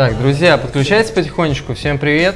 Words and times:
Так, 0.00 0.18
друзья, 0.18 0.56
подключайтесь 0.56 1.10
потихонечку. 1.10 1.74
Всем 1.74 1.98
привет. 1.98 2.34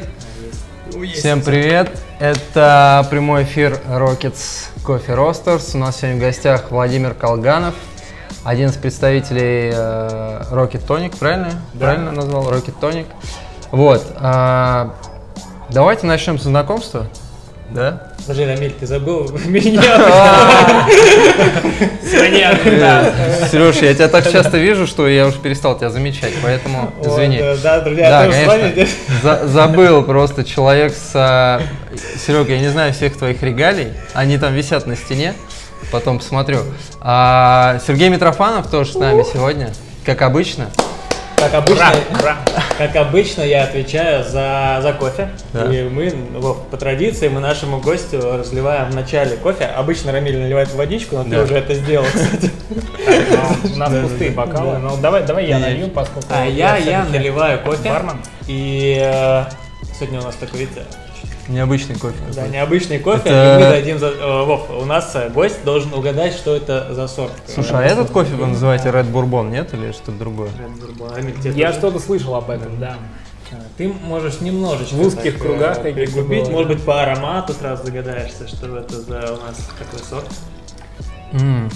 Всем 1.14 1.40
привет. 1.40 1.98
Это 2.18 3.06
прямой 3.08 3.44
эфир 3.44 3.80
Rockets 3.88 4.66
Coffee 4.84 5.16
Roasters. 5.16 5.70
У 5.72 5.78
нас 5.78 5.96
сегодня 5.96 6.18
в 6.18 6.20
гостях 6.20 6.70
Владимир 6.70 7.14
Колганов, 7.14 7.74
один 8.44 8.68
из 8.68 8.76
представителей 8.76 9.70
э, 9.72 10.42
Rocket 10.50 10.86
Tonic, 10.86 11.16
правильно? 11.18 11.52
Да. 11.72 11.86
Правильно 11.86 12.12
назвал? 12.12 12.52
Rocket 12.52 12.74
Tonic. 12.78 13.06
Вот. 13.70 14.12
а, 14.16 14.94
давайте 15.70 16.06
начнем 16.06 16.38
со 16.38 16.50
знакомства. 16.50 17.06
Да? 17.74 18.02
Подожди, 18.18 18.44
Рамиль, 18.44 18.72
ты 18.72 18.86
забыл 18.86 19.28
меня? 19.46 19.82
Понятно, 22.18 22.70
да. 22.78 23.12
Сереж, 23.50 23.76
я 23.78 23.92
тебя 23.94 24.06
так 24.06 24.30
часто 24.30 24.58
вижу, 24.58 24.86
что 24.86 25.08
я 25.08 25.26
уже 25.26 25.38
перестал 25.40 25.76
тебя 25.76 25.90
замечать, 25.90 26.32
поэтому 26.40 26.92
извини. 27.04 27.38
Э, 27.40 27.56
Да, 27.56 27.80
друзья, 27.80 28.10
Да, 28.10 28.24
я 28.24 28.30
тоже 28.30 28.42
с 28.42 28.46
вами 28.46 28.70
конечно. 28.70 29.48
забыл 29.48 30.02
просто 30.04 30.44
человек 30.44 30.94
с... 30.94 31.60
Серега, 32.24 32.52
я 32.52 32.60
не 32.60 32.68
знаю 32.68 32.92
всех 32.92 33.16
твоих 33.18 33.42
регалий. 33.42 33.88
Они 34.12 34.38
там 34.38 34.54
висят 34.54 34.86
на 34.86 34.96
стене. 34.96 35.34
Потом 35.90 36.18
посмотрю. 36.18 36.60
А, 37.00 37.80
Сергей 37.84 38.08
Митрофанов 38.08 38.70
тоже 38.70 38.92
с 38.92 38.94
нами 38.94 39.24
сегодня, 39.30 39.72
как 40.06 40.22
обычно. 40.22 40.70
Как 41.44 41.54
обычно, 41.54 41.84
Ура, 41.84 42.20
ура. 42.20 42.36
как 42.78 42.96
обычно, 42.96 43.42
я 43.42 43.64
отвечаю 43.64 44.24
за, 44.24 44.78
за 44.82 44.94
кофе. 44.98 45.28
Да. 45.52 45.70
И 45.72 45.82
мы, 45.88 46.08
Вов, 46.38 46.66
по 46.70 46.78
традиции, 46.78 47.28
мы 47.28 47.40
нашему 47.40 47.80
гостю 47.80 48.18
разливаем 48.38 48.90
в 48.90 48.94
начале 48.94 49.36
кофе. 49.36 49.66
Обычно 49.66 50.10
Рамиль 50.12 50.38
наливает 50.38 50.72
водичку, 50.72 51.16
но 51.16 51.24
Да. 51.24 51.30
ты 51.36 51.42
уже 51.42 51.54
это 51.56 51.74
сделал, 51.74 52.06
кстати. 52.14 52.50
У 53.74 53.76
нас 53.78 53.92
пустые 53.92 54.30
бокалы. 54.30 54.78
Ну, 54.78 54.96
давай, 54.96 55.22
давай 55.24 55.46
я 55.46 55.58
налью, 55.58 55.88
поскольку... 55.88 56.28
А 56.30 56.46
я, 56.46 56.78
я 56.78 57.04
наливаю 57.04 57.60
кофе. 57.60 57.90
Бармен. 57.90 58.22
И 58.46 58.98
э, 59.04 59.44
сегодня 59.98 60.20
у 60.20 60.24
нас 60.24 60.36
такой, 60.36 60.60
видите, 60.60 60.82
Необычный 61.48 61.94
кофе. 61.96 62.16
да, 62.34 62.48
необычный 62.48 62.98
кофе. 62.98 63.28
Это- 63.28 63.58
И 63.60 63.64
мы 63.64 63.70
дадим 63.70 63.98
за... 63.98 64.06
э, 64.06 64.44
Вов, 64.44 64.70
у 64.70 64.84
нас 64.86 65.10
э, 65.14 65.28
гость 65.28 65.62
должен 65.64 65.92
угадать, 65.92 66.32
что 66.32 66.56
это 66.56 66.94
за 66.94 67.06
сорт. 67.06 67.32
Слушай, 67.46 67.72
а 67.78 67.82
этот 67.82 68.10
кофе 68.10 68.34
вы 68.34 68.46
называете 68.46 68.88
Red 68.88 69.10
Bourbon, 69.12 69.50
нет? 69.50 69.74
Или 69.74 69.92
что-то 69.92 70.12
другое? 70.12 70.50
Рамиль, 71.14 71.38
тебе 71.40 71.52
Я 71.52 71.66
тоже? 71.68 71.78
что-то 71.78 71.98
слышал 71.98 72.34
об 72.34 72.48
этом, 72.48 72.78
да. 72.80 72.96
Ты 73.76 73.88
можешь 73.88 74.40
немножечко 74.40 74.94
В 74.94 75.00
узких 75.06 75.34
так, 75.34 75.42
кругах 75.42 75.78
э, 75.84 75.92
было, 75.92 76.50
может 76.50 76.68
быть 76.68 76.82
по 76.82 77.02
аромату 77.02 77.52
сразу 77.52 77.84
догадаешься, 77.84 78.48
что 78.48 78.78
это 78.78 79.00
за 79.00 79.16
у 79.34 79.46
нас 79.46 79.68
такой 79.78 80.00
сорт. 80.08 80.26
М, 81.32 81.70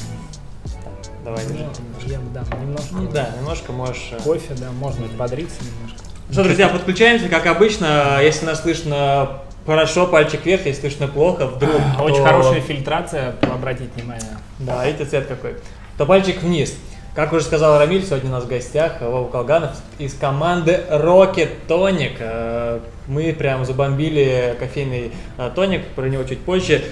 Давай, 1.25 1.45
держи. 1.47 1.67
Ну, 1.67 2.11
Я 2.11 2.19
бы, 2.21 2.31
да, 2.33 2.43
немножко 2.61 2.89
Ну 2.93 3.09
да, 3.11 3.31
немножко 3.39 3.73
можешь. 3.73 4.09
э. 4.13 4.19
кофе, 4.23 4.55
да, 4.59 4.71
можно 4.73 5.07
бодриться 5.19 5.57
немножко. 5.63 5.99
Что, 6.33 6.43
друзья, 6.45 6.69
подключаемся, 6.69 7.29
как 7.29 7.47
обычно, 7.47 8.21
если 8.23 8.47
нас 8.47 8.63
слышно 8.63 9.41
хорошо, 9.69 10.07
пальчик 10.07 10.45
вверх, 10.47 10.65
если 10.67 10.81
слышно 10.81 11.09
плохо, 11.09 11.47
вдруг. 11.47 11.75
Очень 12.01 12.17
то- 12.17 12.25
хорошая 12.25 12.61
фильтрация, 12.61 13.35
обратить 13.43 13.95
внимание. 13.95 14.39
Да, 14.59 14.85
видите, 14.87 15.05
цвет 15.05 15.27
какой. 15.27 15.57
То 15.99 16.07
пальчик 16.07 16.43
вниз. 16.43 16.75
Как 17.15 17.33
уже 17.33 17.45
сказал 17.45 17.79
Рамиль, 17.79 18.05
сегодня 18.05 18.31
у 18.31 18.33
нас 18.33 18.45
в 18.45 18.49
гостях 18.49 19.01
Вова 19.01 19.29
Колганов 19.29 19.73
из 19.99 20.15
команды 20.15 20.81
Rocket 20.91 21.51
Tonic. 21.69 22.17
Э, 22.21 22.81
Мы 23.09 23.33
прям 23.33 23.65
забомбили 23.65 24.57
кофейный 24.61 25.13
э, 25.37 25.51
тоник, 25.55 25.87
про 25.89 26.07
него 26.09 26.23
чуть 26.25 26.41
позже. 26.41 26.85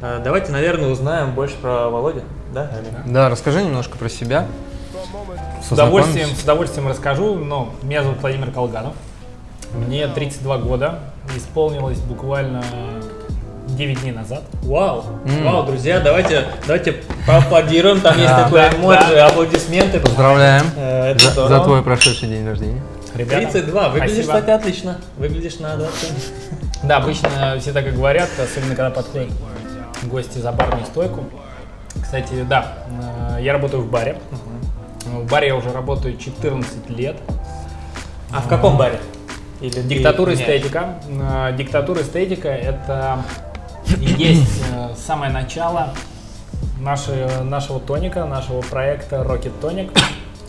Э, 0.00 0.20
Давайте, 0.24 0.50
наверное, 0.52 0.88
узнаем 0.90 1.32
больше 1.32 1.54
про 1.62 1.88
Володю. 1.90 2.22
Да? 2.52 2.70
Да, 3.06 3.28
расскажи 3.28 3.62
немножко 3.62 3.96
про 3.96 4.08
себя. 4.08 4.46
С 5.66 5.70
удовольствием, 5.70 6.28
с 6.28 6.42
удовольствием 6.42 6.88
расскажу. 6.88 7.36
Ну, 7.36 7.70
меня 7.82 8.02
зовут 8.02 8.20
Владимир 8.20 8.50
Колганов. 8.50 8.94
Мне 9.74 10.08
32 10.08 10.58
года. 10.58 10.98
Исполнилось 11.36 11.98
буквально 11.98 12.62
9 13.68 14.00
дней 14.02 14.12
назад. 14.12 14.42
Вау, 14.62 15.04
М. 15.24 15.44
вау, 15.44 15.64
друзья, 15.64 16.00
давайте, 16.00 16.44
давайте 16.66 16.96
поаплодируем. 17.26 18.00
Там 18.00 18.16
есть 18.16 18.28
Да, 18.28 18.44
такой 18.44 18.60
да, 18.60 18.76
эмоджи, 18.76 19.14
да. 19.14 19.26
аплодисменты. 19.26 20.00
Поздравляем 20.00 20.64
Э, 20.76 21.12
это 21.12 21.48
за, 21.48 21.60
твой 21.60 21.82
прошедший 21.82 22.28
день 22.28 22.46
рождения. 22.46 22.82
Ребята, 23.14 23.50
32, 23.52 23.88
выглядишь, 23.90 24.24
спасибо. 24.24 24.32
кстати, 24.40 24.50
отлично. 24.50 24.98
Выглядишь 25.18 25.58
на 25.58 25.76
27. 25.76 26.14
Да, 26.84 26.96
обычно 26.96 27.56
все 27.60 27.72
так 27.72 27.86
и 27.86 27.90
говорят, 27.90 28.28
особенно 28.42 28.74
когда 28.74 28.90
подходят 28.90 29.30
гости 30.04 30.38
за 30.38 30.50
барную 30.52 30.84
стойку. 30.86 31.24
Кстати, 32.02 32.44
да, 32.48 32.74
э, 33.36 33.42
я 33.42 33.52
работаю 33.52 33.82
в 33.82 33.90
баре. 33.90 34.18
В 35.06 35.30
баре 35.30 35.48
я 35.48 35.56
уже 35.56 35.70
работаю 35.72 36.16
14 36.16 36.88
лет. 36.90 37.16
А 38.32 38.40
в 38.40 38.48
каком 38.48 38.76
баре? 38.76 38.98
Или 39.62 39.80
Диктатура 39.82 40.34
эстетика. 40.34 40.96
Э, 41.08 41.54
Диктатура 41.56 42.02
эстетика 42.02 42.48
это 42.48 43.22
и 43.86 44.04
есть 44.04 44.62
э, 44.74 44.90
самое 44.96 45.32
начало 45.32 45.94
нашей- 46.80 47.42
нашего 47.44 47.78
тоника, 47.80 48.24
нашего 48.26 48.60
проекта 48.62 49.16
Rocket 49.16 49.52
Tonic. 49.62 49.90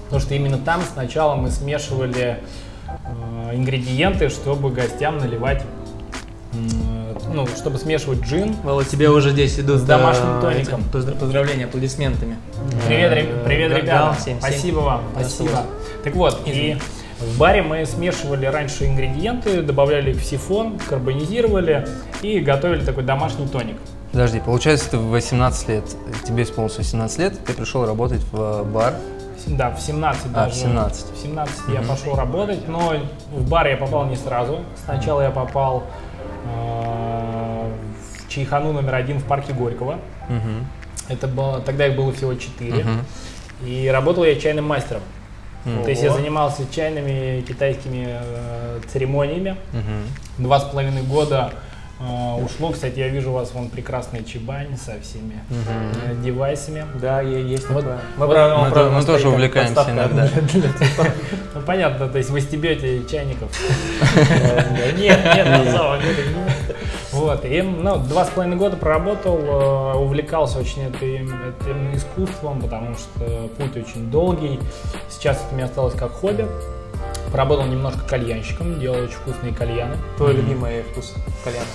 Потому 0.06 0.22
что 0.22 0.34
именно 0.35 0.57
там 0.57 0.81
сначала 0.81 1.35
мы 1.35 1.50
смешивали 1.52 2.40
э, 2.88 3.56
ингредиенты, 3.56 4.29
чтобы 4.29 4.72
гостям 4.72 5.18
наливать, 5.19 5.63
ну, 7.34 7.47
чтобы 7.47 7.78
смешивать 7.79 8.22
джин. 8.22 8.56
Володь, 8.63 8.88
тебе 8.88 9.09
уже 9.09 9.31
здесь 9.31 9.59
идут 9.59 9.79
С 9.79 9.84
домашним 9.84 10.38
э, 10.38 10.41
тоником. 10.41 10.81
эти 10.81 10.90
поздра- 10.97 11.18
Поздравления 11.18 11.66
аплодисментами. 11.66 12.38
Привет, 12.88 13.12
Э, 13.13 13.44
привет, 13.46 13.72
ребята. 13.72 13.85
Гал 13.85 14.16
77. 14.16 14.40
Спасибо 14.40 14.79
вам, 14.79 15.02
спасибо. 15.13 15.63
Так 16.03 16.16
вот, 16.16 16.41
и 16.46 16.78
в 17.23 17.38
баре 17.38 17.61
мы 17.61 17.85
смешивали 17.85 18.45
раньше 18.45 18.85
ингредиенты, 18.85 19.61
добавляли 19.61 20.11
их 20.11 20.17
в 20.17 20.25
сифон, 20.25 20.79
карбонизировали 20.79 21.88
и 22.22 22.39
готовили 22.39 22.84
такой 22.84 23.03
домашний 23.03 23.47
тоник. 23.47 23.78
Подожди, 24.11 24.39
получается, 24.39 24.91
ты 24.91 24.97
в 24.97 25.09
18 25.09 25.69
лет, 25.69 25.84
тебе 26.23 26.44
исполнилось 26.44 26.78
18 26.78 27.19
лет, 27.19 27.45
ты 27.45 27.53
пришел 27.53 27.85
работать 27.85 28.22
в 28.31 28.61
э, 28.61 28.63
бар. 28.63 28.94
Да, 29.47 29.72
в 29.72 29.81
17 29.81 30.25
А, 30.25 30.28
в 30.28 30.31
даже. 30.31 30.56
17. 30.56 31.06
В 31.16 31.22
17 31.22 31.61
я 31.73 31.81
пошел 31.81 32.16
работать, 32.16 32.67
но 32.67 32.94
в 33.31 33.50
бар 33.50 33.67
я 33.67 33.78
попал 33.78 34.05
не 34.05 34.16
сразу. 34.16 34.59
Сначала 34.85 35.22
я 35.22 35.31
попал 35.31 35.84
э, 36.45 37.72
в 38.19 38.29
Чайхану 38.29 38.72
номер 38.72 38.95
один 38.95 39.19
в 39.19 39.23
парке 39.25 39.53
Горького. 39.53 40.00
Мгм. 40.29 40.67
Это 41.09 41.28
было, 41.28 41.59
тогда 41.59 41.88
их 41.88 41.95
было 41.95 42.13
всего 42.13 42.35
4. 42.35 42.84
Мгм. 42.84 43.05
И 43.66 43.88
работал 43.88 44.23
я 44.23 44.35
чайным 44.40 44.66
мастером. 44.66 45.01
То 45.63 45.90
есть 45.90 46.03
я 46.03 46.12
занимался 46.12 46.63
чайными 46.72 47.41
китайскими 47.41 48.07
э, 48.09 48.79
церемониями. 48.91 49.56
Мгм. 49.72 50.03
Два 50.40 50.59
с 50.59 50.63
половиной 50.63 51.03
года 51.03 51.53
э, 52.00 52.03
ушло. 52.44 52.72
Кстати, 52.72 53.00
я 53.00 53.07
вижу 53.07 53.29
у 53.31 53.34
вас 53.34 53.51
вон 53.53 53.69
прекрасный 53.69 54.23
чебань 54.25 54.78
со 54.78 55.00
всеми 55.02 55.40
э, 55.50 56.16
девайсами. 56.23 56.85
Да, 57.02 57.22
есть 57.22 57.69
Вот 57.69 57.84
такое. 57.84 58.00
мы- 58.18 58.28
правда- 58.28 58.57
мы 58.57 58.72
правда, 58.72 58.90
то- 58.90 58.96
мы 58.97 59.06
тоже 59.06 59.29
увлекаемся 59.29 59.85
иногда. 59.90 60.28
для- 60.28 60.41
для 60.62 60.73
цветов. 60.73 61.07
Ну 61.56 61.62
понятно, 61.62 62.07
то 62.09 62.18
есть 62.18 62.29
вы 62.29 62.41
стебете 62.41 63.03
чайников. 63.09 63.50
Э, 64.16 64.91
Нет, 64.97 65.19
нет, 65.35 65.46
на 65.47 65.72
самом 65.72 66.02
деле 66.02 66.23
нет. 66.35 66.75
Вот, 67.13 67.46
и 67.46 67.62
ну, 67.62 67.97
два 67.97 68.25
с 68.25 68.29
половиной 68.29 68.57
года 68.57 68.75
проработал, 68.78 69.38
э, 69.38 69.94
увлекался 69.97 70.59
очень 70.59 70.84
этим, 70.84 71.34
этим 71.62 71.96
искусством, 71.96 72.62
потому 72.62 72.96
что 72.96 73.50
путь 73.57 73.78
очень 73.78 74.09
долгий. 74.09 74.59
Сейчас 75.09 75.38
это 75.46 75.53
мне 75.56 75.66
осталось 75.66 75.94
как 75.94 76.12
хобби. 76.12 76.47
Поработал 77.31 77.66
немножко 77.66 78.02
кальянщиком, 78.07 78.79
делал 78.79 78.97
очень 79.03 79.13
вкусные 79.16 79.53
кальяны. 79.53 79.96
Твой 80.18 80.34
любимый 80.34 80.84
вкус 80.91 81.13
кальяна. 81.44 81.66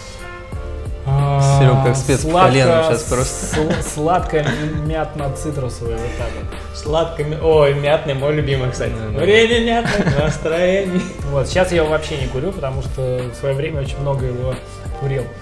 Серег, 1.59 1.85
как 1.85 1.97
спец 1.97 2.21
по 2.23 2.29
Сладко- 2.31 2.49
колену 2.51 2.83
щас 2.91 3.03
просто. 3.05 3.57
сл- 3.57 3.83
Сладко 3.83 4.45
мятно-цитрусовое, 4.85 5.97
вот 5.97 6.11
так 6.19 6.29
вот. 6.39 6.77
Сладкий, 6.79 7.23
м- 7.23 7.39
ой, 7.43 7.73
мятный, 7.75 8.13
мой 8.15 8.35
любимый, 8.35 8.71
кстати. 8.71 8.93
Да, 8.93 9.19
да. 9.19 9.25
Время 9.25 9.65
мятное 9.65 10.21
настроение. 10.27 11.01
Вот, 11.31 11.47
сейчас 11.49 11.71
я 11.73 11.79
его 11.79 11.89
вообще 11.89 12.19
не 12.19 12.27
курю, 12.27 12.53
потому 12.53 12.83
что 12.83 13.23
в 13.33 13.35
свое 13.39 13.55
время 13.55 13.81
очень 13.81 13.99
много 14.01 14.27
его 14.27 14.55
курил. 15.01 15.25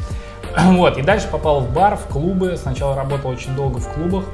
Вот, 0.57 0.97
и 0.97 1.03
дальше 1.03 1.29
попал 1.31 1.61
в 1.61 1.73
бар, 1.73 1.97
в 1.97 2.07
клубы. 2.07 2.57
Сначала 2.57 2.95
работал 2.97 3.31
очень 3.31 3.55
долго 3.55 3.79
в 3.79 3.93
клубах. 3.95 4.25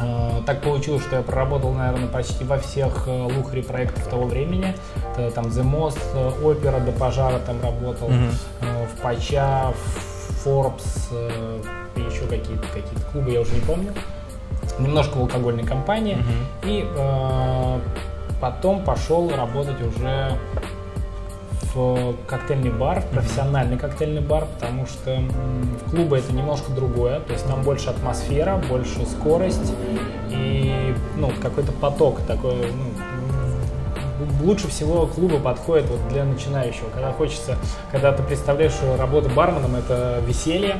Э, 0.00 0.40
Так 0.46 0.60
получилось, 0.62 1.02
что 1.02 1.16
я 1.16 1.22
проработал, 1.22 1.72
наверное, 1.72 2.08
почти 2.08 2.44
во 2.44 2.58
всех 2.58 3.04
э, 3.08 3.22
лухари 3.36 3.62
проектов 3.62 4.06
того 4.08 4.24
времени. 4.24 4.74
Это 5.16 5.30
там 5.30 5.46
The 5.46 5.62
Most, 5.64 5.98
э, 6.14 6.44
Опера 6.44 6.78
до 6.80 6.92
пожара 6.92 7.38
там 7.40 7.60
работал, 7.62 8.08
э, 8.10 8.86
в 8.86 9.00
Пача, 9.02 9.72
в 9.72 10.46
Forbes, 10.46 11.12
еще 11.96 12.22
какие-то 12.26 12.66
какие 12.74 12.98
клубы, 13.12 13.30
я 13.30 13.40
уже 13.40 13.52
не 13.54 13.60
помню. 13.60 13.92
Немножко 14.78 15.16
в 15.18 15.20
алкогольной 15.20 15.64
компании. 15.64 16.14
Мгм. 16.16 16.46
И 16.70 16.84
э, 16.96 17.78
потом 18.40 18.82
пошел 18.84 19.30
работать 19.36 19.80
уже 19.82 20.32
коктейльный 22.26 22.70
бар, 22.70 23.00
в 23.00 23.06
профессиональный 23.06 23.78
коктейльный 23.78 24.20
бар, 24.20 24.46
потому 24.54 24.86
что 24.86 25.22
в 25.86 25.90
клубы 25.90 26.18
это 26.18 26.32
немножко 26.32 26.72
другое, 26.72 27.20
то 27.20 27.32
есть 27.32 27.46
там 27.46 27.62
больше 27.62 27.90
атмосфера, 27.90 28.60
больше 28.68 29.06
скорость 29.06 29.72
и 30.30 30.94
ну, 31.16 31.30
какой-то 31.40 31.72
поток 31.72 32.20
такой, 32.26 32.54
ну, 32.54 32.92
лучше 34.42 34.68
всего 34.68 35.06
клубы 35.06 35.38
подходят 35.38 35.88
вот 35.88 36.08
для 36.08 36.24
начинающего. 36.24 36.88
Когда 36.92 37.12
хочется, 37.12 37.56
когда 37.90 38.12
ты 38.12 38.22
представляешь, 38.22 38.72
что 38.72 38.96
работа 38.96 39.28
барменом 39.30 39.76
это 39.76 40.20
веселье, 40.26 40.76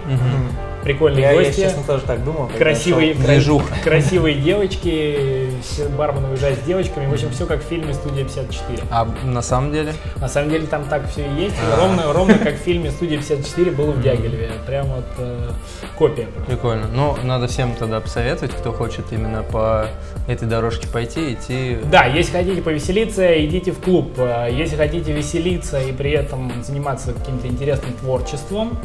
прикольные 0.83 1.23
Я, 1.23 1.33
я, 1.33 1.39
гости, 1.45 1.61
честно, 1.61 1.83
тоже 1.85 2.03
так 2.05 2.25
думал. 2.25 2.51
красивые, 2.57 3.15
кра- 3.15 3.61
красивые 3.85 4.35
девочки, 4.37 5.49
все 5.63 5.89
бармены 5.89 6.29
уезжают 6.29 6.59
с 6.59 6.63
девочками. 6.63 7.07
В 7.07 7.13
общем, 7.13 7.31
все 7.31 7.47
как 7.47 7.61
в 7.63 7.67
фильме 7.67 7.95
«Студия 7.95 8.25
54». 8.25 8.85
А 8.91 9.07
на 9.25 9.43
самом 9.43 9.73
деле? 9.73 9.93
На 10.17 10.29
самом 10.29 10.51
деле 10.51 10.67
там 10.67 10.85
так 10.85 11.09
все 11.11 11.23
и 11.27 11.43
есть. 11.45 11.57
А. 11.73 11.77
Ровно, 11.81 12.13
ровно 12.13 12.35
как 12.39 12.55
в 12.55 12.59
фильме 12.63 12.91
«Студия 12.91 13.19
54» 13.19 13.71
было 13.75 13.93
в 13.93 14.03
Дягилеве. 14.03 14.51
Прям 14.67 14.87
вот 14.89 15.05
э, 15.19 15.51
копия. 15.97 16.27
Прикольно. 16.47 16.87
Ну, 16.93 17.17
надо 17.23 17.47
всем 17.47 17.75
тогда 17.75 18.01
посоветовать, 18.01 18.53
кто 18.55 18.73
хочет 18.73 19.13
именно 19.13 19.43
по 19.43 19.87
этой 20.29 20.47
дорожке 20.49 20.87
пойти, 20.89 21.35
идти. 21.35 21.79
Да, 21.91 22.05
если 22.07 22.33
хотите 22.33 22.63
повеселиться, 22.63 23.45
идите 23.47 23.73
в 23.73 23.79
клуб. 23.81 24.13
Э, 24.19 24.49
Если 24.51 24.77
хотите 24.77 25.13
веселиться 25.13 25.81
и 25.81 25.93
при 25.93 26.11
этом 26.13 26.53
заниматься 26.65 27.13
каким-то 27.13 27.47
интересным 27.47 27.93
творчеством, 27.95 28.79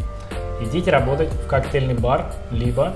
идите 0.62 0.92
работать 0.92 1.30
в 1.31 1.48
коктейльный 1.48 1.94
бар, 1.94 2.25
либо 2.51 2.94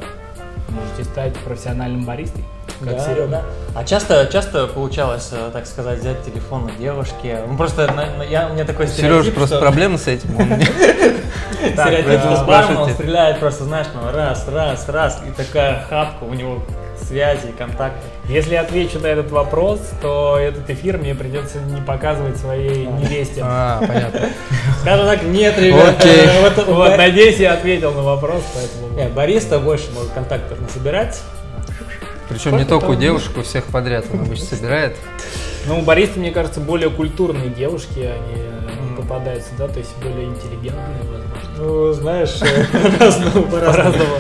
можете 0.69 1.03
стать 1.03 1.33
профессиональным 1.39 2.05
баристой, 2.05 2.43
как 2.83 2.95
Да, 2.97 3.05
Серега. 3.05 3.27
да. 3.27 3.41
А 3.75 3.83
часто, 3.83 4.27
часто 4.31 4.67
получалось, 4.67 5.29
э, 5.33 5.49
так 5.51 5.65
сказать, 5.67 5.99
взять 5.99 6.23
телефон 6.23 6.65
на 6.65 6.71
девушки. 6.71 7.37
Ну, 7.47 7.57
просто 7.57 7.87
на- 7.91 8.05
на- 8.17 8.23
я, 8.23 8.47
у 8.47 8.53
меня 8.53 8.63
такой 8.63 8.87
Сереж, 8.87 8.97
стереотип, 8.99 9.35
просто 9.35 9.55
что- 9.55 9.61
проблемы 9.65 9.97
с 9.97 10.07
этим. 10.07 10.29
Он 10.39 10.45
стереотип, 10.61 12.19
что 12.21 12.35
с 12.37 12.39
барменом 12.39 12.43
спрашивайте. 12.45 12.93
стреляет 12.93 13.39
просто, 13.39 13.63
знаешь, 13.65 13.87
ну, 13.93 14.11
раз, 14.11 14.47
раз, 14.47 14.87
раз, 14.89 15.21
и 15.27 15.31
такая 15.31 15.85
хапка 15.89 16.23
у 16.23 16.33
него 16.33 16.59
связи, 17.01 17.51
контакты. 17.57 17.99
Если 18.29 18.53
я 18.53 18.61
отвечу 18.61 18.99
на 18.99 19.07
этот 19.07 19.29
вопрос, 19.31 19.79
то 20.01 20.37
этот 20.39 20.69
эфир 20.69 20.97
мне 20.97 21.13
придется 21.15 21.57
не 21.59 21.81
показывать 21.81 22.37
своей 22.37 22.85
невесте. 22.85 23.41
А, 23.43 23.79
понятно. 23.85 24.29
Скажем 24.81 25.05
так, 25.07 25.23
нет, 25.23 25.57
ребят. 25.59 25.95
Окей. 25.99 26.25
э, 26.27 26.41
вот- 26.41 26.67
Вот, 26.67 26.97
надеюсь, 26.97 27.37
я 27.37 27.53
ответил 27.53 27.91
на 27.91 28.03
вопрос, 28.03 28.43
поэтому... 28.53 28.97
Не, 28.97 29.09
бариста 29.13 29.59
больше 29.59 29.91
может 29.93 30.11
контактов 30.11 30.61
насобирать. 30.61 31.21
Причем 32.29 32.55
не 32.57 32.63
только 32.63 32.85
у 32.91 32.95
девушек, 32.95 33.37
у 33.37 33.41
всех 33.41 33.65
подряд 33.65 34.05
он 34.13 34.21
обычно 34.21 34.45
собирает. 34.45 34.95
Ну, 35.67 35.79
у 35.79 35.81
баристы, 35.81 36.19
мне 36.19 36.31
кажется, 36.31 36.61
более 36.61 36.89
культурные 36.89 37.49
девушки, 37.49 37.99
они 37.99 38.41
э, 38.41 38.97
попадаются, 38.97 39.49
да, 39.57 39.67
то 39.67 39.79
есть 39.79 39.91
более 39.97 40.25
интеллигентные, 40.27 41.01
возможно. 41.01 41.31
Ну, 41.57 41.91
знаешь, 41.93 42.39
э, 42.41 42.65
по-разному, 42.97 43.47
По-разному. 43.47 44.15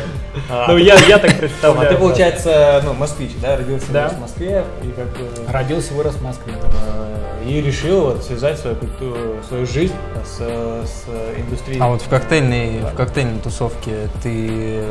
А, 0.49 0.67
Ну, 0.71 0.77
я, 0.77 0.95
я 1.07 1.17
так 1.17 1.37
представляю. 1.37 1.89
а 1.89 1.93
ты, 1.93 1.97
получается, 1.99 2.81
ну, 2.85 2.93
москвич, 2.93 3.31
да, 3.41 3.57
родился 3.57 3.91
Да. 3.91 4.09
в 4.09 4.19
Москве, 4.19 4.63
и 4.83 4.87
как. 4.91 5.07
Родился, 5.53 5.93
вырос 5.93 6.15
в 6.15 6.23
Москве. 6.23 6.53
э, 6.63 7.43
И 7.47 7.61
решил 7.61 8.01
вот 8.05 8.23
связать 8.23 8.59
свою 8.59 8.75
культуру, 8.77 9.37
свою 9.47 9.65
жизнь 9.65 9.95
с, 10.23 10.37
с 10.37 11.05
индустрией. 11.37 11.79
А 11.81 11.87
вот 11.87 12.01
в 12.01 12.07
коктейльной, 12.07 12.79
в 12.79 12.95
коктейльной 12.95 13.39
тусовке 13.41 14.07
ты, 14.23 14.83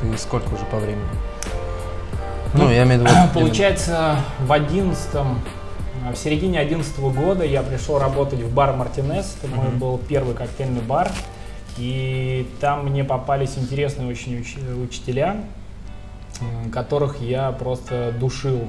ты 0.00 0.18
сколько 0.18 0.46
уже 0.54 0.64
по 0.70 0.76
времени? 0.76 1.02
Ну, 2.54 2.70
я 2.70 2.82
имею 2.84 3.00
в 3.00 3.04
виду... 3.04 3.14
вот 3.14 3.14
именно- 3.34 3.46
Получается, 3.46 4.16
в 4.40 4.52
одиннадцатом, 4.52 5.40
в 6.12 6.16
середине 6.16 6.60
одиннадцатого 6.60 7.10
года 7.10 7.44
я 7.44 7.62
пришел 7.62 7.98
работать 7.98 8.40
в 8.40 8.52
бар 8.52 8.74
Мартинес. 8.74 9.36
Это 9.42 9.52
мой 9.54 9.68
был 9.70 9.98
первый 10.08 10.34
коктейльный 10.34 10.82
бар. 10.82 11.10
И 11.78 12.46
там 12.60 12.86
мне 12.86 13.04
попались 13.04 13.56
интересные 13.56 14.08
очень 14.08 14.40
уч- 14.40 14.82
учителя, 14.84 15.44
которых 16.72 17.20
я 17.20 17.52
просто 17.52 18.12
душил 18.18 18.60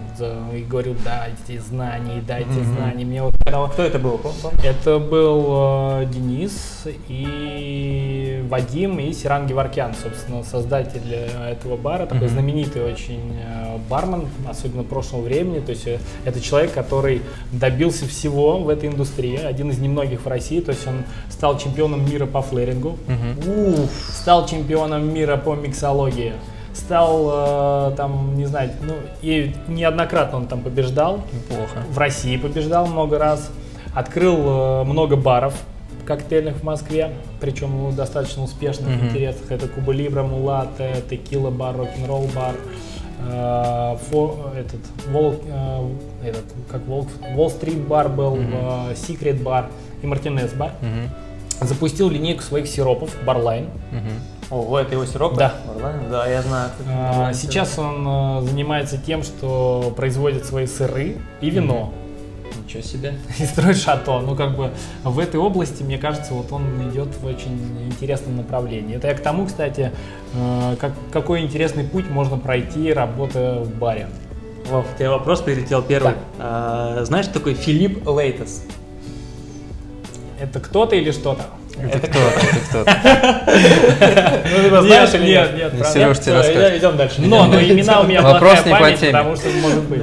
и 0.54 0.62
говорил, 0.64 0.96
дайте 1.06 1.62
знаний, 1.62 2.22
дайте 2.28 2.50
Мгм. 2.52 2.74
знаний. 2.76 3.06
Мне 3.06 3.24
вот 3.24 3.34
Кто 3.74 3.84
это 3.84 4.00
был? 4.00 4.20
Это 4.64 5.00
был 5.00 5.46
э, 6.02 6.06
Денис 6.12 6.86
и 7.08 8.44
Вадим 8.50 9.00
и 9.00 9.14
Сиран 9.14 9.48
Геворкян, 9.48 9.94
собственно, 10.02 10.44
создатель 10.44 11.02
э, 11.06 11.52
этого 11.52 11.78
бара, 11.78 12.06
такой 12.06 12.28
Мгм. 12.28 12.34
знаменитый 12.34 12.84
очень 12.84 13.34
э, 13.38 13.78
бармен, 13.90 14.28
особенно 14.50 14.84
прошлого 14.84 15.22
времени. 15.22 15.60
То 15.60 15.72
есть 15.72 15.88
э, 15.88 16.00
это 16.26 16.42
человек, 16.42 16.74
который 16.74 17.22
добился 17.52 18.06
всего 18.08 18.60
в 18.60 18.70
этой 18.70 18.90
индустрии, 18.90 19.38
один 19.38 19.70
из 19.72 19.80
немногих 19.80 20.26
в 20.26 20.28
России. 20.28 20.60
То 20.60 20.72
есть 20.72 20.86
он 20.88 21.04
стал 21.30 21.58
чемпионом 21.58 22.10
мира 22.10 22.26
по 22.26 22.42
флэрингу, 22.42 22.98
Мгм. 23.08 23.88
стал 24.10 24.46
чемпионом 24.48 25.14
мира 25.14 25.38
по 25.38 25.56
миксологии, 25.56 26.34
стал 26.74 27.92
э, 27.92 27.96
там, 27.96 28.36
не 28.36 28.46
знаю, 28.46 28.72
ну 28.82 28.94
и 29.22 29.54
неоднократно 29.68 30.38
он 30.40 30.48
там 30.48 30.62
побеждал. 30.62 31.22
Неплохо. 31.34 31.84
В 31.90 31.98
России 31.98 32.38
побеждал 32.38 32.88
много 32.88 33.18
раз, 33.20 33.52
открыл 33.94 34.38
э, 34.82 34.84
много 34.84 35.16
баров 35.16 35.54
коктейльных 36.06 36.58
в 36.58 36.64
Москве, 36.64 37.12
причем 37.40 37.70
ну, 37.72 37.92
достаточно 37.92 38.44
успешных, 38.44 38.90
Мгм. 38.90 39.08
интересных. 39.10 39.52
Это 39.52 39.68
Куба 39.70 39.94
Либра, 39.94 40.24
Мулатте, 40.24 40.96
Текила 41.10 41.50
бар, 41.50 41.78
Рок-н-ролл 41.78 42.28
бар, 42.36 42.56
э, 43.26 43.98
фо- 44.12 44.54
этот, 44.58 44.82
Вол, 45.10 45.36
э, 45.46 45.88
этот, 46.28 46.44
как 46.70 46.86
Волк, 46.88 47.08
Уолл-стрит 47.38 47.88
бар 47.88 48.10
был. 48.10 48.38
Секрет 48.96 49.42
бар 49.42 49.68
и 50.02 50.08
Мартинес 50.08 50.52
бар. 50.54 50.72
Мгм. 50.82 51.10
Запустил 51.64 52.10
линейку 52.10 52.42
своих 52.42 52.68
сиропов, 52.68 53.12
Барлайн. 53.26 53.70
Мгм. 53.92 54.12
Ого, 54.50 54.80
это 54.80 54.94
его 54.94 55.06
сироп? 55.06 55.36
Да. 55.36 55.54
Барлайн? 55.68 56.10
Да, 56.12 56.28
я 56.28 56.42
знаю. 56.42 56.70
А, 56.88 57.34
Сейчас 57.34 57.80
он 57.80 58.06
э, 58.08 58.42
занимается 58.48 58.98
тем, 58.98 59.24
что 59.24 59.94
производит 59.96 60.46
свои 60.46 60.68
сыры 60.68 61.18
и 61.42 61.50
вино. 61.50 61.92
сироп. 61.92 62.64
Ничего 62.66 62.84
себе. 62.84 63.14
и 63.40 63.46
строит 63.46 63.78
шато. 63.78 64.20
Ну, 64.20 64.36
как 64.36 64.56
бы 64.56 64.72
в 65.04 65.20
этой 65.20 65.40
области, 65.40 65.82
мне 65.84 65.98
кажется, 65.98 66.34
вот 66.34 66.52
он 66.52 66.90
идет 66.90 67.10
в 67.16 67.26
очень 67.26 67.58
интересном 67.86 68.38
направлении. 68.38 68.96
Это 68.96 69.08
я 69.08 69.16
к 69.16 69.22
тому, 69.22 69.46
кстати, 69.46 69.92
э, 70.34 70.76
как, 70.80 70.92
какой 71.12 71.42
интересный 71.42 71.84
путь 71.84 72.10
можно 72.10 72.38
пройти, 72.38 72.94
работая 72.94 73.60
в 73.60 73.76
баре. 73.76 74.08
Вов, 74.70 74.86
тебе 74.98 75.10
вопрос 75.10 75.42
прилетел 75.42 75.82
первый. 75.82 76.14
А, 76.40 77.04
знаешь, 77.06 77.28
такой 77.28 77.54
Филипп 77.54 78.08
Лейтес? 78.08 78.64
Это 80.44 80.60
кто-то 80.60 80.94
или 80.98 81.12
что-то? 81.12 81.44
Это 81.82 82.00
кто? 82.06 82.20
Это 82.20 82.60
кто? 82.68 82.86
Ну, 84.56 84.62
либо 84.64 84.82
знаешь 84.82 85.14
или 85.14 85.26
нет? 85.26 85.54
нет, 85.56 85.74
Не, 85.74 85.80
правда. 85.80 86.00
Серёж, 86.00 86.20
тебе 86.20 86.34
расскажет. 86.36 86.78
Идем 86.78 86.98
дальше. 86.98 87.16
Но, 87.22 87.46
но 87.46 87.60
имена 87.62 88.02
у 88.02 88.04
меня 88.04 88.22
Вопрос 88.22 88.60
плохая 88.60 88.66
не 88.66 88.72
по 88.74 88.80
память, 88.80 89.00
теме. 89.00 89.12
потому 89.14 89.36
что 89.38 89.50
может 89.62 89.84
быть. 89.84 90.02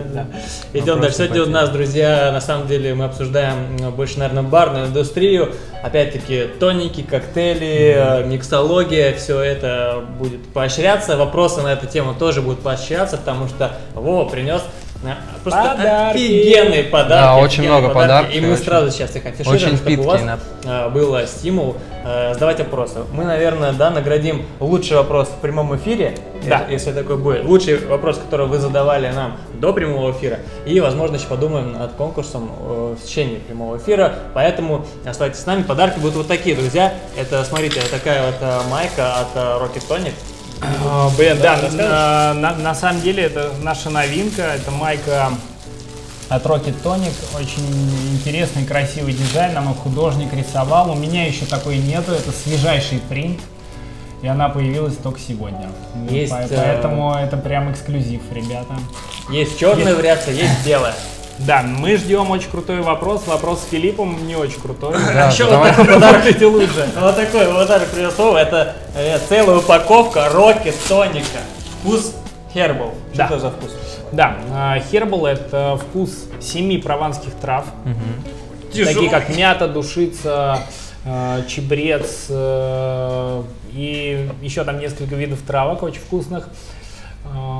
Идем 0.72 1.00
дальше. 1.00 1.16
Сегодня 1.18 1.42
у 1.42 1.46
нас, 1.46 1.68
друзья, 1.70 2.30
на 2.32 2.40
самом 2.40 2.66
деле 2.68 2.94
мы 2.94 3.04
обсуждаем 3.04 3.76
м, 3.80 3.92
больше, 3.92 4.18
наверное, 4.18 4.42
барную 4.42 4.86
индустрию. 4.86 5.52
Опять-таки, 5.82 6.46
тоники, 6.58 7.02
коктейли, 7.02 7.94
э, 7.96 8.24
миксология, 8.26 9.14
все 9.14 9.40
это 9.40 10.02
будет 10.18 10.46
поощряться. 10.52 11.16
Вопросы 11.16 11.60
на 11.62 11.72
эту 11.72 11.86
тему 11.86 12.14
тоже 12.18 12.40
будут 12.42 12.60
поощряться, 12.60 13.16
потому 13.18 13.46
что 13.48 13.72
Вова 13.94 14.28
принес 14.28 14.60
э, 14.60 14.64
просто 15.42 15.60
Подарки. 15.76 16.16
офигенные 16.18 16.84
подарки. 16.84 17.08
Да, 17.10 17.36
очень 17.36 17.62
много 17.64 17.88
подарки. 17.88 18.02
подарков 18.02 18.34
И 18.34 18.40
мы 18.40 18.52
очень- 18.52 18.64
сразу 18.64 18.90
сейчас 18.90 19.16
их 19.16 19.24
афишируем, 19.26 19.56
очень 19.56 19.76
чтобы 19.76 19.96
у 19.96 20.02
вас 20.04 20.20
питкие, 20.20 20.38
э, 20.64 20.88
было 20.90 21.26
стимул 21.26 21.76
э, 22.04 22.32
задавать 22.34 22.58
вопросы. 22.60 23.00
Мы, 23.12 23.24
наверное, 23.24 23.72
да, 23.72 23.90
наградим 23.90 24.46
лучший 24.58 24.96
вопрос 24.96 25.28
в 25.28 25.40
прямом 25.40 25.76
эфире, 25.76 26.16
Да. 26.46 26.64
э, 26.68 26.72
если 26.72 26.92
такой 26.92 27.18
будет. 27.18 27.44
Лучший 27.44 27.76
вопрос, 27.86 28.16
который 28.18 28.46
вы 28.46 28.58
задавали 28.58 29.08
нам 29.10 29.36
до 29.54 29.72
прямого 29.74 30.10
эфира. 30.12 30.38
И, 30.64 30.80
возможно, 30.80 31.16
еще 31.16 31.26
подумаем 31.26 31.72
над 31.72 31.92
конкурсом 31.92 32.50
э, 32.58 32.96
в 32.98 33.04
течение 33.06 33.38
прямого 33.40 33.76
эфира. 33.76 34.14
Поэтому 34.34 34.86
оставайтесь 35.04 35.40
с 35.40 35.46
нами. 35.46 35.62
Подарки 35.62 35.98
будут 35.98 36.16
вот 36.16 36.26
такие, 36.28 36.56
друзья. 36.56 36.92
Это, 37.18 37.44
смотрите, 37.44 37.80
такая 37.90 38.24
вот 38.26 38.36
э, 38.40 38.60
майка 38.70 39.16
от 39.16 39.36
Rocket 39.36 39.82
Tonic. 39.88 40.12
А, 40.62 41.10
Блин, 41.16 41.38
да, 41.40 41.52
расскажешь? 41.54 41.74
на, 41.78 42.34
на- 42.34 42.54
на 42.56 42.74
самом 42.74 43.00
деле 43.00 43.24
это 43.24 43.52
наша 43.62 43.90
новинка, 43.90 44.42
это 44.42 44.70
майка 44.70 45.30
от 46.28 46.44
Rocket 46.46 46.74
Tonic, 46.82 47.12
очень 47.34 47.64
интересный, 48.12 48.64
красивый 48.64 49.12
дизайн, 49.12 49.54
нам 49.54 49.70
их 49.72 49.78
художник 49.78 50.32
рисовал, 50.32 50.90
у 50.90 50.94
меня 50.94 51.26
еще 51.26 51.44
такой 51.46 51.78
нету, 51.78 52.12
это 52.12 52.30
свежайший 52.32 52.98
принт, 53.08 53.40
и 54.22 54.26
она 54.28 54.48
появилась 54.48 54.96
только 54.96 55.18
сегодня. 55.18 55.70
Есть, 56.08 56.32
э, 56.32 56.46
Поэтому 56.50 57.14
это 57.14 57.36
прям 57.36 57.72
эксклюзив, 57.72 58.20
ребята. 58.32 58.74
Есть 59.30 59.58
черная 59.58 59.86
Есть. 59.86 59.96
вариация, 59.96 60.34
есть 60.34 60.64
белая. 60.64 60.94
Да, 61.46 61.62
мы 61.62 61.96
ждем 61.96 62.30
очень 62.30 62.50
крутой 62.50 62.82
вопрос, 62.82 63.26
вопрос 63.26 63.62
с 63.62 63.70
Филиппом 63.70 64.26
не 64.26 64.36
очень 64.36 64.60
крутой. 64.60 64.94
Да, 65.14 65.28
Еще 65.30 65.48
давай. 65.48 65.70
вот 65.70 65.76
такой 65.76 65.94
подарок. 65.94 66.16
Подарки 66.22 66.44
лучше. 66.44 66.88
Вот 66.98 67.16
такой 67.16 67.46
вот 67.46 67.56
подарок 67.56 67.88
Вова. 68.18 68.36
Это 68.38 68.76
э, 68.94 69.18
целая 69.28 69.58
упаковка 69.58 70.28
Rocket 70.32 70.74
тоника. 70.88 71.40
Вкус 71.80 72.14
Herbal. 72.54 72.92
Что 73.12 73.16
Да. 73.16 73.26
это 73.26 73.38
за 73.38 73.50
вкус? 73.50 73.70
Да, 74.12 74.82
Хербал 74.90 75.26
это 75.26 75.78
вкус 75.80 76.10
семи 76.40 76.78
прованских 76.78 77.32
трав. 77.40 77.64
Такие 78.72 79.08
как 79.08 79.34
мята, 79.34 79.66
душица, 79.66 80.60
э, 81.04 81.42
чебрец 81.48 82.26
э, 82.28 83.42
и 83.72 84.28
еще 84.42 84.64
там 84.64 84.78
несколько 84.78 85.14
видов 85.14 85.40
травок 85.46 85.82
очень 85.82 86.00
вкусных, 86.00 86.48
э, 86.48 86.79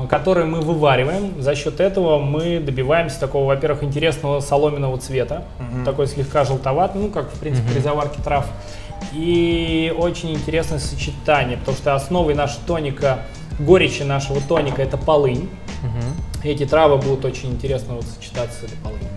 который 0.09 0.45
мы 0.45 0.61
вывариваем. 0.61 1.41
За 1.41 1.55
счет 1.55 1.79
этого 1.79 2.19
мы 2.19 2.59
добиваемся 2.59 3.19
такого, 3.19 3.45
во-первых, 3.45 3.83
интересного 3.83 4.39
соломенного 4.41 4.97
цвета, 4.97 5.43
Мгм. 5.59 5.85
такой 5.85 6.07
слегка 6.07 6.43
желтоватый, 6.43 7.01
ну, 7.01 7.09
как, 7.09 7.31
в 7.31 7.39
принципе, 7.39 7.71
при 7.73 7.79
заварке 7.79 8.21
трав. 8.21 8.47
И 9.13 9.93
очень 9.97 10.33
интересное 10.33 10.79
сочетание, 10.79 11.57
потому 11.57 11.77
что 11.77 11.95
основой 11.95 12.33
нашего 12.35 12.61
тоника, 12.67 13.19
горечи 13.59 14.03
нашего 14.03 14.39
тоника 14.41 14.81
это 14.81 14.97
полынь. 14.97 15.49
Мгм. 15.83 16.43
Эти 16.43 16.65
травы 16.65 16.97
будут 16.97 17.25
очень 17.25 17.51
интересно 17.51 17.95
вот 17.95 18.05
сочетаться 18.05 18.61
с 18.61 18.63
этой 18.63 18.77
полынью. 18.77 19.07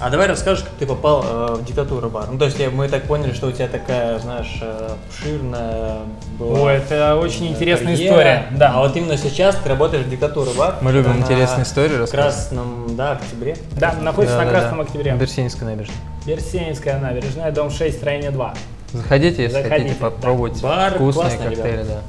А 0.00 0.10
давай 0.10 0.28
расскажешь, 0.28 0.62
как 0.64 0.72
ты 0.74 0.86
попал 0.86 1.24
э, 1.26 1.54
в 1.56 1.64
диктатуру 1.64 2.08
бар. 2.08 2.28
Ну, 2.30 2.38
то 2.38 2.44
есть 2.44 2.56
мы 2.72 2.88
так 2.88 3.02
поняли, 3.04 3.32
что 3.32 3.48
у 3.48 3.52
тебя 3.52 3.66
такая, 3.66 4.18
знаешь, 4.20 4.56
э, 4.60 4.94
обширная 5.08 5.96
была. 6.38 6.60
О, 6.60 6.68
это 6.68 7.16
очень 7.16 7.46
э, 7.46 7.50
интересная 7.50 7.94
карьера. 7.96 8.10
история. 8.12 8.46
Да. 8.52 8.72
А 8.74 8.78
вот 8.80 8.96
именно 8.96 9.16
сейчас 9.16 9.56
ты 9.56 9.68
работаешь 9.68 10.04
в 10.06 10.08
диктатуру 10.08 10.52
бар. 10.52 10.76
Мы 10.82 10.92
любим 10.92 11.16
интересные 11.18 11.64
истории 11.64 11.96
рассказывать. 11.96 12.34
Красном, 12.34 12.94
да, 12.96 13.12
октябре. 13.12 13.56
Да, 13.72 13.92
находится 13.94 14.36
на 14.36 14.44
Да-да-да. 14.44 14.60
Красном 14.60 14.80
Октябре. 14.82 15.14
На 15.14 15.18
Берсинской 15.18 15.66
набережной. 15.66 15.96
Берсенинская 16.26 17.00
набережная, 17.00 17.50
дом 17.50 17.70
6, 17.70 17.96
строение 17.96 18.30
2. 18.30 18.54
Заходите, 18.92 19.42
если 19.42 19.56
Заходите, 19.62 19.76
хотите 19.88 19.96
да. 20.00 20.10
попробовать 20.10 20.62
Бар 20.62 20.94
вкусные 20.94 21.24
классный, 21.30 21.46
коктейли, 21.56 21.72
ребята. 21.72 22.02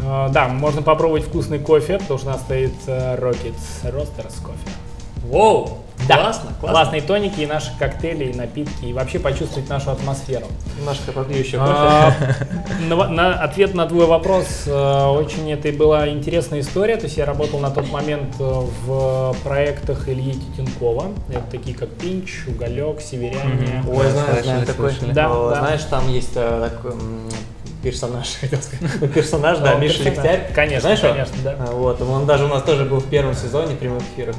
да. 0.00 0.26
Э, 0.28 0.32
Да, 0.32 0.48
можно 0.48 0.82
попробовать 0.82 1.24
вкусный 1.24 1.58
кофе, 1.58 1.98
потому 1.98 2.18
что 2.18 2.28
у 2.28 2.32
нас 2.32 2.40
стоит 2.42 2.74
э, 2.86 3.16
Rockets 3.18 3.84
Roasters 3.84 4.42
кофе. 4.42 4.58
Воу! 5.24 5.78
Да, 6.08 6.16
Классно, 6.16 6.50
классно. 6.60 6.68
Классные 6.68 7.02
тоники 7.02 7.40
и 7.40 7.46
наши 7.46 7.70
коктейли, 7.78 8.24
и 8.32 8.34
напитки, 8.36 8.84
и 8.86 8.92
вообще 8.92 9.18
почувствовать 9.18 9.68
нашу 9.68 9.90
атмосферу. 9.90 10.46
Попью 11.14 11.38
еще 11.38 11.58
А, 11.60 12.12
кофе. 12.12 12.46
на, 12.88 13.08
на- 13.08 13.34
ответ 13.42 13.74
на 13.74 13.86
твой 13.86 14.06
вопрос, 14.06 14.46
э, 14.66 15.04
очень 15.06 15.50
это 15.52 15.68
и 15.68 15.72
была 15.72 16.08
интересная 16.08 16.60
история. 16.60 16.96
То 16.96 17.04
есть 17.04 17.16
я 17.16 17.24
работал 17.24 17.58
на 17.60 17.70
тот 17.70 17.90
момент 17.90 18.34
э, 18.38 18.44
в 18.86 19.34
проектах 19.42 20.08
Ильи 20.08 20.34
Титенкова. 20.34 21.06
Это 21.30 21.42
такие 21.50 21.76
как 21.76 21.88
Пинч, 21.90 22.44
Уголек, 22.46 23.00
Северяне. 23.00 23.82
Ой, 23.88 24.06
Да, 24.12 24.42
знаю, 24.42 24.66
такой. 24.66 24.92
Да. 25.12 25.54
Знаешь, 25.58 25.82
там 25.88 26.08
есть 26.12 26.32
э, 26.34 26.68
такой 26.70 26.92
персонаж, 27.82 28.26
хотел 28.40 28.60
сказать. 28.60 29.00
Ну, 29.00 29.08
Персонаж, 29.08 29.58
да, 29.58 29.74
Миша. 29.74 30.02
Легтярь. 30.02 30.50
Конечно, 30.54 30.80
Знаешь 30.94 31.00
конечно, 31.00 31.36
да. 31.44 31.56
А, 31.58 31.72
Вот, 31.72 32.00
он 32.02 32.26
даже 32.26 32.44
у 32.44 32.48
нас 32.48 32.62
тоже 32.62 32.84
был 32.84 32.98
в 32.98 33.06
первом 33.06 33.34
сезоне 33.34 33.76
прямых 33.76 34.02
эфиров. 34.14 34.36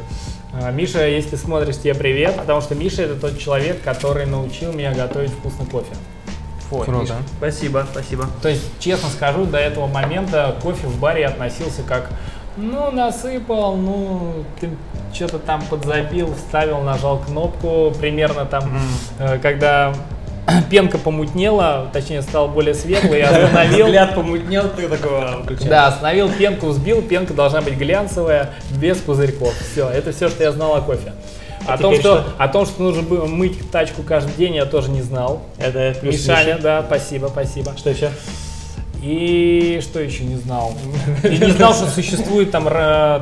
А, 0.59 0.71
Миша, 0.71 1.07
если 1.07 1.35
смотришь, 1.35 1.77
тебе 1.77 1.93
привет, 1.93 2.35
потому 2.35 2.61
что 2.61 2.73
Миша 2.73 3.03
это 3.03 3.15
тот 3.15 3.37
человек, 3.37 3.81
который 3.83 4.25
научил 4.25 4.73
меня 4.73 4.93
готовить 4.93 5.31
вкусный 5.31 5.65
кофе. 5.65 5.93
Ой, 6.71 6.85
Круто. 6.85 7.01
Миша, 7.01 7.15
Спасибо, 7.37 7.87
спасибо. 7.91 8.25
То 8.41 8.49
есть, 8.49 8.63
честно 8.79 9.09
скажу, 9.09 9.45
до 9.45 9.57
этого 9.57 9.87
момента 9.87 10.55
кофе 10.61 10.87
в 10.87 10.99
баре 10.99 11.25
относился 11.25 11.83
как 11.83 12.09
ну, 12.57 12.89
насыпал, 12.89 13.75
ну, 13.75 14.43
ты 14.59 14.71
что-то 15.13 15.37
там 15.37 15.61
подзабил, 15.61 16.33
вставил, 16.33 16.81
нажал 16.81 17.19
кнопку, 17.19 17.93
примерно 17.99 18.45
там, 18.45 18.79
э, 19.19 19.37
когда 19.37 19.93
пенка 20.69 20.97
помутнела, 20.97 21.89
точнее, 21.91 22.21
стала 22.21 22.47
более 22.47 22.73
светлой, 22.73 23.19
я 23.19 23.29
остановил. 23.45 23.87
Взгляд 23.87 24.15
помутнел, 24.15 24.69
ты 24.75 24.87
такого 24.87 25.43
включаешь. 25.43 25.69
Да, 25.69 25.87
остановил 25.87 26.29
пенку, 26.29 26.67
взбил, 26.67 27.01
пенка 27.01 27.33
должна 27.33 27.61
быть 27.61 27.75
глянцевая, 27.75 28.51
без 28.71 28.97
пузырьков. 28.97 29.53
Все, 29.71 29.89
это 29.89 30.11
все, 30.11 30.29
что 30.29 30.43
я 30.43 30.51
знал 30.51 30.75
о 30.75 30.81
кофе. 30.81 31.13
А 31.67 31.73
О 31.73 31.77
том, 31.77 31.95
что, 31.95 32.01
что? 32.01 32.25
о 32.37 32.47
том, 32.47 32.65
что 32.65 32.81
нужно 32.81 33.01
было 33.03 33.25
мыть 33.25 33.71
тачку 33.71 34.01
каждый 34.01 34.33
день, 34.35 34.55
я 34.55 34.65
тоже 34.65 34.89
не 34.89 35.01
знал. 35.01 35.41
Это 35.57 35.97
плюс 35.99 36.15
Мишаня, 36.15 36.53
Миша. 36.53 36.63
да, 36.63 36.83
спасибо, 36.87 37.27
спасибо. 37.27 37.73
Что 37.75 37.89
еще? 37.89 38.09
И 39.01 39.79
что 39.83 39.99
еще 39.99 40.23
не 40.23 40.37
знал? 40.37 40.73
И 41.23 41.37
не 41.37 41.51
знал, 41.51 41.73
что 41.73 41.87
существует 41.87 42.51
там, 42.51 42.63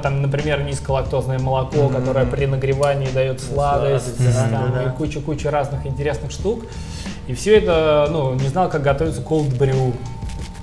там 0.01 0.21
например, 0.21 0.61
низколактозное 0.61 1.39
молоко, 1.39 1.89
которое 1.89 2.25
при 2.25 2.45
нагревании 2.45 3.09
дает 3.11 3.41
сладость, 3.41 4.17
да, 4.19 4.47
там, 4.49 4.73
да. 4.73 4.83
и 4.83 4.89
куча-куча 4.95 5.49
разных 5.49 5.85
интересных 5.85 6.31
штук. 6.31 6.65
И 7.27 7.33
все 7.33 7.57
это, 7.57 8.07
ну, 8.11 8.33
не 8.35 8.47
знал, 8.47 8.69
как 8.69 8.81
готовится 8.83 9.21
cold 9.21 9.57
brew. 9.57 9.93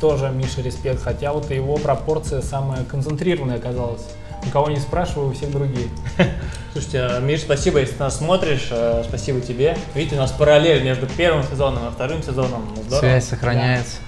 Тоже 0.00 0.30
Миша 0.30 0.62
респект, 0.62 1.02
хотя 1.02 1.32
вот 1.32 1.50
его 1.50 1.76
пропорция 1.76 2.42
самая 2.42 2.84
концентрированная 2.84 3.56
оказалась. 3.56 4.02
У 4.44 4.50
кого 4.50 4.68
не 4.68 4.80
спрашиваю, 4.80 5.28
у 5.30 5.32
всех 5.32 5.52
другие. 5.52 5.88
Слушайте, 6.72 7.00
а, 7.02 7.20
Миш, 7.20 7.42
спасибо, 7.42 7.78
если 7.78 7.94
ты 7.94 8.02
нас 8.02 8.18
смотришь, 8.18 8.68
э, 8.70 9.04
спасибо 9.06 9.40
тебе. 9.40 9.76
Видите, 9.94 10.16
у 10.16 10.18
нас 10.18 10.32
параллель 10.32 10.82
между 10.82 11.06
первым 11.06 11.44
сезоном 11.44 11.86
и 11.88 11.90
вторым 11.92 12.22
сезоном. 12.22 12.64
Ну, 12.74 12.82
Здорово. 12.82 13.00
Связь 13.00 13.28
сохраняется. 13.28 13.98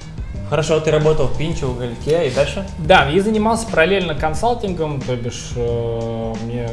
Хорошо, 0.51 0.81
ты 0.81 0.91
работал 0.91 1.27
в 1.29 1.39
Пинче, 1.39 1.67
Угольке 1.67 2.29
и 2.29 2.35
дальше? 2.35 2.67
Да, 2.79 3.09
и 3.11 3.21
занимался 3.21 3.67
параллельно 3.69 4.15
консалтингом, 4.17 5.01
то 5.01 5.15
бишь 5.15 5.51
э, 5.55 6.35
мне 6.45 6.69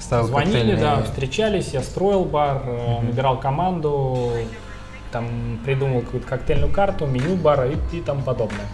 Ставил 0.00 0.26
звонили, 0.28 0.72
коктейльные- 0.74 0.80
да, 0.80 1.02
встречались, 1.02 1.68
я 1.72 1.82
строил 1.82 2.24
бар, 2.24 2.62
э, 2.64 3.00
набирал 3.02 3.38
команду, 3.38 4.30
там 5.12 5.60
придумал 5.64 6.00
какую-то 6.00 6.26
коктейльную 6.26 6.72
карту, 6.72 7.06
меню 7.06 7.36
бара 7.36 7.68
и, 7.68 7.76
и 7.92 8.00
тому 8.00 8.22
подобное. 8.22 8.66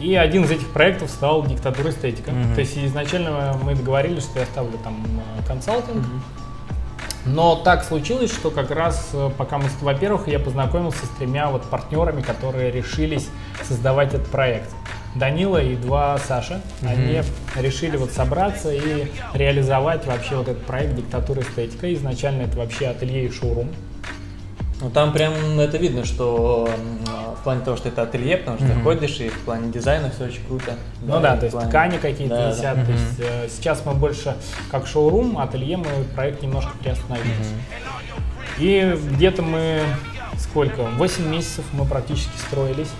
И 0.00 0.14
один 0.14 0.44
из 0.44 0.50
этих 0.50 0.68
проектов 0.72 1.10
стал 1.10 1.46
диктатура 1.46 1.90
эстетика. 1.90 2.30
Мгм. 2.30 2.54
То 2.54 2.60
есть 2.60 2.76
изначально 2.78 3.56
мы 3.62 3.74
договорились, 3.74 4.24
что 4.24 4.40
я 4.40 4.46
ставлю 4.46 4.78
там 4.82 4.96
э, 5.04 5.46
консалтинг. 5.46 6.04
Но 7.26 7.56
так 7.56 7.84
случилось, 7.84 8.30
что 8.30 8.50
как 8.50 8.70
раз 8.70 9.10
э, 9.14 9.30
пока 9.38 9.58
мы, 9.58 9.64
во-первых, 9.80 10.28
я 10.28 10.38
познакомился 10.38 11.06
с 11.06 11.08
тремя 11.10 11.48
вот 11.48 11.62
партнерами, 11.62 12.22
которые 12.22 12.70
решились 12.70 13.28
создавать 13.62 14.14
этот 14.14 14.26
проект. 14.26 14.70
Данила 15.14 15.62
и 15.62 15.76
два 15.76 16.18
Саша, 16.18 16.60
они 16.82 17.22
решили 17.54 17.96
вот 17.96 18.10
собраться 18.10 18.72
и 18.72 19.06
реализовать 19.32 20.06
вообще 20.06 20.34
вот 20.34 20.48
этот 20.48 20.66
проект 20.66 20.96
«Диктатура 20.96 21.40
эстетика». 21.40 21.92
Изначально 21.94 22.42
это 22.42 22.58
вообще 22.58 22.88
ателье 22.88 23.26
и 23.26 23.30
шоурум. 23.30 23.70
Ну 24.80 24.90
там 24.90 25.12
прям 25.12 25.32
это 25.60 25.76
видно, 25.78 26.04
что 26.04 26.68
в 27.38 27.42
плане 27.44 27.62
того, 27.64 27.76
что 27.76 27.88
это 27.88 28.02
ателье, 28.02 28.36
потому 28.38 28.58
что 28.58 28.66
Мгм. 28.66 28.82
ходишь, 28.82 29.20
и 29.20 29.28
в 29.28 29.38
плане 29.40 29.70
дизайна 29.70 30.10
все 30.10 30.24
очень 30.24 30.44
круто. 30.46 30.74
Ну 31.02 31.20
да, 31.20 31.36
в 31.36 31.38
то 31.40 31.44
есть 31.46 31.54
плане- 31.56 31.68
ткани 31.70 31.96
какие-то 31.98 32.34
Да, 32.36 32.42
да. 32.48 32.50
висят. 32.50 32.86
То 32.86 32.92
есть 32.92 33.20
э, 33.20 33.48
сейчас 33.48 33.82
мы 33.86 33.94
больше 33.94 34.36
как 34.70 34.86
шоурум, 34.86 35.38
ателье 35.38 35.76
мы 35.76 35.86
проект 36.14 36.42
немножко 36.42 36.72
приостановили. 36.78 37.32
И 38.58 38.98
где-то 39.12 39.42
мы 39.42 39.80
сколько? 40.38 40.82
8 40.82 41.28
месяцев 41.28 41.64
мы 41.72 41.84
практически 41.84 42.36
строились, 42.38 42.90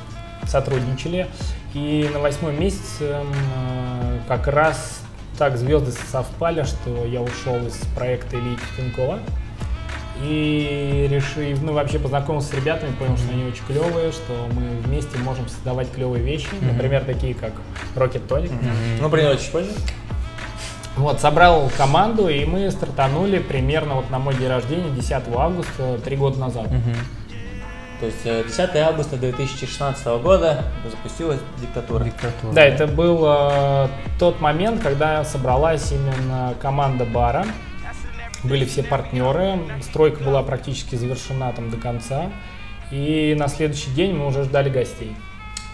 сотрудничали. 0.46 1.26
И 1.74 2.08
на 2.12 2.20
восьмой 2.20 2.52
месяц 2.56 2.98
эм, 3.00 3.26
э, 3.56 4.18
как 4.28 4.46
раз 4.46 5.00
так 5.38 5.56
звезды 5.56 5.90
совпали, 6.12 6.62
что 6.62 7.04
я 7.04 7.20
ушел 7.20 7.56
из 7.66 7.74
проекта 7.96 8.36
Ильи 8.38 8.56
Тинкова. 8.76 9.18
И 10.22 11.08
решив, 11.10 11.60
ну 11.62 11.72
вообще 11.72 11.98
познакомился 11.98 12.48
с 12.48 12.54
ребятами, 12.54 12.94
понял, 12.94 13.16
что 13.16 13.32
они 13.32 13.44
очень 13.44 13.64
клевые, 13.66 14.12
что 14.12 14.48
мы 14.54 14.80
вместе 14.84 15.18
можем 15.18 15.48
создавать 15.48 15.90
клевые 15.92 16.22
вещи, 16.22 16.48
например, 16.60 17.04
такие 17.04 17.34
как 17.34 17.52
Rocket 17.96 18.26
Tonic. 18.28 18.52
Ну, 19.00 19.10
про 19.10 19.20
него 19.22 19.34
чуть 19.34 19.50
позже. 19.50 19.70
Вот, 20.96 21.20
собрал 21.20 21.70
команду, 21.76 22.28
и 22.28 22.44
мы 22.44 22.70
стартанули 22.70 23.40
примерно 23.40 23.94
вот 23.94 24.10
на 24.10 24.20
мой 24.20 24.34
день 24.34 24.48
рождения, 24.48 24.90
10 24.90 25.12
августа, 25.34 25.98
три 26.04 26.16
года 26.16 26.38
назад. 26.38 26.70
Мгм. 26.70 26.94
То 28.00 28.06
есть 28.06 28.20
э, 28.24 28.44
10 28.46 28.76
августа 28.76 29.16
2016 29.16 30.06
года 30.22 30.64
запустилась 30.88 31.40
диктатура. 31.60 32.04
Диктатура. 32.04 32.52
Да, 32.52 32.64
это 32.64 32.86
был 32.86 33.24
э, 33.24 33.88
тот 34.18 34.40
момент, 34.40 34.82
когда 34.82 35.24
собралась 35.24 35.90
именно 35.90 36.54
команда 36.60 37.04
бара. 37.04 37.44
Были 38.44 38.64
все 38.64 38.82
партнеры, 38.82 39.58
стройка 39.82 40.22
была 40.22 40.42
практически 40.42 40.96
завершена 40.96 41.52
там 41.52 41.70
до 41.70 41.76
конца. 41.78 42.30
И 42.90 43.34
на 43.38 43.48
следующий 43.48 43.90
день 43.90 44.14
мы 44.14 44.26
уже 44.26 44.44
ждали 44.44 44.68
гостей. 44.68 45.16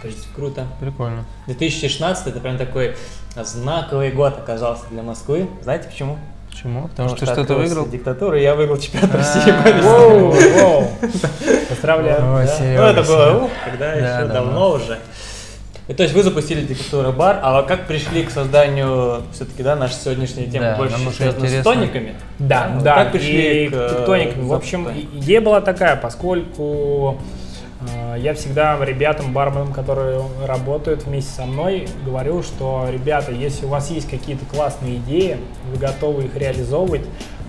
То 0.00 0.06
есть 0.06 0.28
круто. 0.34 0.66
Прикольно. 0.80 1.24
2016 1.46 2.28
это 2.28 2.40
прям 2.40 2.56
такой 2.56 2.96
знаковый 3.36 4.12
год 4.12 4.38
оказался 4.38 4.84
для 4.90 5.02
Москвы. 5.02 5.48
Знаете 5.62 5.88
почему? 5.88 6.18
Почему? 6.50 6.88
Потому 6.88 7.08
что 7.10 7.18
ты 7.18 7.26
что-то 7.26 7.54
выиграл? 7.54 7.86
диктатура, 7.86 8.38
и 8.38 8.42
я 8.42 8.54
выиграл 8.54 8.78
чемпионат 8.78 9.14
России 9.14 9.50
А, 9.50 9.62
по. 9.62 9.82
Воу, 9.82 10.30
воу. 10.30 10.88
Поздравляю. 11.68 12.22
Ну, 12.22 12.38
это 12.38 13.02
было, 13.02 13.50
когда 13.64 13.86
Да, 13.86 13.92
еще 13.94 14.26
да, 14.26 14.34
давно 14.34 14.70
уже. 14.72 14.98
И, 15.90 15.92
то 15.92 16.04
есть 16.04 16.14
вы 16.14 16.22
запустили 16.22 16.64
диктатура 16.64 17.10
бар, 17.10 17.40
а 17.42 17.64
как 17.64 17.88
пришли 17.88 18.22
к 18.22 18.30
созданию 18.30 19.24
все-таки, 19.32 19.64
да, 19.64 19.74
наша 19.74 19.94
сегодняшняя 19.94 20.46
тема 20.46 20.66
Да, 20.66 20.76
больше 20.76 20.96
связана 21.10 21.48
с 21.48 21.64
тониками? 21.64 22.14
Да, 22.38 22.78
да. 22.80 22.94
Как 22.94 23.12
пришли 23.12 23.64
и 23.64 23.68
к, 23.68 23.72
э, 23.74 23.88
тектоникам. 23.96 24.46
В 24.46 24.54
общем, 24.54 24.88
идея 25.14 25.40
была 25.40 25.60
такая, 25.60 25.96
поскольку 25.96 27.18
э, 27.80 28.20
я 28.20 28.34
всегда 28.34 28.78
ребятам, 28.84 29.32
барменам, 29.32 29.72
которые 29.72 30.22
работают 30.46 31.06
вместе 31.06 31.32
со 31.32 31.44
мной, 31.44 31.88
говорю, 32.06 32.44
что, 32.44 32.86
ребята, 32.88 33.32
если 33.32 33.66
у 33.66 33.70
вас 33.70 33.90
есть 33.90 34.08
какие-то 34.08 34.44
классные 34.44 34.98
идеи, 34.98 35.38
вы 35.72 35.78
готовы 35.78 36.26
их 36.26 36.36
реализовывать, 36.36 37.02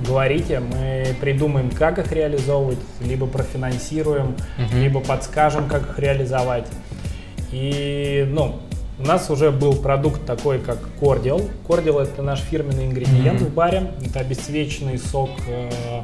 говорите, 0.03 0.61
мы 0.61 1.05
придумаем, 1.21 1.69
как 1.69 1.99
их 1.99 2.11
реализовывать, 2.11 2.79
либо 3.01 3.27
профинансируем, 3.27 4.35
Мгм. 4.57 4.81
либо 4.81 4.99
подскажем, 4.99 5.67
как 5.67 5.83
их 5.91 5.99
реализовать. 5.99 6.65
И, 7.51 8.25
ну, 8.29 8.57
у 8.99 9.03
нас 9.05 9.29
уже 9.29 9.51
был 9.51 9.73
продукт 9.75 10.25
такой, 10.25 10.59
как 10.59 10.77
кордиал. 10.99 11.41
Кордиал 11.67 11.99
это 11.99 12.21
наш 12.21 12.39
фирменный 12.39 12.85
ингредиент 12.85 13.41
Мгм. 13.41 13.49
в 13.49 13.53
баре. 13.53 13.91
Это 14.05 14.19
обесцвеченный 14.19 14.97
сок, 14.99 15.31
э, 15.47 15.69
э, 15.69 16.01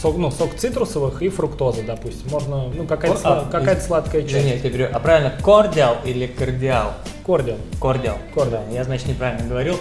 сок, 0.00 0.16
ну, 0.16 0.30
сок 0.30 0.54
цитрусовых 0.56 1.22
и 1.22 1.28
фруктоза, 1.28 1.82
допустим. 1.82 2.30
Можно, 2.30 2.68
ну, 2.68 2.84
какая-то, 2.86 3.18
А, 3.24 3.28
сла- 3.42 3.50
какая-то 3.50 3.80
из- 3.80 3.86
сладкая 3.86 4.22
часть. 4.22 4.34
Извини, 4.34 4.50
я 4.52 4.58
перебью. 4.58 4.88
А 4.92 4.98
правильно, 5.00 5.32
кордиал 5.42 5.96
или 6.04 6.26
кардиал? 6.26 6.92
Кордиал. 7.26 7.58
Кордиал. 7.80 8.18
Кордиал. 8.34 8.62
Да, 8.68 8.74
Я, 8.74 8.84
значит, 8.84 9.06
неправильно 9.08 9.46
говорил. 9.48 9.76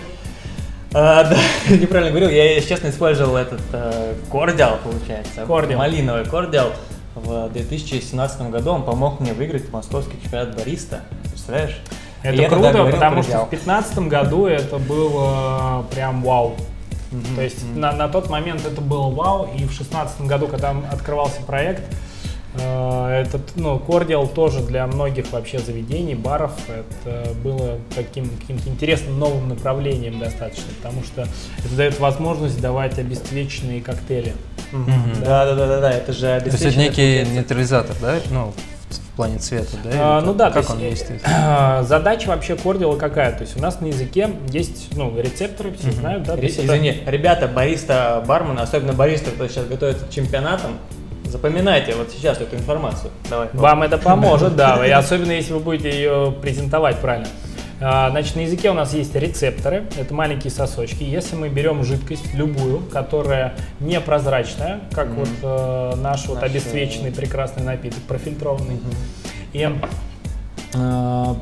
А, 0.93 1.23
да, 1.29 1.37
неправильно 1.73 2.11
говорил. 2.11 2.29
Я, 2.29 2.53
если 2.55 2.69
честно, 2.69 2.89
использовал 2.89 3.37
этот 3.37 3.61
э, 3.71 4.15
кордиал, 4.31 4.77
получается. 4.83 5.45
Кордиал. 5.45 5.79
Малиновый 5.79 6.25
кордиал. 6.25 6.71
В 7.15 7.49
2017 7.49 8.49
году 8.49 8.71
он 8.71 8.83
помог 8.83 9.19
мне 9.19 9.33
выиграть 9.33 9.71
московский 9.71 10.21
чемпионат 10.21 10.55
бариста. 10.55 11.01
Представляешь? 11.29 11.77
И 12.23 12.27
Это 12.27 12.37
тогда 12.37 12.55
круто, 12.55 12.71
говорил 12.73 12.95
потому 12.95 13.23
что 13.23 13.45
в 13.45 13.49
2015 13.49 13.99
году 14.07 14.45
это 14.45 14.77
было 14.77 15.85
прям 15.91 16.23
вау. 16.23 16.55
Мгм, 17.11 17.35
То 17.35 17.41
есть 17.41 17.63
мгм. 17.63 17.79
на, 17.79 17.91
на 17.91 18.07
тот 18.07 18.29
момент 18.29 18.65
это 18.65 18.79
было 18.79 19.09
вау, 19.09 19.45
и 19.45 19.63
в 19.63 19.75
2016 19.75 20.21
году, 20.21 20.47
когда 20.47 20.73
открывался 20.91 21.41
проект, 21.41 21.83
этот, 22.59 23.41
ну, 23.55 23.79
кордиал 23.79 24.27
тоже 24.27 24.59
для 24.61 24.85
многих 24.87 25.31
вообще 25.31 25.59
заведений, 25.59 26.15
баров, 26.15 26.51
это 26.67 27.33
было 27.43 27.77
таким 27.95 28.29
каким-то 28.29 28.69
интересным 28.69 29.19
новым 29.19 29.49
направлением 29.49 30.19
достаточно, 30.19 30.65
потому 30.81 31.03
что 31.03 31.21
это 31.63 31.75
дает 31.75 31.99
возможность 31.99 32.59
давать 32.59 32.99
обесцвеченные 32.99 33.81
коктейли. 33.81 34.33
Мгм. 34.71 35.21
Да, 35.23 35.45
да, 35.45 35.55
да, 35.55 35.67
да, 35.67 35.79
да, 35.81 35.91
это 35.91 36.13
же 36.13 36.39
То 36.41 36.45
есть 36.49 36.61
это 36.61 36.77
некий 36.77 37.23
нейтрализатор, 37.25 37.95
да? 38.01 38.15
Ну, 38.31 38.53
в 38.89 39.15
плане 39.15 39.37
цвета, 39.39 39.75
да? 39.83 39.89
А, 39.93 40.21
ну 40.21 40.27
как- 40.27 40.37
да, 40.37 40.47
то 40.47 40.53
Как 40.53 40.63
есть, 40.63 40.71
он 40.71 40.77
э, 40.77 40.89
действует? 40.89 41.21
Задача 41.87 42.27
вообще 42.29 42.55
кордиала 42.55 42.95
какая? 42.97 43.33
То 43.33 43.41
есть 43.41 43.57
у 43.57 43.61
нас 43.61 43.79
на 43.81 43.87
языке 43.87 44.29
есть 44.49 44.89
ну, 44.95 45.13
рецепторы, 45.19 45.73
все 45.73 45.91
знают, 45.91 46.23
да? 46.23 46.35
Ре- 46.35 46.43
есть 46.43 46.57
это- 46.57 46.67
Извини, 46.67 46.97
ребята, 47.05 47.47
бариста, 47.47 48.23
бармены, 48.25 48.59
особенно 48.61 48.93
баристы, 48.93 49.31
кто 49.31 49.47
сейчас 49.47 49.65
готовится 49.65 50.05
к 50.05 50.09
чемпионатам, 50.09 50.77
запоминайте 51.31 51.95
вот 51.95 52.11
сейчас 52.11 52.39
эту 52.39 52.55
информацию. 52.55 53.11
Давай. 53.29 53.49
Вам 53.53 53.83
это 53.83 53.97
поможет, 53.97 54.55
да, 54.55 54.85
и 54.85 54.91
особенно 54.91 55.31
если 55.31 55.53
вы 55.53 55.59
будете 55.59 55.89
ее 55.89 56.33
презентовать 56.41 56.97
правильно. 56.99 57.27
А, 57.83 58.11
Значит, 58.11 58.35
на 58.35 58.41
языке 58.41 58.69
у 58.69 58.73
нас 58.75 58.93
есть 58.93 59.15
рецепторы, 59.15 59.85
это 59.97 60.13
маленькие 60.13 60.51
сосочки. 60.51 61.01
Если 61.03 61.35
мы 61.35 61.49
берем 61.49 61.83
жидкость, 61.83 62.31
любую, 62.35 62.81
которая 62.81 63.55
непрозрачная, 63.79 64.81
как 64.93 65.07
Мгм. 65.07 65.15
вот 65.15 65.29
э, 65.41 65.95
наш 65.95 66.27
вот 66.27 66.41
Наш, 66.41 66.51
обесцвеченный 66.51 67.11
прекрасный 67.11 67.63
напиток, 67.63 68.03
профильтрованный, 68.03 68.79
и 69.53 69.67
э, 70.75 71.35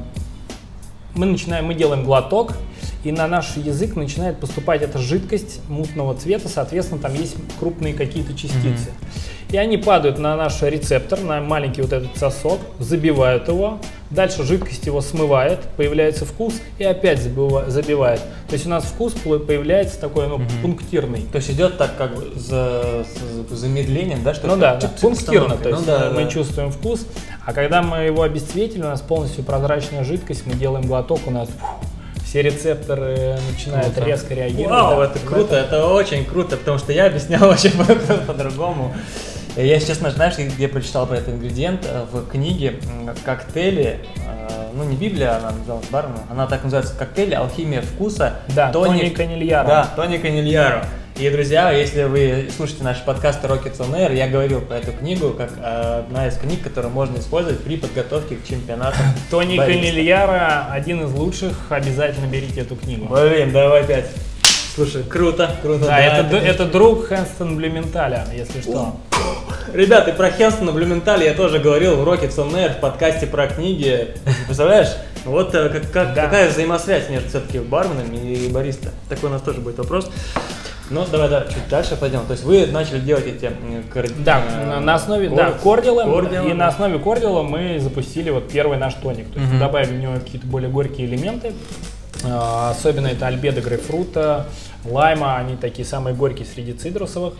мы 1.15 1.25
начинаем, 1.25 1.65
мы 1.65 1.73
делаем 1.73 2.05
глоток, 2.05 2.53
и 3.03 3.11
на 3.11 3.27
наш 3.27 3.55
язык 3.57 3.95
начинает 3.95 4.39
поступать 4.39 4.81
эта 4.81 4.97
жидкость 4.97 5.61
мутного 5.69 6.15
цвета, 6.15 6.49
соответственно, 6.49 7.01
там 7.01 7.13
есть 7.13 7.35
крупные 7.59 7.93
какие-то 7.93 8.33
частицы. 8.33 8.89
И 9.51 9.57
они 9.57 9.77
падают 9.77 10.19
на 10.19 10.35
наш 10.35 10.61
рецептор, 10.61 11.21
на 11.21 11.41
маленький 11.41 11.81
вот 11.81 11.91
этот 11.91 12.15
сосок, 12.17 12.59
забивают 12.77 13.47
его, 13.47 13.79
дальше 14.11 14.43
жидкость 14.43 14.85
его 14.85 15.01
смывает, 15.01 15.59
появляется 15.75 16.23
вкус 16.23 16.53
и 16.77 16.83
опять 16.83 17.19
забива- 17.19 17.67
забивает. 17.67 18.19
То 18.47 18.53
есть 18.53 18.67
у 18.67 18.69
нас 18.69 18.83
вкус 18.83 19.13
появляется 19.13 19.99
такой, 19.99 20.27
ну, 20.27 20.39
пунктирный. 20.61 21.21
То 21.31 21.37
есть 21.37 21.49
идет 21.49 21.79
так 21.79 21.97
как 21.97 22.15
бы 22.15 22.31
за, 22.35 23.05
с 23.49 23.51
замедлением, 23.55 24.21
да, 24.23 24.35
что 24.35 24.45
Ну 24.45 24.55
да, 24.57 24.75
да, 24.75 24.87
пунктирно, 25.01 25.57
то 25.57 25.69
есть 25.69 25.81
Ну 25.81 25.85
да, 25.87 26.11
мы 26.13 26.25
да. 26.25 26.29
чувствуем 26.29 26.71
вкус, 26.71 27.07
а 27.43 27.51
когда 27.51 27.81
мы 27.81 27.99
его 28.03 28.21
обесцветили, 28.21 28.81
у 28.81 28.85
нас 28.89 29.01
полностью 29.01 29.43
прозрачная 29.43 30.03
жидкость, 30.03 30.43
мы 30.45 30.53
делаем 30.53 30.85
глоток, 30.85 31.21
у 31.25 31.31
нас 31.31 31.49
фух, 31.49 31.88
все 32.29 32.43
рецепторы 32.43 33.37
начинают 33.51 33.93
Круто. 33.95 34.05
резко 34.07 34.33
реагировать. 34.35 34.69
Вау, 34.69 34.97
да. 34.99 35.05
это 35.05 35.19
круто, 35.19 35.55
это 35.55 35.87
очень 35.87 36.23
круто, 36.25 36.57
потому 36.57 36.77
что 36.77 36.93
я 36.93 37.07
объяснял 37.07 37.41
вообще 37.47 37.71
по- 37.71 37.85
по-другому. 38.27 38.93
Я, 39.55 39.63
если 39.63 39.87
честно, 39.87 40.11
знаешь, 40.11 40.37
где 40.37 40.67
прочитал 40.67 41.07
про 41.07 41.17
этот 41.17 41.29
ингредиент? 41.29 41.85
Э, 41.89 42.05
В 42.11 42.27
книге 42.29 42.75
«Коктейли», 43.25 43.99
э, 44.17 44.69
ну 44.75 44.83
не 44.83 44.95
Библия, 44.95 45.37
она 45.37 45.51
называлась 45.51 45.87
Барна, 45.87 46.19
она 46.29 46.45
так 46.45 46.63
называется 46.63 46.93
«Коктейли. 46.95 47.33
Алхимия 47.33 47.81
вкуса». 47.81 48.35
Да, 48.55 48.71
Тони 48.71 49.09
Канильяро. 49.09 49.67
Да, 49.67 49.89
Тони 49.95 50.17
Канильяро. 50.17 50.85
И, 51.19 51.29
друзья, 51.29 51.71
если 51.71 52.03
вы 52.03 52.49
слушаете 52.55 52.83
наши 52.85 53.03
подкасты 53.03 53.45
Rockets 53.47 53.77
on 53.79 53.91
Air, 53.93 54.15
я 54.15 54.29
говорил 54.29 54.61
про 54.61 54.77
эту 54.77 54.93
книгу 54.93 55.31
как 55.31 55.51
одна 55.61 56.27
из 56.27 56.37
книг, 56.37 56.63
которую 56.63 56.93
можно 56.93 57.17
использовать 57.19 57.59
при 57.59 57.75
подготовке 57.75 58.37
к 58.37 58.47
чемпионатам. 58.47 59.05
Тони. 59.31 59.57
Канильяро 59.57 60.67
один 60.71 61.03
из 61.03 61.11
лучших, 61.11 61.57
обязательно 61.69 62.25
берите 62.27 62.61
эту 62.61 62.77
книгу. 62.77 63.05
Блин, 63.13 63.51
давай 63.51 63.81
опять. 63.81 64.05
Слушай, 64.75 65.03
круто, 65.03 65.51
круто. 65.61 65.85
Да, 65.87 65.99
это, 65.99 66.23
д- 66.29 66.37
это 66.37 66.47
это 66.63 66.65
друг 66.65 67.07
Хэнстон 67.07 67.57
Блюменталя, 67.57 68.25
если 68.33 68.61
что. 68.61 68.95
Ребята, 69.73 70.13
про 70.13 70.31
Хенстона 70.31 70.71
Блюменталь 70.71 71.23
я 71.25 71.33
тоже 71.33 71.59
говорил 71.59 71.97
в 71.97 72.07
Rockets 72.07 72.37
on 72.37 72.53
Air 72.53 72.77
в 72.77 72.79
подкасте 72.79 73.27
про 73.27 73.47
книги. 73.47 74.15
Представляешь? 74.45 74.87
Вот 75.25 75.53
э, 75.53 75.67
как, 75.67 75.91
как- 75.91 76.13
Да. 76.13 76.23
какая 76.25 76.49
взаимосвязь 76.49 77.09
между 77.09 77.27
все-таки 77.27 77.59
барменами 77.59 78.15
и 78.15 78.47
бариста. 78.47 78.91
Такой 79.09 79.29
у 79.29 79.33
нас 79.33 79.41
тоже 79.41 79.59
будет 79.59 79.77
вопрос. 79.79 80.09
Ну, 80.89 81.05
давай, 81.11 81.29
да, 81.29 81.45
чуть 81.45 81.67
дальше 81.69 81.95
пойдем. 81.95 82.25
То 82.25 82.31
есть 82.31 82.43
вы 82.43 82.65
начали 82.67 82.99
делать 82.99 83.27
эти 83.27 83.51
кор- 83.93 84.07
Да, 84.25 84.41
э, 84.49 84.79
на- 84.79 84.95
основе 84.95 85.29
кор- 85.29 85.37
да, 85.37 85.51
кордила, 85.51 86.03
кордила, 86.03 86.47
и 86.47 86.53
на 86.53 86.67
основе 86.67 86.97
кордила 86.97 87.43
мы 87.43 87.79
запустили 87.79 88.29
вот 88.31 88.49
первый 88.49 88.77
наш 88.77 88.95
тоник. 88.95 89.31
То 89.31 89.39
есть 89.39 89.51
Мгм. 89.51 89.59
добавили 89.59 89.91
в 89.95 89.99
него 89.99 90.13
какие-то 90.15 90.47
более 90.47 90.69
горькие 90.69 91.05
элементы. 91.07 91.53
А, 92.25 92.71
Особенно 92.71 93.07
это 93.07 93.27
альбедо 93.27 93.61
грейпфрута, 93.61 94.47
лайма, 94.83 95.37
они 95.37 95.55
такие 95.55 95.85
самые 95.87 96.15
горькие 96.15 96.45
среди 96.47 96.73
цитрусовых. 96.73 97.35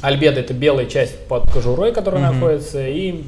Альбедо 0.00 0.40
это 0.40 0.54
белая 0.54 0.86
часть 0.86 1.26
под 1.28 1.50
кожурой, 1.52 1.92
которая 1.92 2.24
Мгм. 2.30 2.40
находится, 2.40 2.86
и 2.88 3.22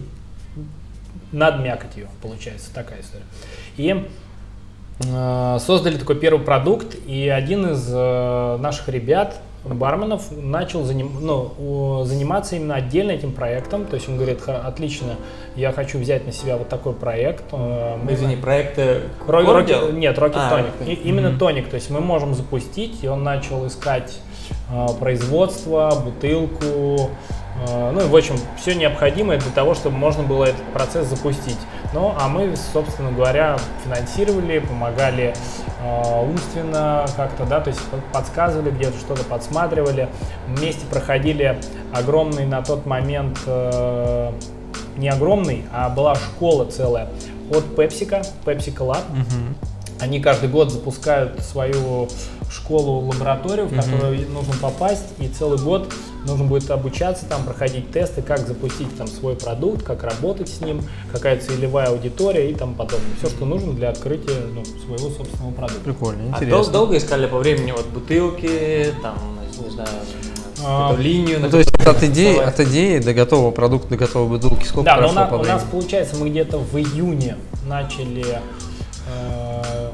над 1.33 1.61
мякотью 1.61 2.09
получается 2.22 2.72
такая 2.74 3.00
история. 3.02 3.24
И 3.76 4.04
создали 5.00 5.96
такой 5.98 6.16
первый 6.16 6.40
продукт, 6.44 6.94
и 7.07 7.28
один 7.28 7.72
из 7.72 7.88
э, 7.92 8.57
наших 8.59 8.88
ребят, 8.88 9.40
барменов, 9.64 10.30
начал 10.30 10.83
заним- 10.83 11.18
ну, 11.20 12.04
заниматься 12.04 12.54
именно 12.57 12.74
отдельно 12.76 13.11
этим 13.12 13.33
проектом. 13.33 13.87
То 13.87 13.94
есть 13.94 14.09
он 14.09 14.16
говорит, 14.16 14.40
«Ха- 14.42 14.61
отлично, 14.66 15.14
я 15.57 15.72
хочу 15.72 15.98
взять 15.98 16.26
на 16.26 16.33
себя 16.33 16.57
вот 16.57 16.68
такой 16.68 16.92
проект. 16.92 17.44
э, 17.52 17.96
мы 18.02 18.12
Извини, 18.12 18.37
проекты 18.37 19.00
Ро- 19.26 19.44
Кордил? 19.44 19.76
Rocket- 19.88 19.92
нет, 19.94 20.16
Rocket 20.18 20.33
А, 20.37 20.59
Tonic. 20.61 20.87
И- 20.88 21.09
именно 21.09 21.38
тоник. 21.38 21.68
То 21.70 21.74
есть 21.76 21.90
мы 21.90 22.00
можем 22.00 22.35
запустить, 22.35 23.02
и 23.02 23.09
он 23.09 23.24
начал 23.24 23.66
искать 23.66 24.20
э, 24.70 24.87
производство, 25.00 25.90
бутылку, 26.04 26.64
э, 26.64 26.98
ну 27.92 28.00
и 28.00 28.08
в 28.08 28.16
общем 28.16 28.36
все 28.58 28.74
необходимое 28.74 29.38
для 29.38 29.50
того, 29.52 29.74
чтобы 29.74 29.96
можно 29.96 30.22
было 30.22 30.44
этот 30.44 30.64
процесс 30.72 31.06
запустить. 31.06 31.58
Ну 31.92 32.12
а 32.18 32.28
мы, 32.28 32.54
собственно 32.72 33.12
говоря, 33.12 33.56
финансировали, 33.84 34.58
помогали 34.58 35.34
э, 35.80 36.22
умственно 36.28 37.06
как-то, 37.16 37.44
да, 37.44 37.60
то 37.60 37.70
есть 37.70 37.80
под- 37.82 38.04
подсказывали 38.12 38.70
где-то 38.70 38.98
что-то, 38.98 39.22
подсматривали. 39.24 40.08
Вместе 40.48 40.84
проходили 40.86 41.60
огромный 41.94 42.46
на 42.46 42.62
тот 42.62 42.86
момент 42.86 43.38
э, 43.46 44.32
не 44.96 45.08
огромный, 45.08 45.64
а 45.72 45.88
была 45.90 46.14
школа 46.16 46.64
целая 46.66 47.08
от 47.50 47.64
PepsiCo, 47.76 48.26
PepsiCo 48.44 48.78
Lab. 48.78 49.02
Они 50.00 50.20
каждый 50.20 50.48
год 50.48 50.72
запускают 50.72 51.40
свою 51.40 52.08
школу-лабораторию, 52.50 53.66
в 53.66 53.76
которую 53.76 54.28
нужно 54.30 54.54
попасть, 54.60 55.06
и 55.18 55.28
целый 55.28 55.58
год 55.58 55.92
нужно 56.26 56.44
будет 56.44 56.70
обучаться, 56.70 57.26
там 57.26 57.44
проходить 57.44 57.90
тесты, 57.90 58.22
как 58.22 58.46
запустить 58.46 58.96
там 58.96 59.06
свой 59.06 59.37
продукт, 59.37 59.82
как 59.82 60.02
работать 60.02 60.48
с 60.48 60.60
ним, 60.60 60.82
какая 61.12 61.38
целевая 61.38 61.88
аудитория 61.88 62.50
и 62.50 62.54
тому 62.54 62.74
подобное. 62.74 63.10
Все, 63.18 63.28
что 63.28 63.44
нужно 63.44 63.72
для 63.72 63.90
открытия 63.90 64.40
ну, 64.52 64.64
своего 64.64 65.14
собственного 65.14 65.52
продукта. 65.52 65.84
Прикольно, 65.84 66.22
А 66.24 66.37
интересно. 66.37 66.56
дол- 66.56 66.72
долго 66.72 66.96
искали 66.96 67.26
по 67.26 67.38
времени 67.38 67.72
вот 67.72 67.87
бутылки, 67.87 68.92
там, 69.02 69.16
не 69.62 69.70
знаю, 69.70 69.88
А, 70.64 70.96
линию? 70.96 71.40
Ну, 71.40 71.50
то 71.50 71.58
есть 71.58 71.70
от 71.87 72.02
идеи, 72.02 72.38
от 72.38 72.58
идеи 72.60 72.98
до 72.98 73.12
готового 73.12 73.50
продукта, 73.50 73.88
до 73.90 73.96
готовой 73.96 74.38
бутылки 74.38 74.64
сколько 74.66 74.87
Да, 74.87 74.96
но 74.96 75.08
у 75.08 75.12
прошло 75.12 75.20
нас, 75.20 75.30
по 75.30 75.34
у 75.34 75.44
нас 75.44 75.62
получается, 75.70 76.16
мы 76.16 76.30
где-то 76.30 76.58
в 76.58 76.76
июне 76.78 77.37
начали 77.66 78.24
э, 79.06 79.90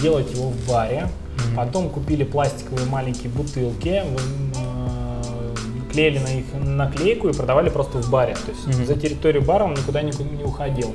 делать 0.00 0.32
его 0.32 0.48
в 0.48 0.68
баре. 0.68 1.08
Мгм. 1.36 1.56
Потом 1.56 1.88
купили 1.90 2.24
пластиковые 2.24 2.86
маленькие 2.86 3.30
бутылки, 3.30 4.02
э, 4.02 4.79
клеили 5.92 6.18
на 6.18 6.28
их 6.28 6.44
наклейку 6.54 7.28
и 7.28 7.32
продавали 7.32 7.68
просто 7.70 7.98
в 7.98 8.10
баре. 8.10 8.34
То 8.34 8.50
есть 8.52 8.66
Мгм. 8.66 8.86
за 8.86 8.94
территорию 8.94 9.42
бара 9.42 9.64
он 9.64 9.74
никуда 9.74 10.02
не, 10.02 10.12
не 10.36 10.44
уходил. 10.44 10.94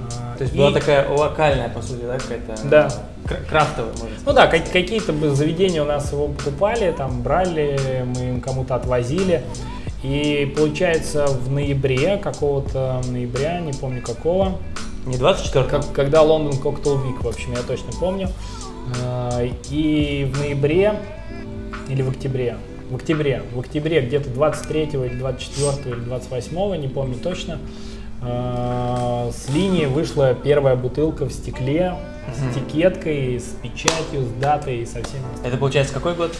А, 0.00 0.36
То 0.36 0.42
есть 0.44 0.54
и- 0.54 0.58
была 0.58 0.72
такая 0.72 1.08
локальная, 1.08 1.68
по 1.68 1.82
сути, 1.82 2.02
да, 2.02 2.18
какая-то? 2.18 2.68
Да. 2.68 2.88
кра- 3.26 3.40
Крафтовая, 3.48 3.90
можно 3.92 4.08
Ну 4.24 4.32
да, 4.32 4.46
как- 4.46 4.70
какие-то 4.70 5.12
бы 5.12 5.30
заведения 5.34 5.82
у 5.82 5.86
нас 5.86 6.12
его 6.12 6.28
покупали, 6.28 6.92
там 6.92 7.22
брали, 7.22 8.04
мы 8.14 8.28
им 8.28 8.40
кому-то 8.40 8.74
отвозили. 8.76 9.42
И 10.04 10.52
получается 10.56 11.26
в 11.26 11.50
ноябре, 11.50 12.16
какого-то 12.18 13.02
ноября, 13.08 13.60
не 13.60 13.72
помню 13.72 14.02
какого, 14.02 14.58
Не 15.06 15.16
24 15.18 15.64
как- 15.66 15.92
когда 15.92 16.22
Лондон 16.22 16.52
Cocktail 16.60 17.02
Week, 17.04 17.22
в 17.22 17.26
общем, 17.28 17.52
я 17.52 17.62
точно 17.62 17.92
помню. 17.98 18.28
Э, 19.02 19.48
И 19.70 20.30
в 20.32 20.38
ноябре 20.38 20.94
или 21.88 22.02
в 22.02 22.10
октябре, 22.10 22.56
в 22.90 22.96
октябре, 22.96 23.42
в 23.52 23.60
октябре 23.60 24.00
где-то 24.00 24.30
23 24.30 24.82
или 24.82 25.08
24 25.16 25.96
или 25.96 26.04
28, 26.04 26.80
не 26.80 26.88
помню 26.88 27.16
точно, 27.16 27.58
э, 28.22 29.30
с 29.32 29.48
линии 29.52 29.86
вышла 29.86 30.34
первая 30.34 30.76
бутылка 30.76 31.26
в 31.26 31.32
стекле 31.32 31.94
с 32.34 32.56
этикеткой, 32.56 33.38
с 33.38 33.54
печатью, 33.62 34.22
с 34.22 34.40
датой 34.40 34.78
и 34.78 34.86
со 34.86 35.00
остальными. 35.00 35.26
Это 35.44 35.56
получается 35.56 35.94
какой 35.94 36.14
год? 36.14 36.36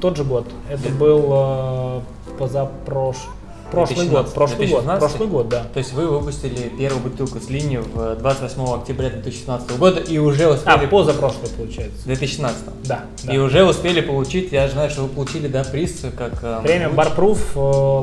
Тот 0.00 0.16
же 0.16 0.24
год. 0.24 0.46
Это 0.70 0.88
был 0.90 1.28
э, 1.32 2.00
позапрошлый. 2.38 3.39
Прошлый 3.70 4.06
2017, 4.06 4.10
год, 4.26 4.34
прошлый 4.34 4.68
год, 4.68 4.84
2016? 4.84 5.00
прошлый 5.00 5.28
год, 5.28 5.48
да. 5.48 5.64
То 5.72 5.78
есть 5.78 5.92
вы 5.92 6.06
выпустили 6.08 6.70
первую 6.78 7.02
бутылку 7.02 7.38
с 7.40 7.48
линии 7.48 7.78
в 7.78 8.16
28 8.16 8.62
октября 8.74 9.10
2017 9.10 9.78
года 9.78 10.00
и 10.00 10.18
уже 10.18 10.44
А, 10.44 10.50
успели... 10.54 10.86
позапрошлый 10.86 11.50
получается. 11.56 12.04
2016. 12.04 12.58
Да, 12.84 13.00
да. 13.24 13.32
И 13.34 13.38
уже 13.38 13.64
успели 13.64 14.00
получить, 14.00 14.52
я 14.52 14.66
же 14.66 14.72
знаю, 14.74 14.90
что 14.90 15.02
вы 15.02 15.08
получили, 15.08 15.46
да, 15.48 15.64
приз 15.64 16.02
как... 16.16 16.32
э, 16.42 16.60
Премия 16.62 16.88
луч- 16.88 16.96
Барпруф 16.96 17.56
э, 17.56 17.58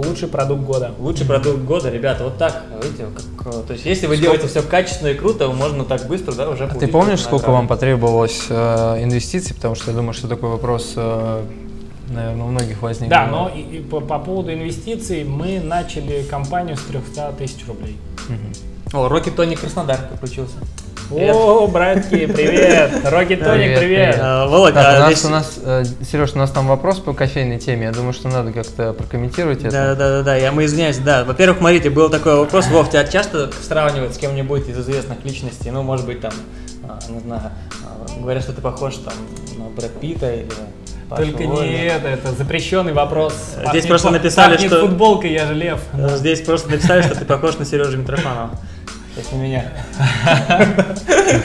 лучший 0.07 0.27
продукт 0.27 0.63
года. 0.63 0.91
Лучший 0.99 1.25
продукт 1.25 1.59
года, 1.59 1.89
ребята, 1.89 2.23
вот 2.23 2.37
так, 2.37 2.63
видите, 2.83 3.05
как, 3.37 3.53
э, 3.53 3.61
то 3.67 3.73
есть 3.73 3.85
если 3.85 4.07
вы 4.07 4.17
делаете 4.17 4.47
все 4.47 4.61
качественно 4.61 5.09
и 5.09 5.13
круто, 5.15 5.47
можно 5.49 5.83
так 5.85 6.07
быстро, 6.07 6.33
да, 6.33 6.49
уже 6.49 6.65
А 6.65 6.75
ты 6.75 6.87
помнишь, 6.87 7.21
сколько 7.21 7.51
вам 7.51 7.67
потребовалось 7.67 8.45
э, 8.49 9.03
инвестиций? 9.03 9.55
Потому 9.55 9.75
что 9.75 9.91
я 9.91 9.97
думаю, 9.97 10.13
что 10.13 10.27
такой 10.27 10.49
вопрос, 10.49 10.93
э, 10.95 11.41
наверное, 12.09 12.45
у 12.45 12.47
многих 12.47 12.81
возник. 12.81 13.09
Да, 13.09 13.27
но 13.27 13.49
и, 13.53 13.61
и 13.61 13.79
по, 13.81 13.99
по 13.99 14.19
поводу 14.19 14.53
инвестиций 14.53 15.23
мы 15.23 15.59
начали 15.59 16.23
компанию 16.23 16.77
с 16.77 16.81
300 16.81 17.33
тысяч 17.37 17.65
рублей. 17.67 17.97
О, 18.93 19.07
Рокки 19.07 19.29
Тони 19.29 19.55
Краснодар 19.55 19.99
подключился. 20.09 20.55
Привет. 21.09 21.35
О, 21.35 21.67
братки, 21.67 22.25
привет! 22.27 22.91
Рокки 23.05 23.37
Тоник, 23.37 23.37
Привет, 23.37 23.79
привет! 23.79 23.79
привет. 23.79 24.19
А, 24.19 24.45
Володь, 24.47 24.73
а 24.75 24.79
у 24.97 24.99
нас, 24.99 25.05
здесь- 25.13 25.25
у 25.25 25.29
нас, 25.29 25.59
э, 25.63 25.83
Сереж, 26.03 26.33
у 26.33 26.37
нас 26.37 26.51
там 26.51 26.67
вопрос 26.67 26.99
по 26.99 27.13
кофейной 27.13 27.59
теме. 27.59 27.85
Я 27.85 27.91
думаю, 27.93 28.11
что 28.11 28.27
надо 28.27 28.51
как-то 28.51 28.91
прокомментировать 28.91 29.59
это. 29.59 29.71
Да, 29.71 29.95
да, 29.95 30.09
да, 30.17 30.23
да, 30.23 30.35
я 30.35 30.51
мы 30.51 30.65
извиняюсь, 30.65 30.97
да. 30.97 31.23
Во-первых, 31.23 31.59
смотрите, 31.59 31.89
был 31.89 32.09
такой 32.09 32.35
вопрос, 32.35 32.67
Вов, 32.67 32.89
тебя 32.89 33.05
часто 33.05 33.49
сравнивают 33.61 34.15
с 34.15 34.17
кем-нибудь 34.17 34.67
из 34.67 34.77
известных 34.77 35.23
личностей, 35.23 35.71
ну, 35.71 35.81
может 35.81 36.05
быть, 36.05 36.19
там, 36.19 36.33
а, 36.83 36.99
не 37.09 37.19
знаю, 37.21 37.51
а, 37.85 38.19
говорят, 38.21 38.43
что 38.43 38.51
ты 38.51 38.61
похож 38.61 38.95
там 38.95 39.13
на 39.57 39.69
Брэд 39.69 39.97
Питта 40.01 40.33
или 40.33 40.47
Только 41.15 41.45
не 41.45 41.85
это, 41.85 42.07
это 42.07 42.31
запрещенный 42.33 42.93
вопрос. 42.93 43.33
Здесь 43.51 43.63
Пахнет 43.65 43.87
просто 43.87 44.09
написали, 44.11 44.53
пахнет 44.53 44.71
что- 44.71 44.81
футболкой, 44.81 45.31
я 45.31 45.45
же 45.47 45.53
лев. 45.53 45.79
Э, 45.93 46.17
Здесь 46.17 46.41
просто 46.41 46.69
написали, 46.69 47.01
что 47.01 47.15
ты 47.15 47.25
похож 47.25 47.57
на 47.57 47.65
Сережу 47.65 47.97
Митрофанова. 47.97 48.49
То 49.15 49.21
есть 49.21 49.31
на 49.31 49.37
меня. 49.37 49.71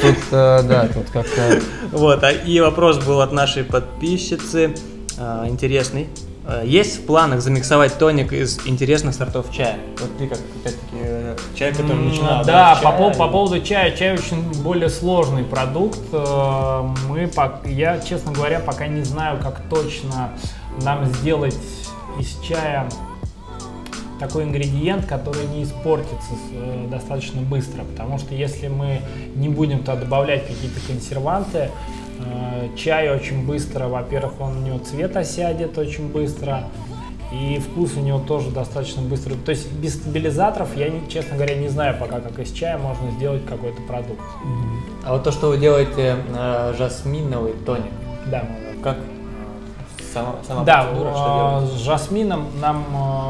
Тут, 0.01 0.16
э, 0.33 0.62
да, 0.64 0.88
тут 0.92 1.11
как-то... 1.11 1.61
Вот, 1.92 2.22
а 2.25 2.33
и 2.33 2.61
вопрос 2.61 2.98
был 2.98 3.20
от 3.20 3.33
нашей 3.33 3.64
подписчицы, 3.64 4.75
а, 5.18 5.46
интересный. 5.48 6.09
А, 6.44 6.62
Есть 6.64 6.98
в 6.98 7.07
планах 7.07 7.40
замиксовать 7.40 7.98
тоник 7.98 8.33
из 8.33 8.66
интересных 8.66 9.14
сортов 9.14 9.46
чая? 9.52 9.76
Вот 10.00 10.16
ты 10.18 10.26
как, 10.28 10.38
опять-таки, 10.38 10.96
э, 11.02 11.37
человек, 11.55 11.76
который 11.76 11.96
М, 11.96 12.09
начинал. 12.09 12.44
Да, 12.44 12.78
по, 12.83 13.11
и- 13.11 13.16
по 13.16 13.28
поводу 13.28 13.61
чая, 13.62 13.96
чай 13.96 14.14
очень 14.14 14.42
более 14.62 14.88
сложный 14.88 15.44
продукт. 15.44 16.00
Э, 16.12 16.83
Мы, 17.09 17.31
я, 17.66 18.00
честно 18.00 18.33
говоря, 18.33 18.59
пока 18.61 18.87
не 18.88 19.02
знаю, 19.05 19.38
как 19.40 19.62
точно 19.70 20.31
нам 20.83 21.05
сделать 21.07 21.57
из 22.18 22.37
чая 22.40 22.88
такой 24.18 24.44
ингредиент, 24.44 25.07
который 25.07 25.46
не 25.46 25.62
испортится 25.64 26.33
э, 26.52 26.87
достаточно 26.90 27.40
быстро, 27.42 27.83
потому 27.85 28.18
что 28.18 28.35
если 28.35 28.68
мы 28.68 29.00
не 29.35 29.48
будем 29.48 29.81
туда 29.81 29.96
добавлять 29.96 30.46
какие-то 30.46 30.81
консерванты, 30.87 31.59
э, 31.59 31.68
чай 32.77 33.11
очень 33.15 33.47
быстро, 33.47 33.89
во-первых, 33.89 34.41
он 34.41 34.59
у 34.59 34.61
него 34.61 34.79
цвет 34.79 35.17
осядет 35.17 35.77
очень 35.79 36.09
быстро, 36.11 36.65
и 37.33 37.59
вкус 37.59 37.97
у 37.97 38.01
него 38.01 38.19
тоже 38.19 38.51
достаточно 38.51 39.01
быстро. 39.03 39.35
То 39.35 39.51
есть 39.53 39.73
без 39.73 39.95
стабилизаторов 39.95 40.77
я, 40.77 40.91
честно 41.09 41.37
говоря, 41.37 41.55
не 41.57 41.69
знаю 41.69 41.97
пока, 41.99 42.21
как 42.21 42.39
из 42.39 42.53
чая 42.53 42.77
можно 42.79 43.11
сделать 43.13 43.45
какой-то 43.47 43.81
продукт. 43.83 44.21
А 45.05 45.15
вот 45.15 45.25
то, 45.25 45.33
что 45.33 45.49
вы 45.49 45.59
делаете 45.59 46.17
э, 46.37 46.75
жасминовый 46.77 47.55
тоник, 47.65 47.91
Да. 48.31 48.41
э, 48.43 48.75
как 48.83 48.97
э, 48.99 50.03
сама, 50.13 50.35
сама 50.47 50.63
Да, 50.65 50.83
процедура, 50.85 51.11
что 51.13 51.23
э, 51.23 51.61
делаете? 51.61 51.77
с 51.79 51.81
жасмином 51.85 52.47
нам 52.61 52.85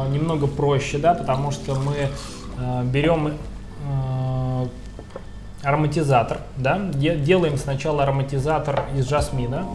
э, 0.07 0.09
немного 0.13 0.47
проще, 0.47 0.97
да, 0.97 1.13
потому 1.13 1.51
что 1.51 1.73
мы 1.75 1.93
э, 2.59 2.83
берем 2.83 3.27
э, 3.27 3.31
ароматизатор, 5.63 6.39
да, 6.57 6.79
де- 6.93 7.15
делаем 7.15 7.57
сначала 7.57 8.03
ароматизатор 8.03 8.83
из 8.95 9.07
жасмина 9.07 9.65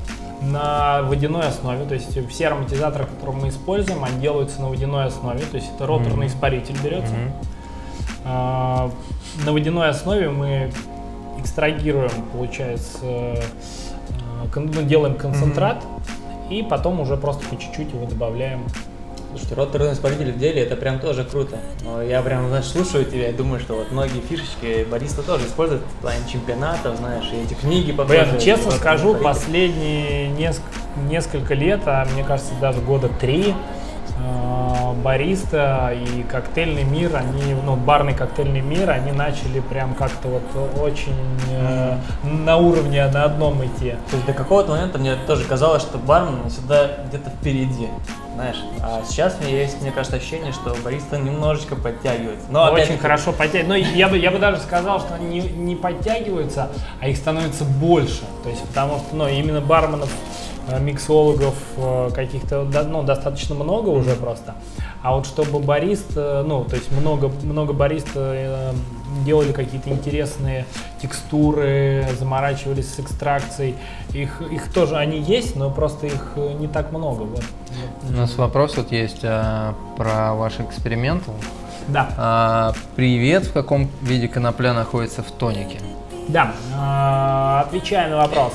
на 0.43 1.03
водяной 1.03 1.49
основе, 1.49 1.85
то 1.85 1.95
есть 1.95 2.29
все 2.29 2.47
ароматизаторы, 2.49 3.07
которые 3.07 3.37
мы 3.43 3.49
используем, 3.49 4.05
они 4.05 4.21
делаются 4.21 4.61
на 4.61 4.69
водяной 4.69 5.07
основе, 5.07 5.41
то 5.51 5.57
есть 5.57 5.69
это 5.75 5.87
роторный 5.87 6.27
испаритель 6.29 6.77
берется. 6.83 7.15
А, 8.25 8.91
На 9.45 9.53
водяной 9.53 9.89
основе 9.91 10.29
мы 10.31 10.71
экстрагируем, 11.41 12.11
получается, 12.33 12.99
э, 13.03 13.35
кон- 14.53 14.71
ну, 14.75 14.83
делаем 14.83 15.15
концентрат, 15.15 15.85
и 16.51 16.63
потом 16.63 17.01
уже 17.01 17.17
просто 17.17 17.47
по 17.49 17.57
чуть-чуть 17.61 17.93
его 17.93 18.07
добавляем. 18.07 18.65
Слушайте, 19.39 19.55
роторный 19.55 19.93
испаритель 19.93 20.33
в 20.33 20.39
деле 20.39 20.63
это 20.63 20.75
прям 20.75 20.99
тоже 20.99 21.23
круто. 21.25 21.59
Но 21.85 22.03
я 22.03 22.21
прям, 22.23 22.49
знаешь, 22.49 22.65
слушаю 22.65 23.05
тебя 23.05 23.29
и 23.29 23.33
думаю, 23.33 23.61
что 23.61 23.75
вот 23.75 23.93
многие 23.93 24.21
фишечки 24.21 24.85
бариста 24.91 25.23
тоже 25.23 25.47
используют 25.47 25.83
в 25.85 26.03
плане 26.03 26.19
чемпионатов, 26.31 26.97
знаешь, 26.97 27.25
и 27.33 27.37
эти 27.37 27.55
книги 27.55 27.93
Блин, 27.93 27.97
показывают. 27.99 28.43
честно 28.43 28.73
скажу, 28.73 29.15
последние 29.15 30.29
неск- 30.31 30.63
несколько 31.09 31.55
лет, 31.55 31.83
а 31.87 32.05
мне 32.13 32.25
кажется, 32.25 32.51
даже 32.61 32.81
года 32.81 33.09
три, 33.21 33.55
бариста 35.03 35.95
и 35.95 36.23
коктейльный 36.23 36.85
мир, 36.85 37.17
они, 37.17 37.55
ну, 37.65 37.77
барный 37.77 38.15
коктейльный 38.15 38.61
мир, 38.61 38.91
они 38.91 39.13
начали 39.13 39.61
прям 39.61 39.95
как-то 39.95 40.29
вот 40.29 40.81
очень 40.81 41.17
э, 41.51 41.97
на 42.25 42.57
уровне 42.57 43.07
на 43.07 43.25
одном 43.25 43.65
идти. 43.65 43.95
То 44.11 44.17
есть 44.17 44.27
до 44.27 44.33
какого-то 44.33 44.73
момента 44.73 44.99
мне 44.99 45.17
тоже 45.27 45.45
казалось, 45.45 45.83
что 45.83 45.99
бармен 45.99 46.49
всегда 46.49 46.89
где-то 47.09 47.31
впереди, 47.31 47.89
знаешь. 48.35 48.59
А 48.83 49.03
сейчас 49.07 49.37
у 49.41 49.45
меня 49.45 49.61
есть, 49.61 49.81
мне 49.81 49.91
кажется, 49.91 50.17
ощущение, 50.17 50.53
что 50.53 50.77
бариста 50.85 51.19
немножечко 51.19 51.77
подтягивается. 51.77 52.47
Но 52.51 52.65
Очень 52.65 52.75
опять-таки, 52.75 53.01
хорошо 53.01 53.33
подтягиваются. 53.33 53.69
Но 53.69 53.97
я 53.97 54.09
бы, 54.09 54.19
я 54.19 54.31
бы 54.31 54.39
даже 54.39 54.59
сказал, 54.61 55.01
что 55.01 55.15
они 55.15 55.41
не, 55.41 55.41
не 55.41 55.77
подтягиваются, 55.77 56.69
а 57.01 57.09
их 57.09 57.17
становится 57.17 57.65
больше. 57.65 58.23
То 58.43 58.51
есть, 58.51 58.63
потому 58.67 58.99
что 58.99 59.17
ну, 59.17 59.29
именно 59.29 59.61
барменов, 59.61 60.11
э, 60.69 60.79
миксологов 60.81 61.55
э, 61.77 62.11
каких-то 62.15 62.63
ну, 62.63 63.03
достаточно 63.03 63.55
много 63.55 63.89
уже 63.89 64.15
просто. 64.15 64.55
А 65.03 65.15
вот 65.15 65.27
чтобы 65.27 65.61
барист, 65.61 66.17
э, 66.17 66.43
ну, 66.47 66.65
то 66.65 66.75
есть 66.75 66.91
много, 66.91 67.31
много 67.43 67.73
барист 67.73 68.09
э, 68.17 68.73
делали 69.25 69.53
какие-то 69.53 69.91
интересные 69.91 70.67
текстуры, 71.01 72.05
заморачивались 72.19 72.95
с 72.95 73.01
экстракцией. 73.01 73.77
Их, 74.13 74.43
их 74.51 74.73
тоже 74.73 74.97
они 74.97 75.21
есть, 75.21 75.55
но 75.55 75.71
просто 75.71 76.07
их 76.07 76.33
э, 76.35 76.55
не 76.59 76.67
так 76.67 76.91
много. 76.91 77.23
Вот. 77.23 77.45
У 78.09 78.13
нас 78.13 78.37
вопрос 78.37 78.77
вот 78.77 78.91
есть 78.91 79.21
а, 79.23 79.75
про 79.97 80.35
ваш 80.35 80.59
эксперимент. 80.59 81.23
Да. 81.87 82.09
А, 82.17 82.73
привет, 82.97 83.45
в 83.45 83.53
каком 83.53 83.89
виде 84.03 84.27
конопля 84.27 84.73
находится 84.73 85.23
в 85.23 85.31
тонике? 85.31 85.79
Да, 86.27 86.53
э, 86.75 87.61
отвечая 87.67 88.11
на 88.11 88.17
вопрос. 88.17 88.53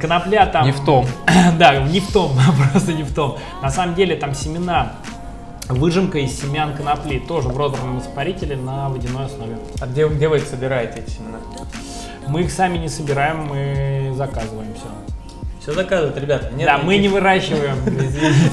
Конопля 0.00 0.46
там... 0.46 0.66
Не 0.66 0.72
в 0.72 0.84
том. 0.84 1.06
Да, 1.56 1.76
не 1.76 2.00
в 2.00 2.12
том, 2.12 2.32
просто 2.72 2.92
не 2.92 3.04
в 3.04 3.14
том. 3.14 3.38
На 3.62 3.70
самом 3.70 3.94
деле 3.94 4.16
там 4.16 4.34
семена, 4.34 4.94
выжимка 5.74 6.18
из 6.18 6.38
семян 6.40 6.74
конопли, 6.74 7.18
тоже 7.18 7.48
в 7.48 7.56
роторном 7.56 8.00
испарителе 8.00 8.56
на 8.56 8.88
водяной 8.88 9.26
основе. 9.26 9.58
а 9.80 9.86
где, 9.86 10.06
где 10.08 10.28
вы 10.28 10.38
их 10.38 10.46
собираете 10.46 11.00
эти 11.00 11.10
семена? 11.10 11.38
Мы 12.26 12.42
их 12.42 12.52
сами 12.52 12.78
не 12.78 12.88
собираем, 12.88 13.46
мы 13.46 14.12
заказываем 14.16 14.74
все. 14.74 14.86
Все 15.60 15.72
заказывают, 15.72 16.16
ребята. 16.16 16.50
Нет 16.54 16.66
Да, 16.66 16.78
мы 16.78 16.96
не 16.96 17.08
выращиваем. 17.08 17.76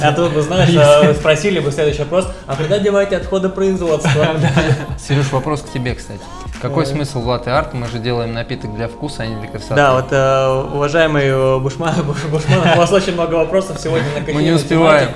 А 0.02 0.12
тут 0.12 0.34
бы, 0.34 0.42
знаешь, 0.42 0.76
а, 0.76 1.14
спросили 1.14 1.60
бы 1.60 1.72
следующий 1.72 2.00
вопрос, 2.00 2.28
а 2.46 2.56
когда 2.56 2.80
деваете 2.80 3.16
отходы 3.16 3.48
производства? 3.48 4.28
Сереж, 5.00 5.32
вопрос 5.32 5.62
к 5.62 5.72
тебе, 5.72 5.96
кстати. 5.96 6.20
Какой 6.62 6.86
смысл 6.86 7.22
в 7.22 7.28
латте 7.28 7.52
арт? 7.52 7.74
Мы 7.74 7.88
же 7.88 8.00
делаем 8.00 8.34
напиток 8.34 8.76
для 8.76 8.88
вкуса, 8.88 9.24
а 9.24 9.28
не 9.28 9.40
для 9.40 9.48
красоты. 9.48 9.76
Да, 9.76 9.94
вот 9.94 10.08
э, 10.12 10.74
уважаемый 10.76 11.26
э, 11.28 11.60
Бушман, 11.60 11.94
Буш- 12.02 12.28
Бушманов, 12.30 12.76
у 12.76 12.80
вас 12.80 12.92
очень 12.92 13.14
много 13.14 13.36
вопросов 13.36 13.80
сегодня 13.80 14.08
на 14.14 14.20
кофейную 14.20 14.44
не 14.46 14.52
успеваем. 14.52 15.14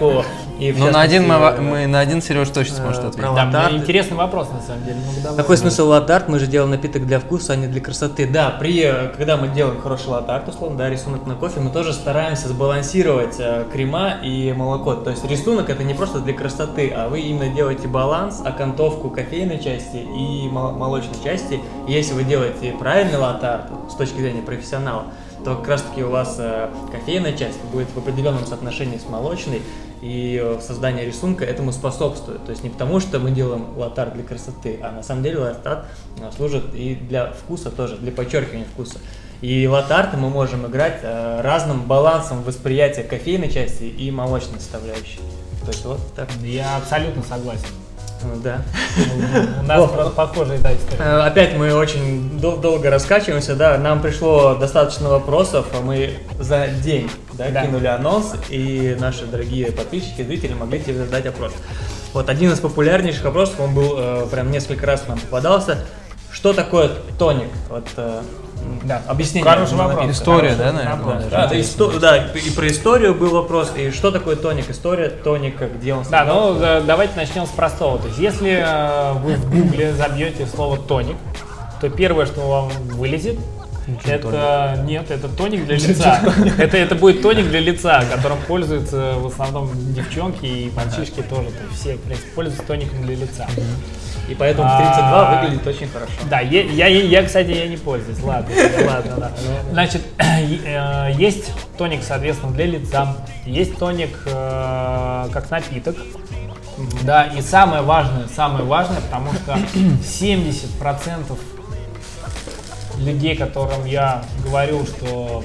И 0.61 0.71
Ну, 0.77 0.91
на 0.91 1.01
один 1.01 1.23
мы, 1.23 1.29
частности, 1.33 1.61
мы 1.61 1.87
на 1.87 1.99
один 2.01 2.21
Сереж 2.21 2.49
точно 2.49 2.75
сможет 2.75 3.03
э, 3.03 3.07
ответить. 3.07 3.19
про 3.19 3.33
Да, 3.35 3.45
мне 3.45 3.55
латарт. 3.57 3.73
интересный 3.73 4.15
вопрос 4.15 4.47
на 4.51 4.61
самом 4.61 4.83
деле. 4.85 4.97
Ну, 5.03 5.21
давай. 5.23 5.37
Какой 5.37 5.57
смысл 5.57 5.87
латарт? 5.87 6.29
Мы 6.29 6.37
же 6.37 6.45
делаем 6.45 6.69
напиток 6.69 7.07
для 7.07 7.19
вкуса, 7.19 7.53
а 7.53 7.55
не 7.55 7.65
для 7.65 7.81
красоты. 7.81 8.27
Да, 8.27 8.51
при, 8.59 8.79
э, 8.83 9.07
когда 9.17 9.37
мы 9.37 9.47
делаем 9.47 9.81
хороший 9.81 10.09
латарт, 10.09 10.47
условно, 10.47 10.77
да, 10.77 10.87
рисунок 10.87 11.25
на 11.25 11.33
кофе, 11.33 11.61
мы 11.61 11.71
тоже 11.71 11.93
стараемся 11.93 12.47
сбалансировать 12.47 13.37
э, 13.39 13.65
крема 13.73 14.17
и 14.23 14.53
молоко. 14.53 14.93
То 14.93 15.09
есть 15.09 15.25
рисунок 15.27 15.71
это 15.71 15.83
не 15.83 15.95
просто 15.95 16.19
для 16.19 16.33
красоты, 16.33 16.93
а 16.95 17.09
вы 17.09 17.21
именно 17.21 17.51
делаете 17.51 17.87
баланс, 17.87 18.39
окантовку 18.45 19.09
кофейной 19.09 19.57
части 19.57 19.97
и 19.97 20.47
мол- 20.47 20.73
молочной 20.73 21.15
части. 21.23 21.59
И 21.87 21.91
если 21.91 22.13
вы 22.13 22.23
делаете 22.23 22.75
правильный 22.79 23.17
латарт 23.17 23.63
с 23.91 23.95
точки 23.95 24.17
зрения 24.19 24.43
профессионала, 24.43 25.05
то 25.43 25.55
как 25.55 25.67
раз 25.69 25.81
таки 25.81 26.03
у 26.03 26.11
вас 26.11 26.35
э, 26.37 26.69
кофейная 26.91 27.33
часть 27.33 27.59
будет 27.73 27.87
в 27.95 27.97
определенном 27.97 28.45
соотношении 28.45 28.99
с 28.99 29.09
молочной, 29.09 29.63
и 30.01 30.41
э, 30.43 30.59
создание 30.61 31.05
рисунка 31.05 31.45
этому 31.45 31.71
способствует. 31.71 32.43
То 32.45 32.51
есть 32.51 32.63
не 32.63 32.69
потому, 32.69 32.99
что 32.99 33.19
мы 33.19 33.31
делаем 33.31 33.77
латар 33.77 34.11
для 34.11 34.23
красоты, 34.23 34.79
а 34.81 34.91
на 34.91 35.03
самом 35.03 35.23
деле 35.23 35.37
латар 35.37 35.85
э, 36.19 36.29
служит 36.35 36.73
и 36.73 36.95
для 36.95 37.31
вкуса 37.31 37.69
тоже, 37.69 37.97
для 37.97 38.11
подчеркивания 38.11 38.65
вкуса. 38.65 38.97
И 39.41 39.67
латарты 39.67 40.17
мы 40.17 40.29
можем 40.29 40.65
играть 40.67 40.99
э, 41.03 41.41
разным 41.41 41.83
балансом 41.83 42.43
восприятия 42.43 43.03
кофейной 43.03 43.51
части 43.51 43.83
и 43.83 44.11
молочной 44.11 44.59
составляющей. 44.59 45.19
То 45.65 45.71
есть 45.71 45.85
вот 45.85 45.99
так. 46.15 46.29
Я 46.43 46.77
абсолютно 46.77 47.23
согласен. 47.23 47.80
Ну, 48.23 48.35
Да. 48.43 48.61
У 49.61 49.63
нас 49.65 49.89
просто 49.91 50.11
похожая 50.11 50.59
да, 50.59 50.73
история. 50.73 50.99
Э, 50.99 51.21
Опять 51.21 51.55
мы 51.55 51.73
очень 51.73 52.39
дол- 52.39 52.57
долго 52.57 52.89
раскачиваемся, 52.89 53.55
да, 53.55 53.77
нам 53.77 54.01
пришло 54.01 54.55
достаточно 54.55 55.09
вопросов, 55.09 55.65
а 55.77 55.81
мы 55.81 56.11
за 56.39 56.67
день 56.67 57.09
да, 57.33 57.49
Да. 57.49 57.65
кинули 57.65 57.87
анонс, 57.87 58.33
и 58.49 58.95
наши 58.99 59.25
дорогие 59.25 59.71
подписчики, 59.71 60.23
зрители 60.23 60.53
могли 60.53 60.79
тебе 60.79 60.97
задать 61.05 61.25
вопрос. 61.25 61.53
Вот 62.13 62.29
один 62.29 62.51
из 62.51 62.59
популярнейших 62.59 63.23
вопросов, 63.23 63.59
он 63.59 63.73
был 63.73 63.95
э, 63.97 64.27
прям 64.31 64.51
несколько 64.51 64.85
раз 64.85 65.03
нам 65.07 65.17
попадался. 65.19 65.77
Что 66.31 66.53
такое 66.53 66.89
тоник? 67.17 67.49
Вот 67.69 67.87
э, 67.97 68.21
Да. 68.83 69.01
объяснение. 69.07 69.49
Хороший 69.49 69.77
вопрос. 69.77 70.09
История, 70.11 70.55
да, 70.55 70.71
наверное? 70.71 71.29
Да, 71.29 71.47
да, 71.47 71.55
исто- 71.59 71.99
да, 71.99 72.17
и 72.17 72.49
про 72.49 72.67
историю 72.67 73.13
был 73.13 73.29
вопрос, 73.29 73.71
и 73.75 73.91
что 73.91 74.11
такое 74.11 74.35
тоник? 74.35 74.69
История 74.69 75.09
тоника, 75.09 75.67
где 75.67 75.93
он 75.93 76.03
Да, 76.09 76.25
ну 76.25 76.59
давайте 76.85 77.15
начнем 77.15 77.45
с 77.45 77.49
простого. 77.49 77.99
То 77.99 78.07
есть, 78.07 78.19
если 78.19 78.63
э, 78.63 79.13
вы 79.13 79.35
в 79.35 79.49
гугле 79.49 79.93
забьете 79.93 80.45
слово 80.47 80.77
тоник, 80.77 81.17
то 81.79 81.89
первое, 81.89 82.25
что 82.25 82.41
вам 82.41 82.69
вылезет, 82.95 83.37
это 84.05 84.83
нет, 84.85 85.09
это 85.09 85.27
тоник 85.27 85.65
для 85.65 85.75
лица. 85.75 86.21
Это, 86.57 86.77
это 86.77 86.95
будет 86.95 87.21
тоник 87.21 87.49
для 87.49 87.59
лица, 87.59 88.03
которым 88.11 88.37
пользуются 88.47 89.15
в 89.17 89.27
основном 89.27 89.71
девчонки 89.93 90.45
и 90.45 90.71
мальчишки 90.75 91.21
тоже. 91.21 91.49
То 91.49 91.63
есть 91.67 91.81
все, 91.81 91.95
в 91.95 92.01
принципе, 92.01 92.29
пользуются 92.35 92.65
тоником 92.65 93.01
для 93.03 93.15
лица. 93.15 93.47
И 94.29 94.35
поэтому 94.35 94.67
в 94.67 94.77
32 94.77 95.11
а, 95.11 95.41
выглядит 95.41 95.67
очень 95.67 95.87
хорошо. 95.87 96.11
Да, 96.29 96.39
я, 96.39 96.61
я, 96.63 96.87
я, 96.87 97.23
кстати, 97.23 97.49
я 97.49 97.67
не 97.67 97.77
пользуюсь. 97.77 98.21
Ладно, 98.21 98.53
ладно, 98.87 99.15
да. 99.17 99.31
Значит, 99.71 100.01
э, 100.19 101.11
есть 101.17 101.51
тоник, 101.77 102.01
соответственно, 102.03 102.53
для 102.53 102.65
лица, 102.65 103.17
есть 103.45 103.77
тоник 103.77 104.17
э, 104.25 105.27
как 105.33 105.49
напиток. 105.49 105.97
Да, 107.03 107.25
и 107.25 107.41
самое 107.41 107.81
важное, 107.81 108.27
самое 108.27 108.63
важное, 108.63 109.01
потому 109.01 109.33
что 109.33 109.53
70% 109.73 111.37
людей, 112.99 113.35
которым 113.35 113.85
я 113.85 114.23
говорю, 114.43 114.85
что 114.85 115.43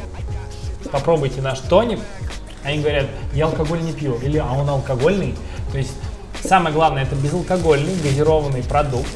попробуйте 0.92 1.40
наш 1.40 1.60
тоник, 1.60 2.00
они 2.62 2.80
говорят, 2.80 3.06
я 3.32 3.46
алкоголь 3.46 3.80
не 3.80 3.92
пью, 3.92 4.16
или 4.16 4.38
а 4.38 4.52
он 4.52 4.68
алкогольный. 4.68 5.34
То 5.72 5.78
есть 5.78 5.94
самое 6.46 6.74
главное, 6.74 7.02
это 7.02 7.14
безалкогольный, 7.14 7.94
газированный 8.02 8.62
продукт. 8.62 9.08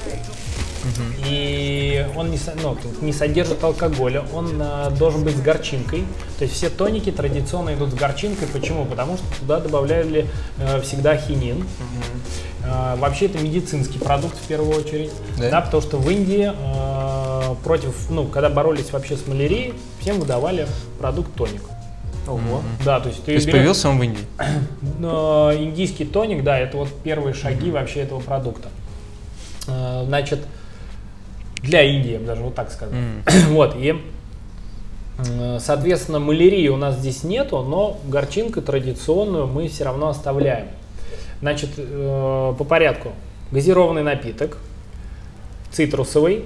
И 1.26 2.06
он 2.16 2.30
не, 2.30 2.38
ну, 2.62 2.76
не 3.02 3.12
содержит 3.12 3.62
алкоголя, 3.62 4.24
он 4.32 4.60
э, 4.60 4.90
должен 4.98 5.24
быть 5.24 5.36
с 5.36 5.40
горчинкой. 5.40 6.04
То 6.38 6.44
есть 6.44 6.56
все 6.56 6.70
тоники 6.70 7.12
традиционно 7.12 7.74
идут 7.74 7.90
с 7.90 7.94
горчинкой. 7.94 8.48
Почему? 8.48 8.86
Потому 8.86 9.16
что 9.18 9.26
туда 9.40 9.60
добавляли 9.60 10.26
э, 10.58 10.80
всегда 10.80 11.16
хинин. 11.16 11.66
Э, 12.64 12.96
вообще 12.96 13.26
это 13.26 13.38
медицинский 13.38 13.98
продукт 13.98 14.36
в 14.36 14.46
первую 14.46 14.78
очередь. 14.78 15.10
Да? 15.38 15.50
Да, 15.50 15.60
потому 15.60 15.82
что 15.82 15.98
в 15.98 16.08
Индии 16.08 16.50
э, 16.50 17.54
против, 17.62 17.94
ну, 18.08 18.26
когда 18.26 18.48
боролись 18.48 18.90
вообще 18.90 19.16
с 19.16 19.26
малярией, 19.26 19.74
всем 20.00 20.18
выдавали 20.18 20.66
продукт 20.98 21.34
тоник. 21.34 21.62
Ого. 22.30 22.62
Да, 22.84 23.00
то 23.00 23.08
есть 23.08 23.20
ты 23.20 23.26
То 23.26 23.32
есть 23.32 23.46
берешь- 23.46 23.52
появился 23.56 23.88
он 23.88 23.98
в 23.98 24.02
Индии? 24.02 24.24
но 24.98 25.52
индийский 25.54 26.04
тоник, 26.04 26.42
да, 26.44 26.58
это 26.58 26.76
вот 26.76 26.88
первые 27.02 27.34
шаги 27.34 27.70
вообще 27.70 28.00
этого 28.00 28.20
продукта. 28.20 28.68
Э, 29.66 30.04
Значит, 30.06 30.40
для 31.62 31.82
Индии, 31.82 32.12
я 32.12 32.18
бы 32.18 32.26
даже 32.26 32.42
вот 32.42 32.54
так 32.54 32.70
сказал. 32.70 32.94
М. 32.94 33.22
Вот, 33.50 33.74
и, 33.76 34.00
соответственно, 35.58 36.18
малярии 36.18 36.68
у 36.68 36.76
нас 36.76 36.96
здесь 36.98 37.24
нету, 37.24 37.62
но 37.62 37.98
горчинку 38.06 38.62
традиционную 38.62 39.46
мы 39.46 39.68
все 39.68 39.84
равно 39.84 40.08
оставляем. 40.08 40.68
Значит, 41.40 41.70
э, 41.76 42.54
по 42.56 42.64
порядку. 42.64 43.12
Газированный 43.50 44.02
напиток, 44.02 44.58
цитрусовый, 45.72 46.44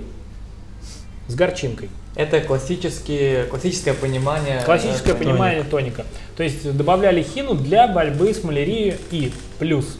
с 1.28 1.34
горчинкой. 1.34 1.90
Это 2.16 2.40
классические, 2.40 3.44
классическое 3.44 3.94
понимание. 3.94 4.62
Классическое 4.64 5.14
э, 5.14 5.18
понимание 5.18 5.64
тоника. 5.64 6.04
То 6.36 6.42
есть 6.42 6.76
добавляли 6.76 7.22
хину 7.22 7.54
для 7.54 7.88
борьбы 7.88 8.32
с 8.32 8.44
малярией 8.44 8.96
и 9.10 9.32
плюс 9.58 9.98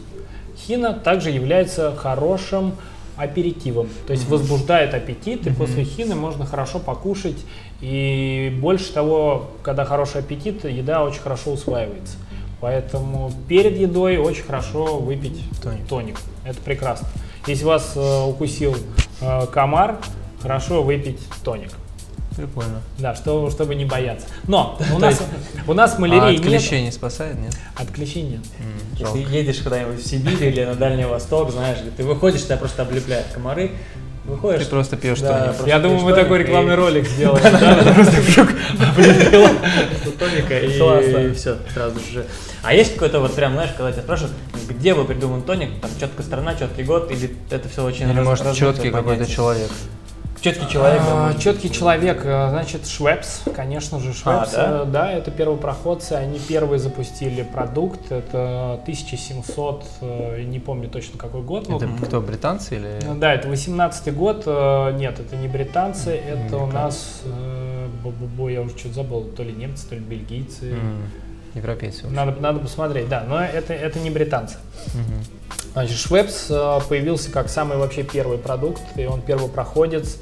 хина 0.56 0.92
также 0.92 1.30
является 1.30 1.94
хорошим 1.96 2.74
аперитивом. 3.16 3.88
То 4.06 4.12
есть 4.12 4.28
возбуждает 4.28 4.94
аппетит, 4.94 5.46
и 5.46 5.50
после 5.50 5.84
хины 5.84 6.14
можно 6.14 6.46
хорошо 6.46 6.78
покушать. 6.78 7.36
И 7.80 8.56
больше 8.60 8.92
того, 8.92 9.50
когда 9.62 9.84
хороший 9.84 10.20
аппетит, 10.20 10.64
еда 10.64 11.04
очень 11.04 11.20
хорошо 11.20 11.52
усваивается. 11.52 12.16
Поэтому 12.60 13.32
перед 13.48 13.76
едой 13.76 14.16
очень 14.16 14.44
хорошо 14.44 14.98
выпить 14.98 15.38
Тоник. 15.62 15.86
тоник. 15.86 16.16
Это 16.44 16.60
прекрасно. 16.60 17.08
Если 17.46 17.64
вас 17.64 17.92
э, 17.94 18.24
укусил 18.24 18.74
э, 19.20 19.46
комар, 19.52 19.98
хорошо 20.40 20.82
выпить 20.82 21.20
тоник. 21.44 21.70
Прикольно. 22.36 22.80
Да, 22.98 23.14
что, 23.14 23.48
чтобы 23.50 23.74
не 23.74 23.84
бояться. 23.84 24.26
Но 24.48 24.78
у 24.94 24.98
нас, 24.98 25.22
у 25.66 25.72
нас 25.74 25.94
А 25.96 26.00
малярии 26.00 26.36
от 26.38 26.44
нет. 26.44 26.60
клещей 26.60 26.82
не 26.82 26.90
спасает, 26.90 27.38
нет? 27.38 27.56
От 27.76 27.90
клещей 27.90 28.22
нет. 28.22 28.40
М, 28.58 28.72
Если 28.92 29.04
жалко. 29.04 29.18
едешь 29.36 29.58
куда-нибудь 29.58 30.02
в 30.02 30.06
Сибирь 30.06 30.42
или 30.44 30.64
на 30.64 30.74
Дальний 30.74 31.04
Восток, 31.04 31.50
знаешь, 31.52 31.78
ли, 31.82 31.90
ты 31.96 32.02
выходишь, 32.04 32.42
тебя 32.44 32.56
просто 32.56 32.82
облепляют 32.82 33.26
комары, 33.32 33.70
выходишь. 34.24 34.64
Ты 34.64 34.70
просто 34.70 34.96
пьешь 34.96 35.20
да, 35.20 35.52
тоник. 35.52 35.68
Я 35.68 35.78
думаю, 35.78 36.00
мы 36.00 36.12
такой 36.12 36.38
рекламный 36.38 36.72
и- 36.74 36.76
ролик 36.76 37.06
сделаем. 37.08 37.42
да? 37.42 37.92
Просто 37.94 38.20
вдруг 38.20 38.48
облепила. 38.80 39.48
тоника 40.18 40.58
и, 40.58 41.32
все, 41.34 41.56
сразу 41.72 42.00
же. 42.12 42.26
А 42.62 42.72
есть 42.74 42.94
какой-то 42.94 43.20
вот 43.20 43.34
прям, 43.34 43.52
знаешь, 43.52 43.70
когда 43.76 43.92
тебя 43.92 44.02
спрашивают, 44.02 44.34
где 44.70 44.94
вы 44.94 45.04
придуман 45.04 45.42
тоник, 45.42 45.80
там 45.80 45.90
четкая 46.00 46.24
страна, 46.26 46.54
четкий 46.54 46.82
год, 46.82 47.10
или 47.10 47.36
это 47.50 47.68
все 47.68 47.84
очень 47.84 48.10
Или 48.10 48.20
может 48.20 48.54
четкий 48.56 48.90
какой-то 48.90 49.26
человек. 49.26 49.70
Четкий 50.44 50.68
человек, 50.68 51.00
А. 51.06 51.32
Четкий 51.38 51.70
человек, 51.70 52.20
э, 52.22 52.48
значит, 52.50 52.86
Швепс, 52.86 53.44
конечно 53.56 53.98
же, 53.98 54.12
Швепс. 54.12 54.52
да? 54.52 54.82
э, 54.82 54.84
Да, 54.84 55.10
это 55.10 55.30
первопроходцы, 55.30 56.12
они 56.12 56.38
первые 56.38 56.78
запустили 56.78 57.42
продукт, 57.42 58.12
это 58.12 58.78
1700, 58.82 59.86
э, 60.02 60.42
не 60.42 60.58
помню 60.60 60.90
точно 60.90 61.18
какой 61.18 61.40
год. 61.40 61.70
ну, 61.70 61.78
Это 61.78 61.88
кто, 62.04 62.20
британцы 62.20 62.76
или... 62.76 63.00
Ну 63.06 63.14
Да, 63.14 63.32
это 63.32 63.48
18-й 63.48 64.10
год. 64.12 64.44
Нет, 64.98 65.18
это 65.18 65.34
не 65.34 65.48
британцы, 65.48 66.10
это 66.10 66.58
у 66.58 66.64
Американцы. 66.64 66.74
нас, 66.74 67.22
э, 67.24 67.88
бу-бу-бу, 68.04 68.52
я 68.52 68.60
уже 68.60 68.76
что-то 68.76 68.96
забыл, 68.96 69.24
то 69.34 69.42
ли 69.42 69.52
немцы, 69.54 69.88
то 69.88 69.94
ли 69.94 70.02
бельгийцы. 70.02 70.72
М, 70.72 71.10
Европейцы. 71.54 72.06
Надо, 72.08 72.40
надо 72.40 72.58
посмотреть, 72.60 73.08
да, 73.08 73.24
но 73.28 73.40
это, 73.40 73.72
это 73.72 73.98
не 74.00 74.10
британцы. 74.10 74.56
Мгм. 74.94 75.24
Значит, 75.72 75.96
Швепс 75.98 76.46
э, 76.50 76.78
появился 76.88 77.30
как 77.30 77.48
самый 77.48 77.78
вообще 77.78 78.02
первый 78.02 78.38
продукт, 78.38 78.82
и 78.96 79.06
он 79.06 79.20
первопроходец. 79.22 80.18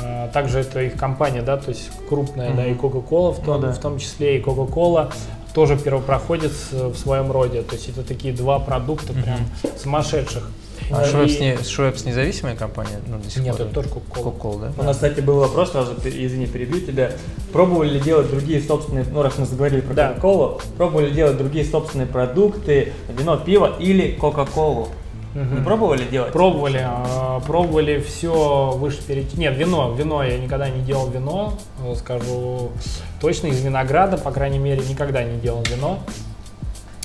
Э, 0.00 0.28
Также 0.32 0.60
это 0.60 0.80
их 0.80 0.96
компания, 0.96 1.42
да, 1.42 1.56
то 1.56 1.70
есть 1.70 1.90
крупная, 2.08 2.54
да, 2.54 2.66
и 2.66 2.74
Coca-Cola 2.74 3.32
в 3.32 3.44
том, 3.44 3.60
Ну 3.60 3.66
да. 3.68 3.72
в 3.72 3.78
том 3.78 3.98
числе, 3.98 4.38
и 4.38 4.42
Coca-Cola 4.42 5.12
тоже 5.54 5.76
первопроходец 5.76 6.68
э, 6.72 6.86
в 6.88 6.96
своем 6.96 7.30
роде. 7.30 7.62
То 7.62 7.74
есть 7.74 7.88
это 7.88 8.02
такие 8.02 8.32
два 8.34 8.58
продукта 8.58 9.12
прям 9.12 9.38
сумасшедших. 9.80 10.50
А 10.90 11.02
И- 11.04 11.10
Швепс, 11.10 11.38
не, 11.40 11.56
Швепс 11.62 12.04
независимая 12.04 12.56
компания? 12.56 13.00
Ну, 13.06 13.18
до 13.18 13.30
сих 13.30 13.42
Нет, 13.42 13.56
пор, 13.56 13.66
это 13.66 13.74
да? 13.74 13.82
тоже 13.82 13.94
Coca-Cola. 13.94 14.24
Coca-Cola, 14.40 14.72
У 14.76 14.80
да? 14.80 14.82
нас, 14.84 14.96
кстати, 14.96 15.20
был 15.20 15.38
вопрос 15.38 15.72
сразу, 15.72 15.92
извини, 16.04 16.46
перебью 16.46 16.80
тебя. 16.80 17.12
Пробовали 17.52 17.90
ли 17.90 18.00
делать 18.00 18.30
другие 18.30 18.60
собственные, 18.60 19.04
ну 19.12 19.22
раз 19.22 19.38
мы 19.38 19.46
заговорили 19.46 19.80
про 19.80 19.94
Да. 19.94 20.08
Кока-Колу, 20.08 20.60
пробовали 20.76 21.06
ли 21.08 21.14
делать 21.14 21.36
другие 21.38 21.64
собственные 21.64 22.06
продукты, 22.06 22.92
вино, 23.08 23.36
пиво 23.36 23.76
или 23.78 24.12
Кока-Колу? 24.12 24.88
Не 25.34 25.64
пробовали 25.64 26.04
делать? 26.04 26.30
Пробовали, 26.32 26.80
а, 26.84 27.40
пробовали 27.40 28.00
все 28.06 28.72
выше 28.76 28.98
перечислить. 29.02 29.38
Нет, 29.38 29.56
вино, 29.56 29.94
вино, 29.96 30.22
я 30.22 30.36
никогда 30.38 30.68
не 30.68 30.82
делал 30.82 31.08
вино, 31.08 31.54
э, 31.82 31.94
скажу 31.94 32.70
точно, 33.18 33.46
из 33.46 33.62
винограда, 33.64 34.18
по 34.18 34.30
крайней 34.30 34.58
мере, 34.58 34.82
никогда 34.86 35.24
не 35.24 35.40
делал 35.40 35.62
вино. 35.70 36.00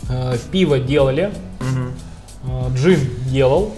Э, 0.09 0.35
Пиво 0.51 0.77
делали, 0.79 1.31
Э, 1.61 1.63
Джин 2.73 2.99
делал. 3.27 3.71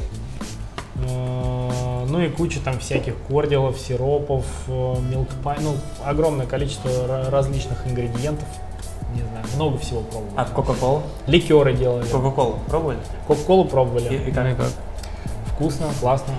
Э, 0.96 2.06
Ну 2.10 2.22
и 2.22 2.30
куча 2.30 2.60
там 2.60 2.80
всяких 2.80 3.14
кордилов, 3.28 3.78
сиропов, 3.80 4.44
милкпай, 4.68 5.58
ну 5.62 5.76
огромное 6.04 6.48
количество 6.48 6.88
ра- 6.90 7.30
различных 7.30 7.86
ингредиентов. 7.86 8.48
Не 9.14 9.22
знаю, 9.22 9.46
много 9.56 9.78
всего 9.78 10.02
пробовали. 10.02 10.34
А 10.36 10.46
Кока-Колу? 10.46 11.04
Ликеры 11.28 11.74
делали. 11.74 12.06
Кока-Колу 12.08 12.58
пробовали? 12.68 12.98
Кока-колу 13.28 13.66
И, 13.66 13.68
пробовали. 13.68 14.16
и 14.28 14.32
как? 14.32 14.48
Вкусно, 15.54 15.88
классно. 16.00 16.34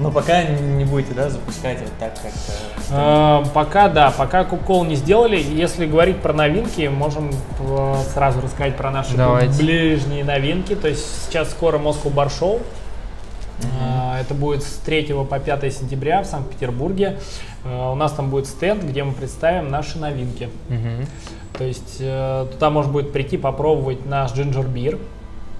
Но 0.00 0.10
пока 0.10 0.42
не 0.44 0.86
будете, 0.86 1.12
да, 1.12 1.28
запускать 1.28 1.78
вот 1.80 1.92
так 1.98 2.14
как-то. 2.14 2.52
Э, 2.90 3.44
Пока 3.52 3.88
да, 3.90 4.10
пока 4.10 4.44
Кока-Колу 4.44 4.84
не 4.84 4.94
сделали. 4.96 5.36
Если 5.36 5.84
говорить 5.86 6.16
про 6.22 6.32
новинки, 6.32 6.88
можем 6.88 7.30
э, 7.60 7.96
сразу 8.14 8.40
рассказать 8.40 8.76
про 8.76 8.90
наши 8.90 9.14
Давайте. 9.14 9.62
ближние 9.62 10.24
новинки. 10.24 10.74
То 10.74 10.88
есть 10.88 11.26
сейчас 11.26 11.50
скоро 11.50 11.78
Moscow 11.78 12.12
Bar 12.12 12.28
Show. 12.28 12.62
Э, 13.62 14.20
Это 14.22 14.32
будет 14.32 14.62
с 14.62 14.76
3 14.78 15.12
по 15.28 15.38
5 15.38 15.72
сентября 15.74 16.22
в 16.22 16.26
Санкт-Петербурге. 16.26 17.18
Э, 17.64 17.90
У 17.92 17.94
нас 17.94 18.12
там 18.12 18.30
будет 18.30 18.46
стенд, 18.46 18.82
где 18.82 19.04
мы 19.04 19.12
представим 19.12 19.70
наши 19.70 19.98
новинки. 19.98 20.48
Мгм. 20.70 21.06
То 21.58 21.64
есть 21.64 21.98
туда 21.98 22.70
можно 22.70 22.90
будет 22.90 23.12
прийти 23.12 23.36
попробовать 23.36 24.06
наш 24.06 24.32
джинджер 24.32 24.66
бир. 24.66 24.96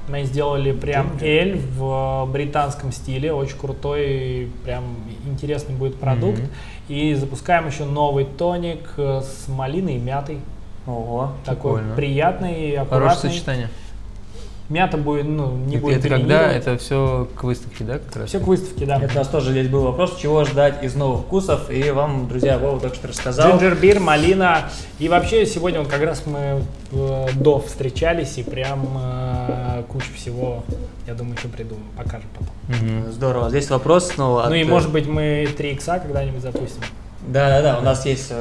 Мы 0.09 0.25
сделали 0.25 0.73
прям 0.73 1.13
эль 1.21 1.61
в 1.77 2.27
британском 2.33 2.91
стиле, 2.91 3.33
очень 3.33 3.57
крутой, 3.57 4.51
прям 4.65 4.97
интересный 5.27 5.75
будет 5.75 5.97
продукт. 5.97 6.41
Мгм. 6.41 6.49
И 6.89 7.15
запускаем 7.15 7.67
еще 7.69 7.85
новый 7.85 8.25
тоник 8.25 8.95
э, 8.97 9.21
с 9.23 9.47
малиной 9.49 9.95
и 9.95 9.99
мятой. 9.99 10.39
Ого. 10.87 11.33
Такой 11.45 11.75
Прикольно. 11.75 11.95
приятный, 11.97 12.55
Хорошее 12.55 12.81
аккуратный. 12.81 13.31
сочетание. 13.31 13.69
Мята 14.71 14.97
будет, 14.97 15.27
ну, 15.27 15.57
не 15.57 15.77
это, 15.77 15.83
будет 15.83 15.99
это 15.99 16.09
когда? 16.09 16.53
Это 16.53 16.79
все 16.79 17.29
к 17.35 17.43
выставке, 17.43 17.83
да, 17.83 17.99
как 17.99 18.15
раз? 18.15 18.29
Все 18.29 18.39
к 18.39 18.47
выставке, 18.47 18.87
да. 18.87 18.99
Это 19.03 19.15
у 19.15 19.17
нас 19.17 19.27
тоже 19.27 19.51
здесь 19.51 19.67
был 19.67 19.83
вопрос, 19.83 20.17
чего 20.17 20.45
ждать 20.45 20.85
из 20.85 20.95
новых 20.95 21.23
вкусов, 21.23 21.73
и 21.73 21.91
вам, 21.91 22.29
друзья, 22.29 22.57
Вова 22.57 22.79
только 22.79 22.95
что 22.95 23.09
рассказал. 23.09 23.51
Джинджер 23.51 23.75
бир, 23.75 23.99
малина. 23.99 24.71
И 25.01 25.09
вообще 25.09 25.45
сегодня 25.45 25.85
как 25.85 26.01
раз 26.03 26.23
мы 26.25 26.63
э, 26.93 27.27
до 27.35 27.59
встречались 27.59 28.39
и 28.39 28.45
прям 28.45 28.97
э, 28.97 29.83
кучу 29.89 30.15
всего, 30.15 30.63
я 31.09 31.15
думаю, 31.15 31.37
еще 31.37 31.49
придумаем, 31.49 31.89
покажем 31.97 32.29
потом. 32.39 32.55
Мгм. 32.69 33.11
Здорово. 33.11 33.51
Здесь 33.51 33.69
вопрос 33.71 34.13
снова. 34.13 34.45
ну 34.49 34.55
от, 34.55 34.57
и 34.57 34.63
может 34.63 34.93
быть 34.93 35.09
мы 35.09 35.49
3 35.57 35.73
икса 35.73 35.99
когда-нибудь 35.99 36.43
запустим. 36.43 36.83
Да-да-да, 37.27 37.77
у 37.81 37.83
нас 37.83 38.07
есть 38.07 38.33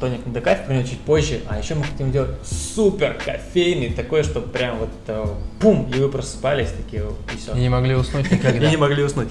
тоник 0.00 0.26
на 0.26 0.32
декафе, 0.34 0.64
про 0.66 0.74
него 0.74 0.86
чуть 0.86 1.00
позже, 1.00 1.40
а 1.48 1.58
еще 1.58 1.74
мы 1.74 1.84
хотим 1.84 2.10
делать 2.10 2.30
супер 2.74 3.14
кофейный, 3.24 3.90
такой, 3.90 4.24
чтобы 4.24 4.48
прям 4.48 4.78
вот 4.78 4.88
э, 5.06 5.24
пум, 5.60 5.88
и 5.94 5.98
вы 6.00 6.08
просыпались 6.08 6.70
такие, 6.70 7.04
и 7.32 7.36
все. 7.38 7.52
И 7.54 7.60
не 7.60 7.68
могли 7.68 7.94
уснуть 7.94 8.30
никогда. 8.30 8.66
И 8.66 8.70
не 8.70 8.76
могли 8.76 9.04
уснуть. 9.04 9.28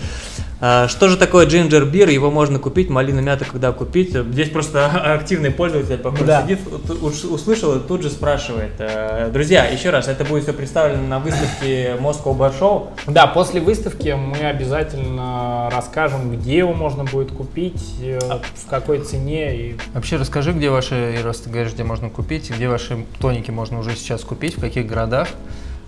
А, 0.61 0.87
Что 0.87 1.09
же 1.09 1.17
такое 1.17 1.47
джинджер 1.47 1.85
бир? 1.85 2.07
Его 2.09 2.31
можно 2.31 2.59
купить, 2.59 2.89
малина 2.89 3.19
мята 3.19 3.45
когда 3.45 3.71
купить? 3.71 4.11
Здесь 4.13 4.49
просто 4.49 4.85
активный 5.15 5.51
пользователь, 5.51 5.97
похоже, 5.97 6.25
Да. 6.25 6.43
сидит, 6.43 6.59
услышал 7.01 7.75
и 7.75 7.79
тут 7.79 8.01
же 8.03 8.09
спрашивает. 8.09 8.71
Э, 8.79 9.29
Друзья, 9.33 9.65
еще 9.65 9.89
раз, 9.89 10.07
это 10.07 10.23
будет 10.23 10.43
все 10.43 10.53
представлено 10.53 11.03
на 11.07 11.19
выставке 11.19 11.95
Moscow 11.99 12.37
Bar 12.37 12.53
Show. 12.57 12.89
Да, 13.07 13.27
после 13.27 13.59
выставки 13.59 14.09
мы 14.09 14.37
обязательно 14.37 15.69
расскажем, 15.71 16.31
где 16.35 16.59
его 16.59 16.73
можно 16.73 17.03
будет 17.03 17.31
купить, 17.31 17.81
э, 18.01 18.19
в 18.55 18.69
какой 18.69 18.99
цене 18.99 19.55
и 19.55 19.75
Вообще 19.93 20.20
расскажи, 20.21 20.53
где 20.53 20.69
ваши, 20.69 21.19
раз 21.23 21.39
ты 21.39 21.49
говоришь, 21.49 21.73
где 21.73 21.83
можно 21.83 22.09
купить, 22.09 22.49
где 22.49 22.69
ваши 22.69 23.05
тоники 23.19 23.51
можно 23.51 23.79
уже 23.79 23.95
сейчас 23.95 24.21
купить, 24.23 24.57
в 24.57 24.61
каких 24.61 24.87
городах. 24.87 25.27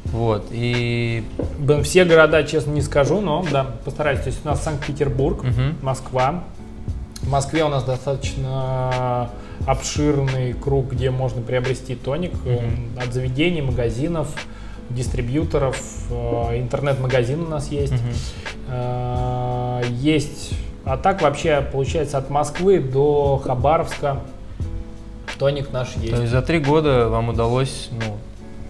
Вот, 0.06 0.48
и 0.52 1.24
Блин, 1.60 1.84
все 1.84 2.04
города, 2.04 2.43
честно, 2.43 2.72
не 2.72 2.82
скажу, 2.82 3.22
но 3.22 3.46
да, 3.52 3.63
постараюсь. 3.86 4.19
То 4.19 4.28
есть 4.28 4.39
у 4.43 4.48
нас 4.50 4.62
Санкт-Петербург, 4.62 5.43
Мгм. 5.43 5.78
Москва. 5.82 6.43
В 7.22 7.30
Москве 7.30 7.63
у 7.63 7.69
нас 7.69 7.86
достаточно 7.86 9.30
обширный 9.65 10.52
круг, 10.54 10.91
где 10.91 11.10
можно 11.10 11.41
приобрести 11.41 11.96
тоник 11.96 12.34
э, 12.46 12.60
от 13.02 13.13
заведений, 13.13 13.62
магазинов, 13.62 14.28
дистрибьюторов, 14.89 15.78
э, 16.10 16.60
интернет-магазин 16.60 17.41
у 17.43 17.48
нас 17.48 17.72
есть. 17.72 17.93
Э, 18.67 19.84
Есть, 19.89 20.54
а 20.86 20.98
так 20.98 21.22
вообще 21.22 21.65
получается 21.72 22.17
от 22.17 22.30
Москвы 22.30 22.80
до 22.80 23.38
Хабаровска 23.43 24.19
тоник 25.39 25.72
наш 25.72 25.89
то 25.89 26.00
есть. 26.00 26.13
есть 26.13 26.32
за 26.32 26.41
три 26.41 26.60
года 26.60 27.10
вам 27.10 27.30
удалось, 27.30 27.89
ну, 27.91 28.17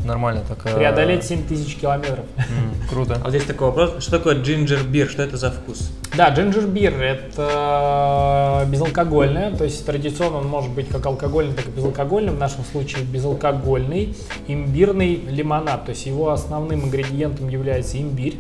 нормально 0.06 0.42
так... 0.48 0.60
э, 0.66 0.76
Преодолеть 0.76 1.24
7 1.24 1.46
тысяч 1.48 1.76
километров. 1.76 2.26
м, 2.38 2.88
Круто. 2.90 3.16
А 3.16 3.20
вот 3.24 3.30
здесь 3.30 3.44
такой 3.44 3.68
вопрос, 3.68 3.96
что 4.02 4.12
такое 4.12 4.42
джинджер 4.42 4.84
бир, 4.84 5.10
что 5.10 5.24
это 5.24 5.38
за 5.38 5.52
вкус? 5.52 5.92
Да, 6.16 6.30
джинджер 6.30 6.68
бир 6.68 6.94
это 7.02 8.66
безалкогольное, 8.70 9.52
то 9.56 9.64
есть 9.64 9.86
традиционно 9.86 10.38
он 10.38 10.48
может 10.48 10.72
быть 10.72 10.88
как 10.90 11.06
алкогольный, 11.06 11.54
так 11.54 11.68
и 11.68 11.72
безалкогольный. 11.72 12.32
В 12.32 12.38
нашем 12.38 12.64
случае 12.64 13.04
безалкогольный 13.04 14.16
имбирный 14.48 15.16
лимонад, 15.16 15.86
то 15.86 15.90
есть 15.92 16.06
его 16.06 16.30
основным 16.30 16.84
ингредиентом 16.86 17.50
является 17.50 18.00
имбирь, 18.00 18.38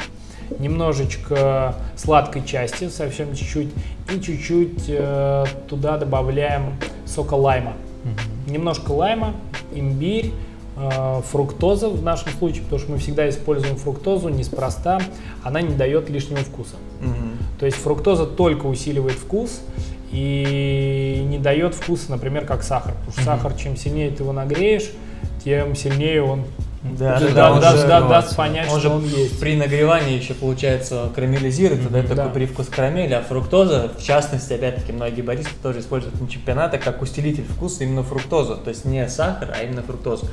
немножечко 0.59 1.75
сладкой 1.95 2.43
части, 2.45 2.89
совсем 2.89 3.35
чуть-чуть, 3.35 3.69
и 4.11 4.19
чуть-чуть 4.19 4.85
э, 4.87 5.45
туда 5.67 5.97
добавляем 5.97 6.73
сока 7.05 7.35
лайма. 7.35 7.73
Немножко 8.47 8.91
лайма, 8.91 9.33
имбирь, 9.73 10.31
э, 10.75 11.21
фруктоза 11.31 11.89
в 11.89 12.03
нашем 12.03 12.31
случае, 12.33 12.63
потому 12.63 12.79
что 12.79 12.91
мы 12.91 12.97
всегда 12.97 13.29
используем 13.29 13.77
фруктозу 13.77 14.29
неспроста, 14.29 15.01
она 15.43 15.61
не 15.61 15.73
дает 15.75 16.09
лишнего 16.09 16.41
вкуса. 16.41 16.75
То 17.59 17.65
есть 17.65 17.77
фруктоза 17.77 18.25
только 18.25 18.65
усиливает 18.65 19.17
вкус 19.17 19.61
и 20.11 21.25
не 21.27 21.39
дает 21.39 21.75
вкуса, 21.75 22.11
например, 22.11 22.45
как 22.45 22.63
сахар. 22.63 22.93
Потому 22.93 23.11
что 23.13 23.23
сахар, 23.23 23.53
чем 23.53 23.75
сильнее 23.77 24.11
ты 24.11 24.23
его 24.23 24.33
нагреешь, 24.33 24.91
тем 25.43 25.75
сильнее 25.75 26.23
он 26.23 26.43
Да, 26.83 27.17
да, 27.17 27.29
да, 27.29 27.51
он 27.53 27.61
да, 27.61 27.71
же 27.77 27.87
да, 27.87 27.97
открывается. 27.97 28.09
даст 28.09 28.35
понять, 28.35 28.69
Он 28.69 28.79
что 28.79 28.89
он 28.89 29.05
есть. 29.05 29.39
при 29.39 29.55
нагревании 29.55 30.17
еще 30.17 30.33
получается 30.33 31.09
карамелизируется, 31.15 31.89
дает 31.89 32.09
Да. 32.09 32.15
такой 32.15 32.31
привкус 32.33 32.67
карамели, 32.67 33.13
а 33.13 33.21
фруктоза, 33.21 33.89
в 33.97 34.03
частности, 34.03 34.51
опять-таки, 34.51 34.91
многие 34.91 35.21
баристы 35.21 35.53
тоже 35.61 35.79
используют 35.79 36.19
на 36.19 36.27
чемпионатах 36.27 36.81
как 36.83 37.01
усилитель 37.01 37.45
вкуса 37.45 37.85
именно 37.85 38.03
фруктозу, 38.03 38.57
то 38.57 38.69
есть 38.69 38.83
не 38.83 39.07
сахар, 39.07 39.53
а 39.57 39.63
именно 39.63 39.81
фруктозу. 39.81 40.27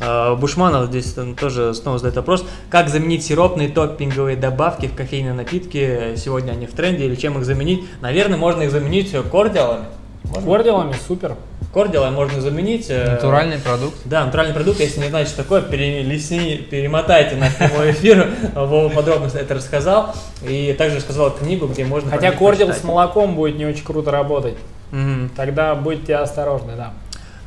А, 0.00 0.34
Бушманов 0.34 0.88
здесь 0.88 1.14
тоже 1.38 1.72
снова 1.74 1.98
задает 1.98 2.16
вопрос, 2.16 2.44
как 2.70 2.88
заменить 2.88 3.24
сиропные 3.24 3.68
топпинговые 3.68 4.36
добавки 4.36 4.86
в 4.86 4.96
кофейные 4.96 5.34
напитки, 5.34 6.14
сегодня 6.16 6.50
они 6.50 6.66
в 6.66 6.72
тренде, 6.72 7.04
или 7.04 7.14
чем 7.14 7.38
их 7.38 7.44
заменить? 7.44 7.84
Наверное, 8.00 8.36
можно 8.36 8.62
их 8.62 8.72
заменить 8.72 9.14
кордиалами. 9.30 9.84
Можно? 10.24 10.42
Кордилами 10.42 10.94
супер. 11.06 11.36
Кордиалами 11.74 12.14
можно 12.14 12.40
заменить. 12.40 12.86
э, 12.88 13.10
Натуральный 13.10 13.58
продукт. 13.58 13.96
да, 14.04 14.24
натуральный 14.24 14.54
продукт, 14.54 14.78
если 14.78 15.00
не 15.00 15.08
знаете, 15.08 15.30
что 15.30 15.42
такое, 15.42 15.60
перелесни, 15.60 16.56
перемотайте 16.70 17.34
на 17.34 17.50
прямой 17.50 17.90
эфир, 17.90 18.28
Вова 18.54 18.88
подробно 18.90 19.28
это 19.34 19.54
рассказал, 19.54 20.14
и 20.48 20.72
также 20.78 20.98
рассказал 20.98 21.32
книгу, 21.32 21.66
где 21.66 21.84
можно... 21.84 22.10
Хотя 22.12 22.30
кордил 22.30 22.72
с 22.72 22.84
молоком 22.84 23.34
будет 23.34 23.56
не 23.56 23.66
очень 23.66 23.84
круто 23.84 24.12
работать. 24.12 24.54
Мгм. 24.92 25.30
Тогда 25.34 25.74
будьте 25.74 26.14
осторожны, 26.14 26.74
да. 26.76 26.92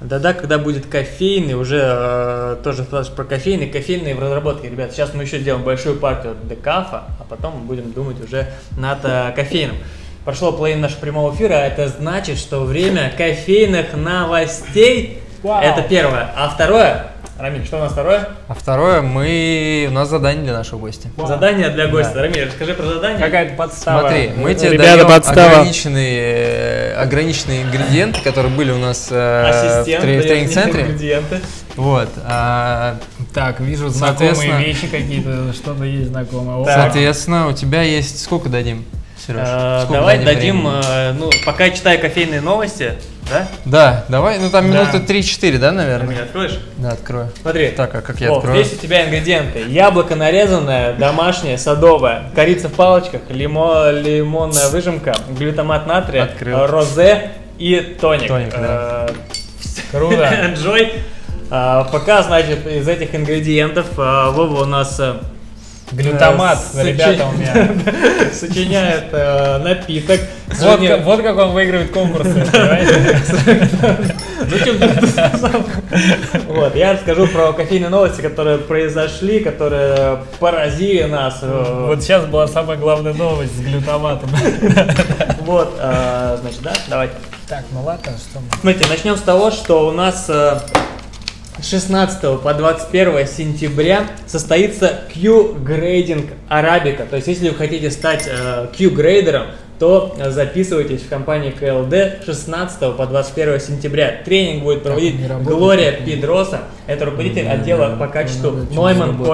Да-да, 0.02 0.34
когда 0.34 0.60
будет 0.60 0.86
кофейный, 0.86 1.54
уже 1.56 1.82
э, 1.82 2.58
тоже 2.64 2.84
про 2.84 3.24
кофейный, 3.24 3.68
кофейные 3.68 4.14
в 4.14 4.20
разработке, 4.20 4.70
ребят. 4.70 4.92
Сейчас 4.92 5.14
мы 5.14 5.24
еще 5.24 5.40
сделаем 5.40 5.64
большую 5.64 5.96
партию 5.96 6.36
декафа, 6.44 7.06
а 7.20 7.26
потом 7.28 7.60
мы 7.60 7.62
будем 7.62 7.94
думать 7.94 8.24
уже 8.24 8.48
над 8.78 9.00
э, 9.04 9.32
кофейным. 9.36 9.78
Прошло 10.28 10.52
половина 10.52 10.82
нашего 10.82 11.00
прямого 11.00 11.34
эфира, 11.34 11.54
а 11.54 11.68
это 11.68 11.88
значит, 11.88 12.38
что 12.38 12.66
время 12.66 13.14
кофейных 13.18 13.94
новостей. 13.94 15.20
Вау. 15.42 15.64
Это 15.64 15.84
первое. 15.84 16.28
А 16.36 16.50
второе, 16.50 17.08
Рамиль, 17.40 17.64
что 17.66 17.78
у 17.78 17.80
нас 17.80 17.94
второе? 17.94 18.28
А 18.50 18.54
второе, 18.54 19.02
мы... 19.02 19.88
у 19.90 19.94
нас 19.94 20.10
задание 20.10 20.44
для 20.44 20.52
нашего 20.52 20.80
гостя. 20.80 21.08
Вау. 21.16 21.28
Задание 21.30 21.70
для 21.70 21.88
гостя. 21.88 22.16
Да. 22.16 22.24
Рамиль, 22.24 22.44
расскажи 22.44 22.74
про 22.74 22.88
задание. 22.88 23.24
Какая-то 23.24 23.56
подстава. 23.56 24.02
Смотри, 24.02 24.32
мы 24.36 24.54
тебе 24.54 24.72
Ребята, 24.72 24.96
даем 24.98 25.08
подстава. 25.08 25.52
ограниченные, 25.60 26.20
э, 26.20 26.94
ограниченные 26.96 27.62
ингредиенты, 27.62 28.20
которые 28.20 28.54
были 28.54 28.72
у 28.72 28.80
нас 28.80 29.08
э, 29.10 29.84
в 29.84 29.88
трени- 29.88 30.20
в 30.20 30.24
тренинг-центре. 30.24 30.82
ингредиенты. 30.82 31.40
Вот. 31.78 32.10
а, 32.26 32.98
Так, 33.34 33.62
вижу 33.62 33.92
Соответственно- 33.92 34.56
знакомые 34.58 34.74
вещи 34.74 34.88
какие-то, 34.88 35.54
что-то 35.54 35.86
есть 35.86 36.10
знакомое. 36.10 36.66
Так. 36.66 36.82
Соответственно, 36.82 37.48
у 37.48 37.54
тебя 37.54 37.84
есть... 37.84 38.22
Сколько 38.22 38.50
дадим, 38.50 38.84
Сереж? 39.26 39.48
Э, 39.48 39.80
Сколько 39.84 40.00
Давай 40.00 40.24
дадим, 40.24 40.68
э, 40.68 41.14
ну, 41.14 41.30
пока 41.46 41.66
я 41.66 41.72
читаю 41.72 42.00
кофейные 42.00 42.42
новости, 42.42 42.94
да? 43.30 43.48
Да, 43.66 44.06
давай, 44.10 44.40
ну 44.40 44.50
там 44.50 44.72
Да. 44.72 44.84
минуты 44.84 45.00
3-4, 45.00 45.58
да, 45.58 45.72
наверное? 45.72 46.08
Рамиль, 46.08 46.22
откроешь? 46.24 46.60
Да, 46.78 46.92
открою. 46.92 47.30
Смотри. 47.42 47.70
Так, 47.72 47.94
а 47.96 48.02
как 48.02 48.22
я 48.22 48.30
Вов, 48.30 48.38
открою? 48.40 48.64
здесь 48.64 48.78
у 48.78 48.82
тебя 48.82 49.06
ингредиенты. 49.06 49.64
Яблоко 49.68 50.16
нарезанное, 50.16 50.94
домашнее, 50.94 51.58
садовое, 51.58 52.24
корица 52.36 52.70
в 52.70 52.74
палочках, 52.74 53.22
лимо, 53.30 53.90
лимонная 53.92 54.70
выжимка, 54.70 55.14
глютамат 55.38 55.88
натрия, 55.88 56.24
Открыл. 56.24 56.58
э, 56.58 56.66
розе 56.68 57.32
и 57.58 57.98
тоник. 58.00 58.28
Тоник, 58.28 58.52
да. 58.52 59.08
Э, 59.10 59.14
Круто. 59.92 60.56
Джой. 60.58 60.94
А, 61.50 61.86
Пока, 61.86 62.24
значит, 62.24 62.68
из 62.68 62.88
этих 62.88 63.16
ингредиентов 63.16 63.88
а, 63.98 64.32
Вова 64.32 64.64
у 64.64 64.66
нас 64.66 65.00
э, 65.00 65.16
Глютамат, 65.92 66.60
Э, 66.76 66.84
ребята, 66.84 67.26
у 67.28 67.32
меня. 67.38 67.70
сочиняет 68.34 69.06
э, 69.12 69.58
напиток. 69.60 70.20
Вот, 70.48 70.58
Сегодня- 70.58 70.90
как- 70.98 71.06
вот 71.06 71.22
как 71.22 71.38
он 71.38 71.52
выигрывает 71.54 71.92
конкурсы? 71.92 72.46
Вот, 76.48 76.76
я 76.76 76.94
расскажу 76.94 77.28
про 77.28 77.54
кофейные 77.54 77.90
новости, 77.90 78.22
которые 78.22 78.58
произошли, 78.58 79.40
которые 79.40 80.20
поразили 80.40 81.04
нас. 81.04 81.40
э, 81.42 81.86
Вот 81.88 82.02
сейчас 82.04 82.26
была 82.26 82.48
самая 82.48 82.78
главная 82.78 83.14
новость 83.14 83.56
с 83.58 83.60
глютаматом. 83.62 84.30
Вот, 85.42 85.76
э, 85.80 86.38
значит, 86.42 86.62
да, 86.62 86.74
давайте. 86.88 87.14
Так, 87.48 87.64
ну 87.72 87.82
ладно, 87.84 88.12
что 88.18 88.40
мы... 88.40 88.46
Смотрите, 88.60 88.90
начнем 88.90 89.16
с 89.16 89.22
того, 89.22 89.52
что 89.52 89.88
у 89.88 89.92
нас 89.92 90.26
э, 90.28 90.60
16 91.62 92.42
по 92.42 92.54
21 92.54 93.28
сентября 93.28 94.08
состоится 94.26 95.02
Q-грейдинг 95.14 96.32
арабика. 96.48 97.06
То 97.06 97.16
есть, 97.16 97.28
если 97.28 97.50
вы 97.50 97.56
хотите 97.56 97.90
стать 97.92 98.28
э, 98.28 98.68
Q-грейдером, 98.78 99.48
то 99.80 100.16
э, 100.18 100.32
записывайтесь 100.32 101.02
в 101.02 101.10
компании 101.10 101.52
КЛД 101.52 102.26
16 102.26 102.96
по 102.96 103.06
21 103.06 103.60
сентября. 103.60 104.22
Тренинг 104.24 104.64
будет 104.64 104.84
проводить 104.84 105.16
работает? 105.28 105.58
Глория 105.58 105.92
Педроса. 105.94 106.62
Это 106.88 107.06
руководитель 107.06 107.48
отдела 107.48 107.96
по 107.96 108.08
качеству 108.08 108.52
надо, 108.52 108.72
что 108.72 108.74
Neumann 108.74 109.26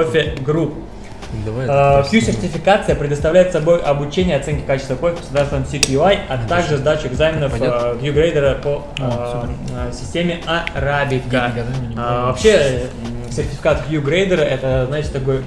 Э, 1.45 2.03
Q-сертификация 2.09 2.95
предоставляет 2.95 3.51
собой 3.51 3.81
обучение 3.81 4.37
оценки 4.37 4.63
качества 4.65 4.95
кофе 4.95 5.17
с 5.17 5.19
государственным 5.21 5.63
CQI, 5.63 6.19
а 6.29 6.47
также 6.47 6.77
сдачу 6.77 7.07
экзаменов 7.07 7.53
э, 7.59 7.97
Q-грейдера 7.99 8.55
по 8.55 8.83
А, 8.99 9.49
э, 9.89 9.93
системе 9.93 10.41
Арабика. 10.45 11.51
Вообще, 11.95 12.83
сертификат 13.31 13.83
Q-грейдера, 13.89 14.41
это, 14.41 14.85
знаете, 14.87 15.09
такой, 15.09 15.43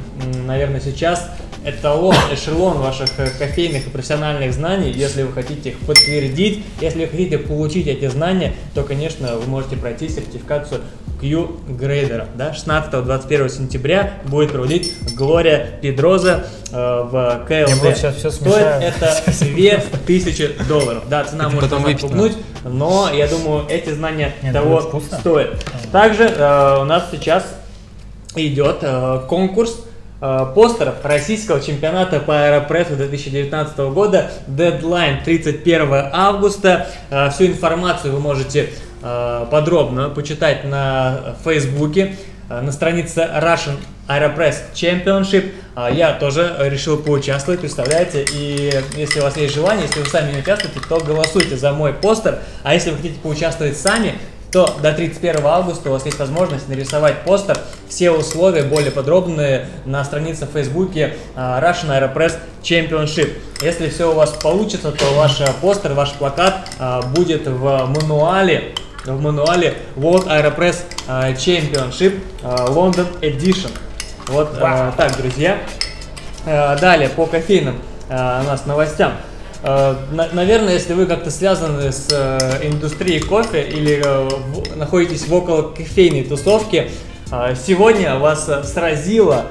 наверное, 0.46 0.80
сейчас 0.80 1.30
эталон, 1.64 2.14
эшелон 2.32 2.78
ваших 2.78 3.08
кофейных 3.38 3.86
и 3.86 3.90
профессиональных 3.90 4.52
знаний. 4.52 4.90
Если 4.90 5.22
вы 5.22 5.32
хотите 5.32 5.70
их 5.70 5.78
подтвердить, 5.80 6.64
если 6.80 7.04
вы 7.04 7.06
хотите 7.08 7.38
получить 7.38 7.86
эти 7.86 8.08
знания, 8.08 8.54
то, 8.74 8.82
конечно, 8.82 9.36
вы 9.36 9.46
можете 9.46 9.76
пройти 9.76 10.08
сертификацию 10.08 10.82
Q-грейдера. 11.20 12.26
Да? 12.34 12.52
16-21 12.52 13.48
сентября 13.48 14.14
будет 14.24 14.52
проводить 14.52 14.94
Глория 15.14 15.78
Педроза 15.80 16.46
э, 16.70 16.76
в 16.76 17.44
КЛД. 17.48 17.96
Сейчас 17.96 18.34
Стоит 18.34 18.66
это 18.82 19.22
2000 20.06 20.68
долларов. 20.68 21.04
Да, 21.08 21.24
цена 21.24 21.46
Это 21.46 21.78
может 21.78 22.02
отпугнуть, 22.04 22.36
но 22.64 23.10
я 23.12 23.26
думаю, 23.26 23.66
эти 23.68 23.90
знания 23.90 24.34
Нет, 24.42 24.52
того 24.52 25.00
стоят. 25.20 25.64
Также 25.92 26.24
э, 26.24 26.78
у 26.80 26.84
нас 26.84 27.04
сейчас 27.10 27.44
идет 28.34 28.78
э, 28.82 29.20
конкурс 29.28 29.80
э, 30.20 30.46
постеров 30.54 30.96
российского 31.04 31.60
чемпионата 31.60 32.20
по 32.20 32.46
аэропрессу 32.46 32.96
2019 32.96 33.78
года. 33.78 34.30
Дедлайн 34.46 35.22
31 35.24 35.88
августа. 36.12 36.88
Э, 37.10 37.30
всю 37.30 37.46
информацию 37.46 38.12
вы 38.12 38.20
можете 38.20 38.70
подробно 39.50 40.10
почитать 40.10 40.64
на 40.64 41.36
Фейсбуке, 41.44 42.16
э, 42.48 42.60
на 42.60 42.72
странице 42.72 43.20
Russian 43.20 43.76
Aeropress 44.08 44.72
Championship. 44.74 45.52
А 45.74 45.90
Я 45.90 46.14
тоже 46.14 46.56
решил 46.60 46.96
поучаствовать, 46.96 47.60
представляете, 47.60 48.24
и 48.32 48.72
если 48.96 49.20
у 49.20 49.24
вас 49.24 49.36
есть 49.36 49.54
желание, 49.54 49.86
если 49.86 50.00
вы 50.00 50.06
сами 50.06 50.32
не 50.32 50.38
участвуете, 50.38 50.80
то 50.88 50.98
голосуйте 51.00 51.56
за 51.56 51.72
мой 51.72 51.92
постер, 51.92 52.38
а 52.62 52.72
если 52.72 52.90
вы 52.90 52.96
хотите 52.96 53.18
поучаствовать 53.20 53.76
сами, 53.76 54.14
то 54.52 54.74
до 54.80 54.92
31 54.92 55.44
августа 55.44 55.90
у 55.90 55.92
вас 55.92 56.06
есть 56.06 56.18
возможность 56.18 56.68
нарисовать 56.68 57.24
постер. 57.24 57.58
Все 57.88 58.10
условия 58.10 58.62
более 58.62 58.90
подробные 58.90 59.66
на 59.84 60.02
странице 60.04 60.46
в 60.46 60.52
Фейсбуке 60.52 61.14
а, 61.34 61.60
Russian 61.60 61.90
Aeropress 61.90 62.38
Championship. 62.62 63.34
Если 63.60 63.90
все 63.90 64.10
у 64.10 64.14
вас 64.14 64.30
получится, 64.30 64.92
то 64.92 65.04
ваш 65.14 65.40
а, 65.40 65.52
постер, 65.60 65.92
ваш 65.92 66.12
плакат 66.12 66.68
а, 66.78 67.02
будет 67.02 67.46
в 67.46 67.86
мануале 67.86 68.74
в 69.06 69.20
мануале 69.20 69.74
World 69.96 70.26
Aeropress 70.28 70.78
а, 71.06 71.30
Championship 71.32 72.20
а, 72.42 72.66
London 72.66 73.06
Edition. 73.20 73.70
Вот 74.28 74.50
а, 74.60 74.92
так, 74.96 75.16
друзья. 75.16 75.58
Далее, 76.44 77.08
по 77.08 77.26
кофейным 77.26 77.78
у 78.08 78.12
нас 78.12 78.66
новостям. 78.66 79.14
На- 79.64 80.28
Наверное, 80.32 80.74
если 80.74 80.92
вы 80.92 81.06
как-то 81.06 81.32
связаны 81.32 81.90
с 81.90 82.06
э, 82.12 82.60
индустрией 82.68 83.18
кофе 83.20 83.62
или 83.62 84.00
э, 84.04 84.28
находитесь 84.76 85.26
в 85.26 85.34
около 85.34 85.62
кофейной 85.72 86.22
тусовке, 86.22 86.90
э, 87.32 87.54
сегодня 87.66 88.14
вас 88.16 88.48
э, 88.48 88.62
сразила 88.62 89.46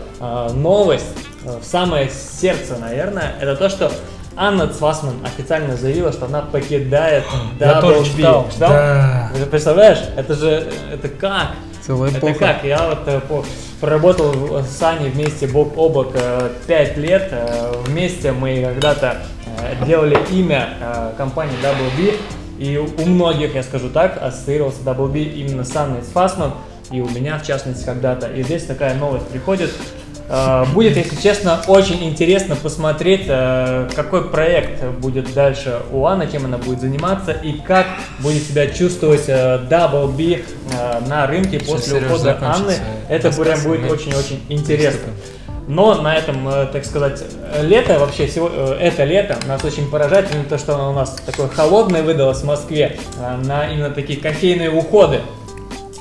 новость 0.53 1.05
в 1.43 1.65
самое 1.65 2.09
сердце, 2.09 2.77
наверное. 2.79 3.35
Это 3.41 3.57
то, 3.57 3.67
что 3.67 3.91
Анна 4.37 4.67
Цвасман 4.67 5.15
официально 5.23 5.75
заявила, 5.77 6.11
что 6.11 6.25
она 6.25 6.41
покидает 6.41 7.23
Я 7.59 7.79
тоже 7.81 7.99
WB. 8.01 8.15
читал. 8.17 8.47
Читал? 8.51 8.69
Да. 8.71 9.31
Ты 9.33 9.45
представляешь? 9.45 9.99
Это 10.17 10.33
же, 10.33 10.67
это 10.91 11.07
как? 11.07 11.51
Целая 11.85 12.09
Это 12.09 12.19
эпоха. 12.19 12.39
как? 12.39 12.63
Я 12.63 12.87
вот 12.89 13.07
э, 13.07 13.19
по- 13.21 13.45
проработал 13.79 14.31
в- 14.31 14.63
с 14.65 14.81
Аней 14.81 15.09
вместе 15.09 15.47
бок 15.47 15.73
о 15.77 15.87
бок 15.89 16.13
5 16.67 16.97
лет. 16.97 17.29
Э, 17.31 17.73
Вместе 17.85 18.31
мы 18.31 18.61
когда-то 18.63 19.17
э, 19.61 19.85
делали 19.85 20.17
имя 20.31 20.69
э, 20.81 21.11
компании 21.17 21.55
Double 21.63 21.95
B. 21.97 22.13
И 22.57 22.77
у 22.77 23.05
многих, 23.05 23.53
я 23.55 23.63
скажу 23.63 23.89
так, 23.89 24.17
ассоциировался 24.21 24.79
Double 24.83 25.07
B 25.09 25.19
именно 25.19 25.63
с 25.63 25.75
Анной 25.75 26.01
Сфасман. 26.03 26.53
И 26.91 26.99
у 27.01 27.09
меня, 27.09 27.37
в 27.37 27.45
частности, 27.45 27.85
когда-то. 27.85 28.27
И 28.27 28.43
здесь 28.43 28.65
такая 28.65 28.95
новость 28.95 29.27
приходит. 29.27 29.71
Э, 30.27 30.65
Будет, 30.73 30.97
если 30.97 31.15
честно, 31.21 31.61
очень 31.67 32.03
интересно 32.03 32.55
посмотреть, 32.55 33.25
э, 33.27 33.89
какой 33.95 34.29
проект 34.29 34.83
будет 34.99 35.33
дальше 35.33 35.81
у 35.91 36.05
Анны, 36.05 36.27
чем 36.31 36.45
она 36.45 36.57
будет 36.57 36.81
заниматься 36.81 37.31
и 37.31 37.53
как 37.53 37.85
будет 38.19 38.43
себя 38.43 38.67
чувствовать 38.67 39.27
Double 39.29 40.11
B 40.11 40.41
э, 40.41 41.07
на 41.07 41.27
рынке 41.27 41.59
Сейчас 41.59 41.69
после 41.69 41.99
Серёж 41.99 42.11
ухода 42.11 42.37
Анны. 42.41 42.73
Это 43.07 43.31
прям 43.31 43.61
будет 43.63 43.91
очень-очень 43.91 44.41
интересно. 44.49 45.11
Но 45.67 45.95
на 45.95 46.15
этом, 46.15 46.47
так 46.71 46.85
сказать, 46.85 47.23
лето 47.59 47.97
вообще, 47.97 48.27
всего, 48.27 48.47
это 48.47 49.03
лето 49.03 49.35
нас 49.47 49.63
очень 49.63 49.89
поражает, 49.89 50.27
именно 50.31 50.47
то, 50.47 50.59
что 50.59 50.75
оно 50.75 50.91
у 50.91 50.93
нас 50.93 51.17
такое 51.25 51.47
холодное 51.47 52.03
выдалось 52.03 52.41
в 52.41 52.45
Москве, 52.45 52.99
на 53.43 53.67
именно 53.71 53.89
такие 53.89 54.19
кофейные 54.19 54.69
уходы. 54.69 55.21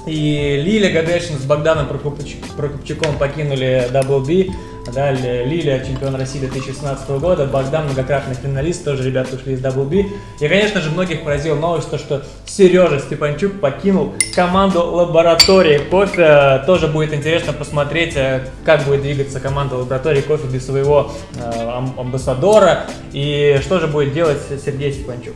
И 0.06 0.60
Лиля 0.62 0.90
Гадешин 0.90 1.38
с 1.38 1.44
Богданом 1.44 1.86
Прокопч- 1.88 2.36
Прокопчуком 2.56 3.16
покинули 3.18 3.88
Double 3.92 4.24
B. 4.24 4.52
Далее 4.92 5.46
Лиля, 5.46 5.82
чемпион 5.82 6.14
России 6.14 6.40
2016 6.40 7.08
года, 7.18 7.46
Богдан, 7.46 7.86
многократный 7.86 8.34
финалист, 8.34 8.84
тоже 8.84 9.02
ребята 9.02 9.34
ушли 9.36 9.54
из 9.54 9.60
Double 9.64 9.86
B. 9.86 10.04
И, 10.40 10.46
конечно 10.48 10.82
же, 10.82 10.90
многих 10.90 11.24
поразила 11.24 11.54
новость, 11.56 11.88
то, 11.90 11.96
что 11.96 12.22
Сережа 12.44 12.98
Степанчук 12.98 13.60
покинул 13.60 14.12
команду 14.34 14.84
лаборатории 14.84 15.78
кофе. 15.78 16.62
Тоже 16.66 16.88
будет 16.88 17.14
интересно 17.14 17.54
посмотреть, 17.54 18.14
э, 18.14 18.46
как 18.66 18.82
будет 18.84 19.00
двигаться 19.00 19.40
команда 19.40 19.76
лаборатории 19.76 20.20
кофе 20.20 20.46
без 20.48 20.66
своего 20.66 21.12
э, 21.34 21.40
ам- 21.42 21.94
амбассадора 21.98 22.84
и 23.14 23.58
что 23.62 23.80
же 23.80 23.86
будет 23.86 24.12
делать 24.12 24.36
Сергей 24.62 24.92
Степанчук. 24.92 25.32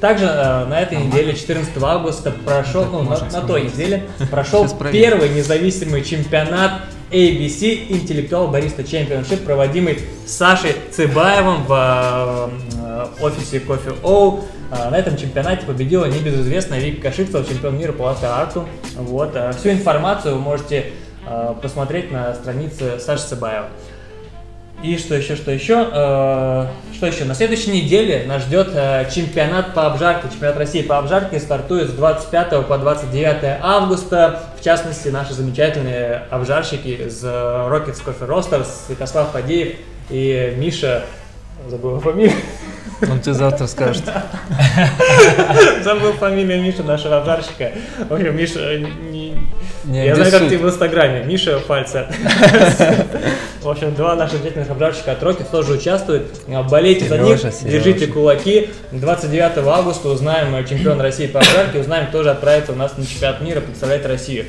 Также 0.00 0.26
э, 0.26 0.64
на 0.66 0.80
этой 0.80 0.98
неделе, 0.98 1.34
14 1.34 1.72
августа, 1.82 2.30
прошел, 2.44 2.84
ну, 2.84 3.02
на, 3.02 3.18
на 3.18 3.40
той 3.40 3.64
неделе, 3.64 4.04
прошел 4.30 4.66
первый 4.92 5.30
независимый 5.30 6.04
чемпионат 6.04 6.82
ABC 7.10 7.88
Intellectual 7.88 8.52
Barista 8.52 8.84
Championship, 8.84 9.44
проводимый 9.44 9.98
Сашей 10.26 10.74
Цыбаевым 10.92 11.64
в 11.64 12.50
э, 12.76 13.06
офисе 13.20 13.60
Кофе 13.60 13.92
Оу. 14.02 14.44
А, 14.70 14.90
На 14.90 14.98
этом 14.98 15.16
чемпионате 15.16 15.64
победила 15.64 16.04
небезызвестная 16.04 16.78
Вика 16.78 17.02
Кашицова, 17.08 17.44
чемпион 17.44 17.78
мира 17.78 17.92
по 17.92 18.02
латте-арту. 18.02 18.68
Вот. 18.96 19.32
а, 19.34 19.52
Всю 19.52 19.70
информацию 19.70 20.34
вы 20.34 20.40
можете 20.40 20.92
э, 21.26 21.54
посмотреть 21.60 22.12
на 22.12 22.34
странице 22.34 22.98
Саши 23.00 23.28
Цыбаева. 23.28 23.68
И 24.82 24.96
что 24.96 25.16
еще, 25.16 25.34
что 25.34 25.50
еще? 25.50 25.88
Э, 25.92 26.66
Что 26.94 27.06
еще? 27.06 27.24
На 27.24 27.34
следующей 27.34 27.70
неделе 27.72 28.24
нас 28.28 28.42
ждет 28.42 28.68
э, 28.74 29.08
чемпионат 29.12 29.74
по 29.74 29.86
обжарке. 29.86 30.28
Чемпионат 30.30 30.56
России 30.56 30.82
по 30.82 30.98
обжарке 30.98 31.40
стартует 31.40 31.88
с 31.90 31.92
25 31.94 32.66
по 32.66 32.78
29 32.78 33.58
августа. 33.60 34.40
В 34.60 34.62
частности, 34.64 35.08
наши 35.08 35.32
замечательные 35.34 36.22
обжарщики 36.30 36.88
из 36.88 37.24
э, 37.24 37.26
Rockets 37.28 38.00
Coffee 38.06 38.28
Roasters, 38.28 38.66
Святослав 38.86 39.32
Фадеев 39.32 39.76
и 40.10 40.54
Миша, 40.56 41.02
забыл 41.68 41.98
фамилию, 41.98 42.36
Он 43.10 43.18
тебе 43.20 43.34
завтра 43.34 43.66
скажет. 43.66 44.04
забыл 45.82 46.12
фамилию 46.12 46.62
Миши, 46.62 46.84
нашего 46.84 47.18
обжарщика. 47.18 47.72
В 48.08 48.14
общем, 48.14 48.36
Миша, 48.36 48.60
э, 48.60 48.78
не- 48.78 49.34
Не 49.84 50.06
я 50.06 50.14
знаю, 50.14 50.30
как 50.30 50.48
ты 50.48 50.56
в 50.56 50.64
инстаграме. 50.64 51.24
Миша 51.24 51.58
Фальцер. 51.58 52.06
В 53.68 53.70
общем, 53.70 53.94
два 53.94 54.14
наших 54.16 54.38
замечательных 54.38 54.70
обжарщика 54.70 55.12
от 55.12 55.22
Рокет 55.22 55.50
тоже 55.50 55.74
участвуют. 55.74 56.24
А, 56.48 56.62
Болейте 56.62 57.06
за 57.06 57.18
них, 57.18 57.38
Сережа, 57.38 57.52
Сережа. 57.54 57.76
держите 57.84 58.06
кулаки. 58.06 58.70
29 58.92 59.58
августа 59.58 60.08
узнаем 60.08 60.54
э, 60.56 60.64
чемпион 60.64 60.98
России 61.02 61.26
по 61.26 61.40
обжарке, 61.40 61.80
узнаем, 61.80 62.06
кто 62.06 62.22
же 62.22 62.30
отправится 62.30 62.72
у 62.72 62.76
нас 62.76 62.96
на 62.96 63.04
чемпионат 63.04 63.42
мира 63.42 63.60
представлять 63.60 64.06
Россию. 64.06 64.46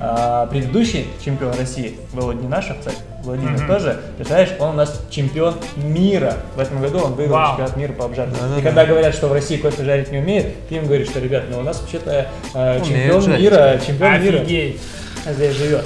А, 0.00 0.46
предыдущий 0.46 1.08
чемпион 1.22 1.52
России 1.58 1.98
был 2.14 2.32
не 2.32 2.48
наш, 2.48 2.70
а, 2.70 2.76
кстати, 2.78 2.96
Владимир 3.22 3.50
Мгм. 3.52 3.66
тоже. 3.66 4.00
Представляешь, 4.16 4.52
он 4.58 4.70
у 4.70 4.72
нас 4.72 4.98
чемпион 5.10 5.56
мира. 5.76 6.32
В 6.56 6.60
этом 6.60 6.80
году 6.80 7.00
он 7.00 7.12
выиграл 7.16 7.36
Вау. 7.36 7.48
чемпионат 7.50 7.76
мира 7.76 7.92
по 7.92 8.06
обжарке. 8.06 8.32
Да-да-да. 8.40 8.60
И 8.60 8.62
когда 8.62 8.86
говорят, 8.86 9.14
что 9.14 9.28
в 9.28 9.34
России 9.34 9.58
кофе 9.58 9.84
жарить 9.84 10.10
не 10.10 10.20
умеет, 10.20 10.46
ты 10.70 10.76
им 10.76 10.86
говоришь, 10.86 11.08
что, 11.08 11.20
ребят, 11.20 11.44
ну 11.50 11.58
у 11.58 11.62
нас 11.62 11.82
вообще-то 11.82 12.28
э, 12.54 12.80
чемпион 12.82 13.20
жарить. 13.20 13.40
мира, 13.42 13.78
чемпион 13.86 14.22
мира 14.22 14.38
Офигеть. 14.38 14.80
здесь 15.26 15.54
живет. 15.54 15.84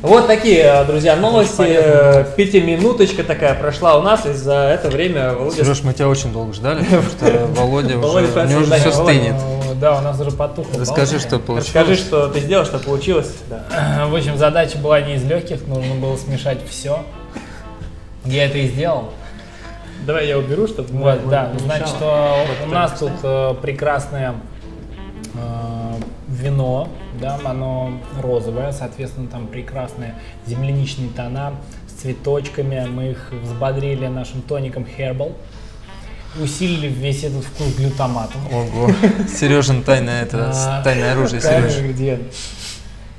Вот 0.00 0.28
такие, 0.28 0.62
э, 0.62 0.84
друзья, 0.84 1.16
новости. 1.16 1.62
Э, 1.66 2.24
Пятиминуточка 2.36 3.24
такая 3.24 3.54
прошла 3.54 3.98
у 3.98 4.02
нас, 4.02 4.24
и 4.26 4.32
за 4.32 4.54
это 4.54 4.90
время 4.90 5.32
Володя 5.34 5.64
Сереж, 5.64 5.82
мы 5.82 5.92
тебя 5.92 6.08
очень 6.08 6.32
долго 6.32 6.52
ждали, 6.52 6.84
потому 6.84 7.02
что 7.02 7.46
Володя 7.60 7.98
уже, 7.98 8.40
у 8.40 8.46
него 8.46 8.60
уже 8.60 8.74
все 8.76 8.92
стынет. 8.92 9.34
Э, 9.34 9.74
Да, 9.74 9.98
у 9.98 10.00
нас 10.00 10.20
уже 10.20 10.30
потухло. 10.30 10.78
Расскажи, 10.78 11.18
что 11.18 11.40
получилось. 11.40 11.66
Расскажи, 11.74 11.96
что 11.96 12.28
ты 12.28 12.40
сделал, 12.40 12.64
что 12.64 12.78
получилось. 12.78 13.34
В 14.08 14.14
общем, 14.14 14.38
задача 14.38 14.78
была 14.78 15.00
не 15.00 15.16
из 15.16 15.24
легких, 15.24 15.66
нужно 15.66 15.94
было 15.96 16.16
смешать 16.16 16.58
все. 16.68 17.04
Я 18.24 18.46
это 18.46 18.58
и 18.58 18.68
сделал. 18.68 19.12
Давай 20.06 20.28
я 20.28 20.38
уберу, 20.38 20.68
чтобы 20.68 20.88
Вот, 20.96 21.28
да, 21.28 21.50
значит, 21.58 21.88
что 21.88 22.36
у 22.64 22.70
нас 22.70 22.98
тут 22.98 23.10
э, 23.24 23.54
прекрасное 23.60 24.34
э, 25.34 25.94
вино, 26.28 26.88
да, 27.20 27.38
оно 27.44 27.92
розовое, 28.22 28.72
соответственно, 28.72 29.28
там 29.28 29.46
прекрасные 29.46 30.14
земляничные 30.46 31.10
тона 31.10 31.54
с 31.86 32.00
цветочками. 32.00 32.86
Мы 32.88 33.10
их 33.10 33.32
взбодрили 33.42 34.06
нашим 34.06 34.42
тоником 34.42 34.86
Herbal. 34.96 35.34
Усилили 36.40 36.88
весь 36.88 37.24
этот 37.24 37.44
вкус 37.44 37.74
глютаматом. 37.76 38.40
Ого, 38.52 38.90
Сережин 39.28 39.82
тайное, 39.82 40.22
это 40.22 40.52
А, 40.54 40.82
тайное 40.82 41.12
оружие, 41.12 41.40
Правильный 41.40 41.70
Сереж. 41.70 41.82
ингредиент. 41.82 42.22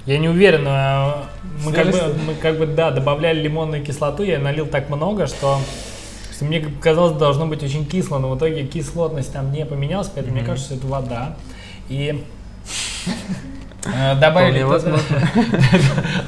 Я 0.05 0.17
не 0.19 0.29
уверен, 0.29 0.63
но 0.63 1.25
мы 1.65 1.71
как, 1.73 1.91
бы, 1.91 2.15
мы 2.25 2.33
как 2.35 2.57
бы, 2.57 2.65
да, 2.67 2.91
добавляли 2.91 3.41
лимонную 3.41 3.83
кислоту, 3.83 4.23
я 4.23 4.39
налил 4.39 4.65
так 4.67 4.89
много, 4.89 5.27
что, 5.27 5.59
что 6.33 6.45
мне 6.45 6.61
казалось, 6.81 7.17
должно 7.17 7.45
быть 7.47 7.61
очень 7.63 7.85
кисло, 7.85 8.17
но 8.19 8.29
в 8.31 8.37
итоге 8.37 8.65
кислотность 8.65 9.33
там 9.33 9.51
не 9.51 9.65
поменялась, 9.65 10.09
поэтому 10.13 10.35
мне 10.37 10.45
кажется, 10.45 10.75
что 10.75 10.75
это 10.77 10.87
вода. 10.87 11.35
И 11.89 12.23
э, 13.05 13.11
добавили, 14.19 14.63
Вполне 14.63 14.97
туда, 14.97 14.99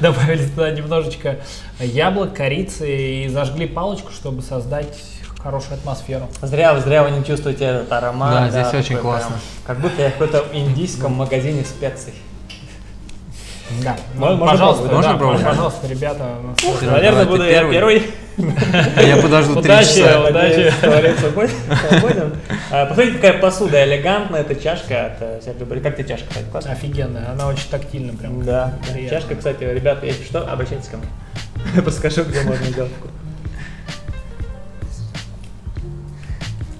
добавили 0.00 0.46
туда 0.46 0.70
немножечко 0.70 1.38
яблок, 1.78 2.34
корицы 2.34 3.24
и 3.24 3.28
зажгли 3.28 3.66
палочку, 3.66 4.12
чтобы 4.12 4.42
создать 4.42 4.98
хорошую 5.42 5.74
атмосферу. 5.74 6.28
Зря, 6.40 6.78
зря 6.80 7.02
вы 7.02 7.10
не 7.10 7.24
чувствуете 7.24 7.64
этот 7.64 7.92
аромат. 7.92 8.52
Да, 8.52 8.64
здесь 8.64 8.74
очень 8.74 8.96
классно. 8.96 9.30
прям, 9.30 9.40
как 9.66 9.80
будто 9.80 10.02
я 10.02 10.10
в 10.10 10.12
каком-то 10.12 10.44
индийском 10.52 11.12
магазине 11.12 11.64
специй. 11.64 12.14
Да, 13.82 13.96
Можно 14.16 14.36
ну, 14.36 14.46
пожалуйста? 14.46 14.84
Можно 14.92 15.12
да, 15.12 15.18
пробовать? 15.18 15.44
пожалуйста, 15.44 15.86
ребята. 15.88 16.24
у 16.42 16.46
нас 16.48 16.56
тут- 16.58 16.80
Серёж, 16.80 16.92
Наверное, 16.92 17.24
буду 17.26 17.42
я 17.44 17.50
первый. 17.50 17.72
первый. 17.72 18.10
А 18.96 19.02
я 19.02 19.16
подожду 19.16 19.54
три 19.54 19.70
Удачи, 19.70 19.96
часа. 20.00 20.20
удачи. 20.28 20.72
Свободен. 20.80 22.34
А, 22.70 22.86
Посмотрите, 22.86 23.18
какая 23.18 23.40
посуда 23.40 23.84
элегантная. 23.84 24.40
Это 24.40 24.54
чашка 24.54 25.06
от 25.06 25.12
э, 25.20 25.64
Барри. 25.64 25.80
Как 25.80 25.96
тебе 25.96 26.08
чашка, 26.08 26.28
кстати, 26.28 26.46
классно? 26.50 26.72
Офигенная, 26.72 27.30
она 27.32 27.46
очень 27.48 27.68
тактильна 27.70 28.14
прям. 28.16 28.42
Да. 28.44 28.72
Чашка, 29.10 29.34
кстати, 29.36 29.64
ребята, 29.64 30.06
если 30.06 30.24
что, 30.24 30.40
обращайтесь 30.50 30.88
ко 30.88 30.96
мне. 30.98 31.06
Я 31.76 31.82
подскажу, 31.82 32.24
где 32.24 32.42
можно 32.42 32.64
сделать. 32.66 32.90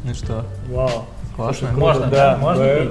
Ну 0.05 0.15
что, 0.15 0.45
Вау. 0.69 1.05
классно? 1.37 1.69
Можно, 1.73 2.07
да? 2.07 2.37
Можно 2.41 2.67
пить? 2.67 2.91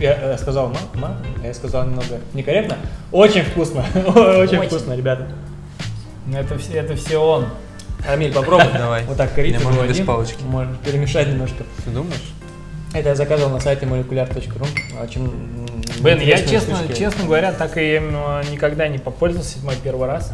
Я 0.00 0.18
э, 0.18 0.38
сказал 0.38 0.68
ма, 0.68 0.78
ма, 0.94 1.16
я 1.44 1.52
сказал 1.52 1.84
немного 1.84 2.20
некорректно. 2.32 2.76
Очень 3.12 3.42
вкусно, 3.42 3.84
очень 3.94 4.58
Очень. 4.58 4.68
вкусно, 4.68 4.94
ребята. 4.94 5.28
Это 6.32 6.58
все, 6.58 6.74
это 6.74 6.96
все 6.96 7.18
он. 7.18 7.48
Амиль, 8.08 8.32
попробуй. 8.32 8.72
Давай. 8.78 9.04
Вот 9.04 9.16
так 9.18 9.34
корицу 9.34 9.56
Или 9.58 9.64
можно 9.64 9.86
без 9.86 10.00
палочки? 10.00 10.42
Можно 10.42 10.74
перемешать 10.84 11.28
немножко. 11.28 11.64
Ты 11.84 11.90
думаешь? 11.90 12.32
Это 12.94 13.10
я 13.10 13.14
заказывал 13.14 13.50
на 13.50 13.60
сайте 13.60 13.86
molecular.ru. 13.86 14.66
Очень 15.02 15.30
Бен, 16.00 16.18
я 16.20 16.42
честно, 16.42 16.78
честно 16.96 17.24
говоря, 17.24 17.52
так 17.52 17.76
и 17.76 17.96
им 17.96 18.12
никогда 18.50 18.88
не 18.88 18.98
попользовался, 18.98 19.58
это 19.58 19.66
мой 19.66 19.76
первый 19.82 20.08
раз. 20.08 20.32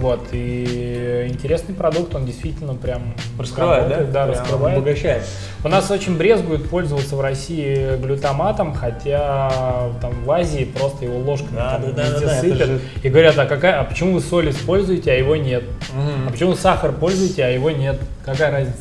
Вот, 0.00 0.20
и 0.32 1.26
интересный 1.30 1.74
продукт, 1.74 2.14
он 2.14 2.26
действительно 2.26 2.74
прям 2.74 3.14
Раскрывает, 3.38 3.82
да? 3.84 3.88
работает, 3.90 4.12
да, 4.12 4.24
Прям 4.26 4.38
раскрывает. 4.42 4.76
Обогащает. 4.78 5.22
У 5.64 5.68
нас 5.68 5.90
очень 5.90 6.16
брезгуют 6.16 6.68
пользоваться 6.68 7.16
в 7.16 7.20
России 7.20 7.96
глютаматом, 7.96 8.74
хотя 8.74 9.90
там 10.00 10.24
в 10.24 10.30
Азии 10.30 10.64
просто 10.64 11.04
его 11.04 11.18
ложками 11.18 11.56
Да, 11.56 11.78
там 11.78 11.94
да, 11.94 12.02
да, 12.02 12.08
везде 12.10 12.26
да, 12.26 12.40
сыпят. 12.40 12.66
же- 12.68 12.80
И 13.02 13.08
говорят, 13.08 13.38
а 13.38 13.46
какая, 13.46 13.80
а 13.80 13.84
почему 13.84 14.14
вы 14.14 14.20
соль 14.20 14.50
используете, 14.50 15.12
а 15.12 15.14
его 15.14 15.36
нет? 15.36 15.64
Мгм. 15.94 16.28
А 16.28 16.30
почему 16.30 16.54
сахар 16.56 16.92
пользуете, 16.92 17.44
а 17.44 17.48
его 17.48 17.70
нет? 17.70 17.98
Какая 18.24 18.50
разница? 18.50 18.78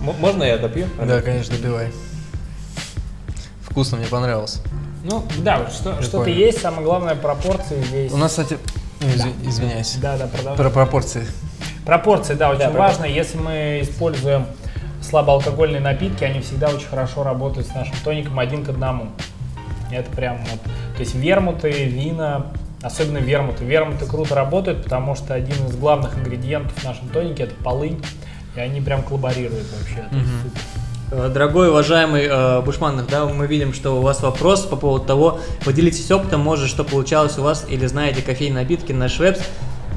М- 0.00 0.14
Можно 0.20 0.42
я 0.44 0.58
допью? 0.58 0.86
Да, 1.02 1.20
конечно, 1.22 1.56
добивай. 1.56 1.88
Вкусно, 3.62 3.98
мне 3.98 4.06
понравилось. 4.06 4.60
Ну, 5.04 5.24
да, 5.38 5.68
что, 5.70 6.02
что-то 6.02 6.28
есть, 6.30 6.60
самое 6.60 6.82
главное, 6.82 7.14
пропорции 7.14 7.82
есть. 7.92 8.12
У 8.14 8.16
нас, 8.16 8.32
кстати, 8.32 8.58
изв- 9.00 9.48
извиняюсь, 9.48 9.96
Да, 10.00 10.16
да, 10.16 10.26
продолжай. 10.26 10.56
про 10.56 10.70
пропорции. 10.70 11.26
Пропорции, 11.84 12.34
да, 12.34 12.50
очень 12.50 12.58
Да, 12.60 12.70
важно. 12.70 13.04
Если 13.04 13.38
мы 13.38 13.80
используем 13.82 14.46
слабоалкогольные 15.02 15.80
напитки, 15.80 16.24
они 16.24 16.40
всегда 16.40 16.68
очень 16.68 16.86
хорошо 16.86 17.22
работают 17.22 17.66
с 17.66 17.74
нашим 17.74 17.94
тоником 18.04 18.38
один 18.38 18.64
к 18.64 18.68
одному. 18.68 19.06
Это 19.90 20.10
прям 20.10 20.38
вот. 20.50 20.60
То 20.62 21.00
есть 21.00 21.14
вермуты, 21.14 21.70
вина, 21.70 22.46
особенно 22.82 23.18
вермуты. 23.18 23.64
Вермуты 23.64 24.04
круто 24.06 24.34
работают, 24.34 24.84
потому 24.84 25.14
что 25.14 25.32
один 25.34 25.66
из 25.66 25.76
главных 25.76 26.18
ингредиентов 26.18 26.72
в 26.78 26.84
нашем 26.84 27.08
тонике 27.08 27.44
это 27.44 27.54
полынь. 27.62 28.02
И 28.56 28.60
они 28.60 28.80
прям 28.80 29.02
коллаборируют 29.02 29.66
вообще. 29.78 30.08
То 30.10 30.16
есть 30.16 30.30
супер. 30.42 30.60
Э, 31.10 31.30
Дорогой, 31.32 31.70
уважаемый 31.70 32.24
э, 32.24 32.60
Бушманов, 32.62 33.06
да, 33.08 33.24
мы 33.24 33.46
видим, 33.46 33.72
что 33.72 33.98
у 33.98 34.02
вас 34.02 34.20
вопрос 34.22 34.66
по 34.66 34.76
поводу 34.76 35.06
того, 35.06 35.40
поделитесь 35.64 36.10
опытом, 36.10 36.40
может, 36.40 36.68
что 36.68 36.84
получалось 36.84 37.38
у 37.38 37.42
вас, 37.42 37.64
или 37.68 37.86
знаете 37.86 38.20
кофейные 38.22 38.64
напитки 38.64 38.92
на 38.92 39.08
Швепс. 39.08 39.40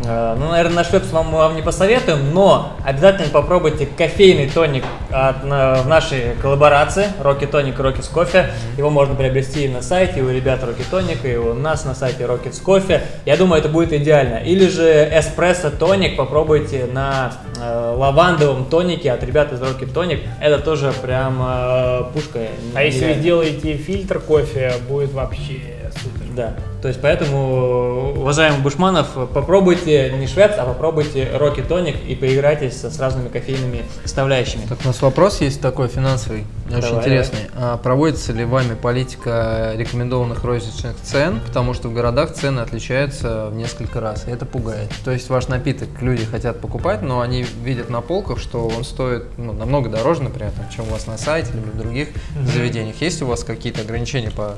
Э, 0.06 0.36
ну, 0.38 0.49
наверное, 0.49 0.84
на 0.84 0.99
вам, 1.12 1.28
мы 1.28 1.38
вам 1.38 1.56
не 1.56 1.62
посоветуем, 1.62 2.34
но 2.34 2.74
обязательно 2.86 3.30
попробуйте 3.30 3.86
кофейный 3.86 4.49
тоник 4.49 4.84
от, 5.12 5.43
на- 5.43 5.76
в 5.76 5.88
нашей 5.88 6.36
коллаборации 6.41 7.06
Rocky 7.22 7.49
Tonic 7.49 7.78
Rockets 7.78 8.12
Coffee. 8.14 8.47
Его 8.78 8.89
можно 8.89 9.16
приобрести 9.16 9.66
и 9.66 9.68
на 9.68 9.82
сайте, 9.82 10.20
и 10.20 10.22
у 10.24 10.30
ребят 10.32 10.62
Rocky 10.64 10.84
Tonic, 10.91 11.32
и 11.32 11.38
у 11.38 11.54
нас 11.54 11.86
на 11.86 11.93
сайте 11.93 12.24
Rockets 12.24 12.64
Coffee. 12.64 13.02
Я 13.26 13.38
думаю, 13.38 13.60
это 13.60 13.70
будет 13.70 13.93
идеально. 13.93 14.38
Или 14.38 14.68
же 14.68 14.84
эспрессо 15.14 15.70
тоник 15.70 16.18
попробуйте 16.18 16.86
на 16.91 17.32
э, 17.62 17.93
лавандовом 17.95 18.66
тонике 18.66 19.12
от 19.12 19.24
ребят 19.24 19.54
из 19.54 19.62
Rocket 19.62 19.93
Tonic. 19.93 20.22
Это 20.39 20.60
тоже 20.60 20.93
прям 21.02 21.41
э, 21.45 22.04
пушка. 22.14 22.39
А 22.74 22.84
если 22.84 23.06
вы 23.06 23.14
сделаете 23.20 23.74
фильтр 23.78 24.20
кофе, 24.20 24.74
будет 24.89 25.12
вообще 25.14 25.91
супер. 26.02 26.26
Да, 26.36 26.54
то 26.82 26.88
есть 26.88 26.99
поэтому, 26.99 28.13
уважаемый 28.17 28.59
Бушманов, 28.61 29.09
попробуйте 29.34 30.11
не 30.13 30.25
Швепс, 30.25 30.55
а 30.57 30.65
попробуйте 30.65 31.29
Rocky 31.34 31.67
Tonic 31.67 32.07
и 32.07 32.15
поиграйтесь 32.15 32.82
с 32.82 32.99
разными 32.99 33.29
кофейными 33.29 33.84
составляющими. 34.03 34.61
Так, 34.67 34.79
у 34.84 34.88
нас 34.88 35.01
вопрос 35.01 35.41
есть 35.41 35.61
такой 35.61 35.89
финансовый, 35.89 36.45
очень 36.69 36.82
Давай, 36.82 36.99
интересный. 36.99 37.39
А 37.55 37.77
проводится 37.77 38.34
ли 38.34 38.45
вами 38.45 38.73
политика 38.73 39.73
рекомендованных 39.75 40.43
розничных 40.43 40.95
цен, 41.03 41.39
потому 41.45 41.75
что 41.75 41.88
в 41.88 41.93
городах 41.93 42.34
цены 42.34 42.61
отличаются 42.61 43.47
в 43.47 43.55
несколько 43.55 43.99
раз, 43.99 44.27
и 44.27 44.32
это 44.32 44.47
пугает. 44.47 44.91
То 45.05 45.11
есть 45.11 45.29
ваш 45.29 45.49
напиток 45.49 45.89
люди 46.01 46.25
хотят 46.25 46.59
покупать, 46.61 47.03
но 47.03 47.21
они 47.21 47.45
видят 47.63 47.89
на 47.89 48.01
полках, 48.01 48.39
что 48.39 48.67
он 48.67 48.84
стоит 48.84 49.25
ну, 49.38 49.53
намного 49.53 49.89
дороже, 49.89 50.23
например, 50.23 50.51
там, 50.51 50.65
чем 50.75 50.88
у 50.88 50.91
вас 50.91 51.05
на 51.05 51.19
сайте 51.19 51.51
или 51.51 51.59
в 51.59 51.77
других 51.77 52.09
заведениях. 52.43 52.99
Есть 53.01 53.21
у 53.21 53.27
вас 53.27 53.43
какие-то 53.43 53.82
ограничения 53.82 54.32
по 54.32 54.55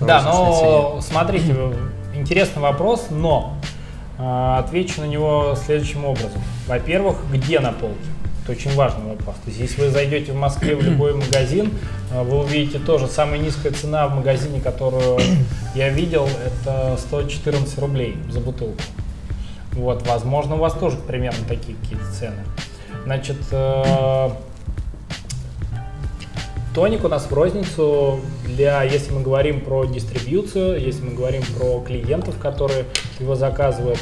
Да, 0.00 0.22
но 0.22 1.00
смотрите, 1.00 1.56
интересный 2.14 2.62
вопрос, 2.62 3.06
но 3.10 3.56
э, 4.18 4.56
отвечу 4.58 5.00
на 5.00 5.06
него 5.06 5.56
следующим 5.64 6.04
образом. 6.04 6.42
Во-первых, 6.66 7.16
где 7.32 7.60
на 7.60 7.72
полке? 7.72 7.96
Это 8.42 8.52
очень 8.52 8.74
важный 8.74 9.06
вопрос. 9.06 9.36
То 9.36 9.48
есть, 9.48 9.58
если 9.58 9.82
вы 9.82 9.90
зайдете 9.90 10.32
в 10.32 10.36
Москве 10.36 10.76
в 10.76 10.82
любой 10.82 11.14
магазин, 11.24 11.72
э, 12.12 12.22
вы 12.22 12.40
увидите 12.40 12.78
тоже 12.78 13.06
самая 13.06 13.38
низкая 13.38 13.72
цена 13.72 14.06
в 14.08 14.14
магазине, 14.14 14.60
которую 14.60 15.18
я 15.74 15.88
видел, 15.88 16.28
это 16.44 16.96
114 16.98 17.78
рублей 17.78 18.16
за 18.30 18.40
бутылку. 18.40 18.82
Вот, 19.72 20.06
возможно, 20.06 20.54
у 20.54 20.58
вас 20.58 20.74
тоже 20.74 20.96
примерно 20.96 21.44
такие 21.48 21.76
какие-то 21.76 22.04
цены. 22.12 22.44
Значит, 23.04 23.38
э, 23.50 24.30
Тоник 26.74 27.04
у 27.04 27.08
нас 27.08 27.30
в 27.30 27.32
розницу 27.32 28.18
для, 28.44 28.82
если 28.82 29.12
мы 29.12 29.22
говорим 29.22 29.60
про 29.60 29.84
дистрибьюцию, 29.84 30.80
если 30.80 31.04
мы 31.04 31.12
говорим 31.12 31.42
про 31.56 31.80
клиентов, 31.80 32.36
которые 32.40 32.86
его 33.20 33.36
заказывают, 33.36 34.00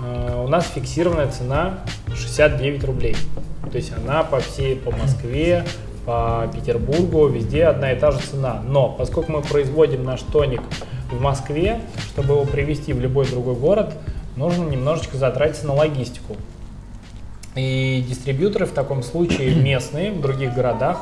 э, 0.00 0.44
у 0.44 0.46
нас 0.46 0.64
фиксированная 0.72 1.28
цена 1.32 1.80
69 2.14 2.84
рублей. 2.84 3.16
То 3.68 3.76
есть 3.78 3.92
она 3.96 4.22
по 4.22 4.38
всей, 4.38 4.76
по 4.76 4.92
Москве, 4.92 5.64
по 6.06 6.48
Петербургу, 6.54 7.26
везде 7.26 7.64
одна 7.64 7.90
и 7.90 7.98
та 7.98 8.12
же 8.12 8.20
цена. 8.20 8.62
Но 8.64 8.90
поскольку 8.90 9.32
мы 9.32 9.42
производим 9.42 10.04
наш 10.04 10.20
тоник 10.20 10.62
в 11.10 11.20
Москве, 11.20 11.80
чтобы 12.12 12.34
его 12.34 12.44
привезти 12.44 12.92
в 12.92 13.00
любой 13.00 13.26
другой 13.26 13.56
город, 13.56 13.92
нужно 14.36 14.62
немножечко 14.62 15.16
затратиться 15.16 15.66
на 15.66 15.74
логистику. 15.74 16.36
И 17.56 18.04
дистрибьюторы 18.08 18.66
в 18.66 18.72
таком 18.72 19.02
случае 19.02 19.56
местные, 19.56 20.12
в 20.12 20.20
других 20.20 20.54
городах, 20.54 21.00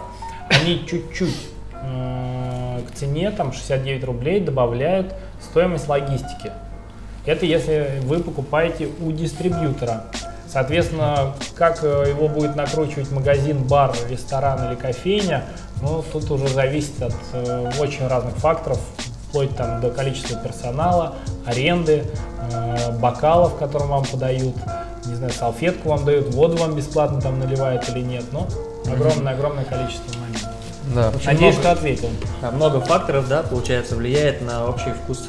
они 0.61 0.85
чуть-чуть 0.87 1.49
э, 1.73 2.81
к 2.89 2.95
цене, 2.95 3.31
там 3.31 3.53
69 3.53 4.05
рублей, 4.05 4.41
добавляют 4.41 5.15
стоимость 5.41 5.89
логистики. 5.89 6.53
Это 7.25 7.47
если 7.47 8.01
вы 8.03 8.19
покупаете 8.21 8.89
у 9.01 9.13
дистрибьютора. 9.13 10.05
Соответственно, 10.49 11.33
как 11.55 11.83
э, 11.83 12.07
его 12.09 12.29
будет 12.29 12.57
накручивать 12.57 13.11
магазин, 13.11 13.63
бар, 13.63 13.95
ресторан 14.11 14.69
или 14.69 14.75
кофейня, 14.75 15.45
ну, 15.81 16.05
тут 16.13 16.31
уже 16.31 16.49
зависит 16.49 17.03
от 17.03 17.15
э, 17.33 17.71
очень 17.79 18.07
разных 18.07 18.35
факторов, 18.37 18.79
вплоть 19.29 19.57
там 19.57 19.81
до 19.81 19.91
количества 19.91 20.37
персонала, 20.37 21.15
аренды, 21.47 22.05
э, 22.53 22.99
бокалов, 22.99 23.57
которым 23.57 23.89
вам 23.89 24.05
подают, 24.05 24.55
не 25.07 25.15
знаю, 25.15 25.33
салфетку 25.33 25.89
вам 25.89 26.05
дают, 26.05 26.35
воду 26.35 26.59
вам 26.59 26.75
бесплатно 26.75 27.21
там 27.21 27.39
наливают 27.39 27.89
или 27.89 28.01
нет, 28.01 28.25
но 28.33 28.47
огромное-огромное 28.93 29.65
количество 29.65 30.13
Да. 30.95 31.13
Надеюсь, 31.25 31.55
много- 31.55 31.63
что 31.63 31.73
ответил. 31.73 32.11
Да, 32.41 32.51
много 32.51 32.81
факторов, 32.81 33.29
да, 33.29 33.43
получается, 33.43 33.97
влияет 33.97 34.43
на 34.43 34.67
общий 34.67 34.91
вкус. 34.91 35.29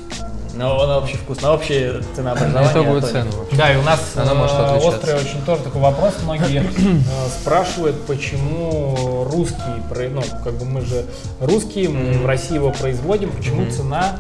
На, 0.56 0.66
на 0.68 0.98
общий 1.00 1.18
вкус, 1.18 1.42
на 1.42 1.54
общее 1.54 2.04
ценообразование. 2.16 2.72
Итоговую 2.72 3.02
тоника. 3.02 3.20
цену 3.22 3.32
вообще. 3.40 3.56
Да, 3.56 3.74
и 3.74 3.78
у 3.78 3.82
нас 3.82 4.00
Она 4.16 4.34
может 4.36 4.56
э, 4.56 4.60
отличаться. 4.66 4.88
острый 4.98 5.16
очень 5.16 5.42
тоже 5.46 5.64
такой 5.64 5.82
вопрос. 5.82 6.14
Многие 6.24 6.62
э, 6.62 7.02
спрашивают, 7.42 8.06
почему 8.06 9.28
русский, 9.32 9.82
про- 9.90 10.10
ну, 10.10 10.22
как 10.44 10.54
бы 10.54 10.66
мы 10.66 10.82
же 10.82 11.06
русские, 11.40 11.90
мы 11.90 12.20
в 12.20 12.26
России 12.28 12.54
его 12.56 12.70
производим, 12.72 13.32
почему 13.32 13.70
цена, 13.72 14.20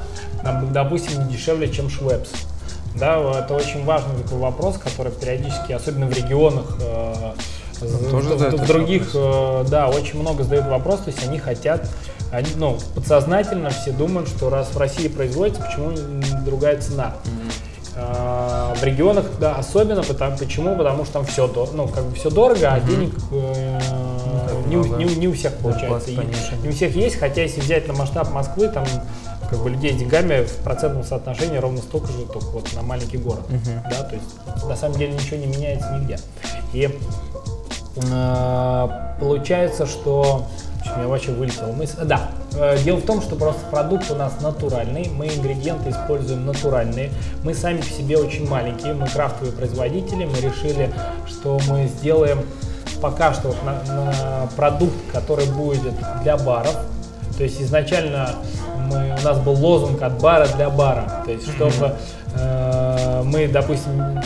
допустим, 0.71 1.27
не 1.27 1.33
дешевле, 1.35 1.69
чем 1.71 1.89
Швепс. 1.89 2.29
Да, 2.95 3.17
это 3.39 3.53
очень 3.55 3.83
важный 3.85 4.21
такой 4.23 4.37
вопрос, 4.39 4.77
который 4.77 5.11
периодически, 5.11 5.71
особенно 5.71 6.07
в 6.07 6.13
регионах, 6.17 6.65
э, 6.81 7.33
тоже 8.11 8.29
в- 8.29 8.51
в, 8.61 8.67
других, 8.67 9.09
э, 9.13 9.65
да, 9.69 9.87
очень 9.89 10.19
много 10.19 10.43
задают 10.43 10.67
вопрос, 10.67 11.01
то 11.01 11.09
есть 11.11 11.25
они 11.27 11.37
хотят, 11.39 11.87
они, 12.31 12.47
ну, 12.55 12.77
подсознательно 12.95 13.69
все 13.69 13.91
думают, 13.91 14.27
что 14.29 14.49
раз 14.49 14.69
в 14.73 14.77
России 14.77 15.07
производится, 15.07 15.61
почему 15.61 15.91
другая 16.45 16.79
цена. 16.81 17.13
А, 17.95 18.73
В 18.75 18.83
регионах, 18.83 19.25
да, 19.39 19.55
особенно 19.55 20.01
потому, 20.03 20.35
почему? 20.37 20.75
Потому 20.75 21.03
что 21.05 21.13
там 21.13 21.25
все, 21.25 21.47
ну, 21.73 21.87
как 21.87 22.03
бы 22.05 22.15
все 22.15 22.31
дорого, 22.31 22.73
а 22.73 22.79
денег 22.79 23.13
э, 23.31 23.79
не, 24.67 24.77
у- 24.77 24.83
много. 24.83 24.97
не 24.97 25.05
у- 25.05 25.15
не 25.19 25.27
у 25.27 25.33
всех 25.33 25.53
получается. 25.57 26.09
Зарплаты 26.11 26.11
И 26.57 26.63
не 26.63 26.69
у 26.69 26.71
всех 26.73 26.95
есть, 26.95 27.17
хотя 27.17 27.43
если 27.43 27.61
взять 27.61 27.87
на 27.87 27.93
масштаб 27.93 28.31
Москвы, 28.31 28.67
там 28.69 28.85
как 29.47 29.59
бы 29.61 29.69
людей 29.69 29.93
с 29.93 29.97
деньгами 29.97 30.43
в 30.43 30.55
процентном 30.63 31.03
соотношении 31.03 31.57
ровно 31.57 31.77
столько 31.79 32.07
же, 32.07 32.25
только 32.25 32.47
вот 32.47 32.73
на 32.73 32.81
маленький 32.81 33.17
город. 33.17 33.43
Да, 33.91 34.01
то 34.03 34.15
есть 34.15 34.65
на 34.67 34.75
самом 34.75 34.97
деле 34.97 35.13
ничего 35.13 35.37
не 35.37 35.45
меняется 35.45 35.91
нигде. 35.91 36.17
И 36.73 36.89
получается, 39.19 39.85
что 39.85 40.47
в 40.83 40.85
общем, 40.85 41.01
я 41.01 41.07
вообще 41.07 41.31
вылетел 41.31 41.71
мысль. 41.71 41.97
Да, 42.03 42.29
э, 42.55 42.77
дело 42.83 42.97
в 42.97 43.05
том, 43.05 43.21
что 43.21 43.35
просто 43.35 43.61
продукт 43.71 44.11
у 44.11 44.15
нас 44.15 44.33
натуральный, 44.41 45.09
мы 45.15 45.27
ингредиенты 45.27 45.91
используем 45.91 46.45
натуральные, 46.45 47.11
мы 47.43 47.53
сами 47.53 47.77
по 47.77 47.85
себе 47.85 48.17
очень 48.17 48.49
маленькие, 48.49 48.93
мы 48.93 49.07
крафтовые 49.07 49.53
производители, 49.53 50.25
мы 50.25 50.35
решили, 50.41 50.93
что 51.25 51.57
мы 51.69 51.87
сделаем 51.87 52.41
пока 53.01 53.33
что 53.33 53.49
вот 53.49 53.57
на, 53.63 53.93
на 53.93 54.47
продукт, 54.55 54.93
который 55.11 55.45
будет 55.45 55.93
для 56.21 56.37
баров. 56.37 56.75
То 57.37 57.43
есть 57.43 57.61
изначально 57.61 58.31
мы, 58.89 59.15
у 59.19 59.23
нас 59.23 59.39
был 59.39 59.53
лозунг 59.53 60.01
от 60.01 60.21
бара 60.21 60.47
для 60.55 60.69
бара. 60.69 61.23
То 61.25 61.31
есть 61.31 61.49
чтобы 61.49 61.95
э, 62.35 63.21
мы, 63.23 63.47
допустим, 63.47 64.19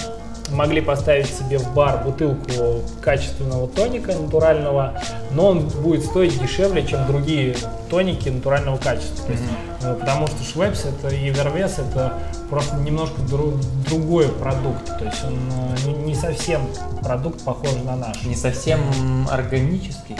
могли 0.57 0.81
поставить 0.81 1.27
себе 1.27 1.59
в 1.59 1.73
бар 1.73 2.03
бутылку 2.03 2.81
качественного 3.01 3.67
тоника 3.67 4.13
натурального, 4.13 4.99
но 5.31 5.49
он 5.49 5.67
будет 5.67 6.03
стоить 6.03 6.39
дешевле, 6.41 6.85
чем 6.85 7.05
другие 7.05 7.55
тоники 7.89 8.29
натурального 8.29 8.77
качества. 8.77 9.25
То 9.27 9.31
есть, 9.33 9.43
э, 9.83 9.95
потому 9.99 10.27
что 10.27 10.43
Швепс 10.43 10.85
это 10.85 11.13
и 11.13 11.29
Вервес 11.29 11.77
это 11.77 12.13
просто 12.49 12.75
немножко 12.77 13.21
дру- 13.21 13.61
другой 13.87 14.29
продукт. 14.29 14.85
То 14.97 15.05
есть 15.05 15.23
он 15.23 15.37
э, 15.85 16.05
не, 16.05 16.15
совсем 16.15 16.61
продукт 17.03 17.43
похожий 17.43 17.83
на 17.83 17.95
наш. 17.95 18.23
Не 18.23 18.35
совсем 18.35 18.79
органический. 19.29 20.15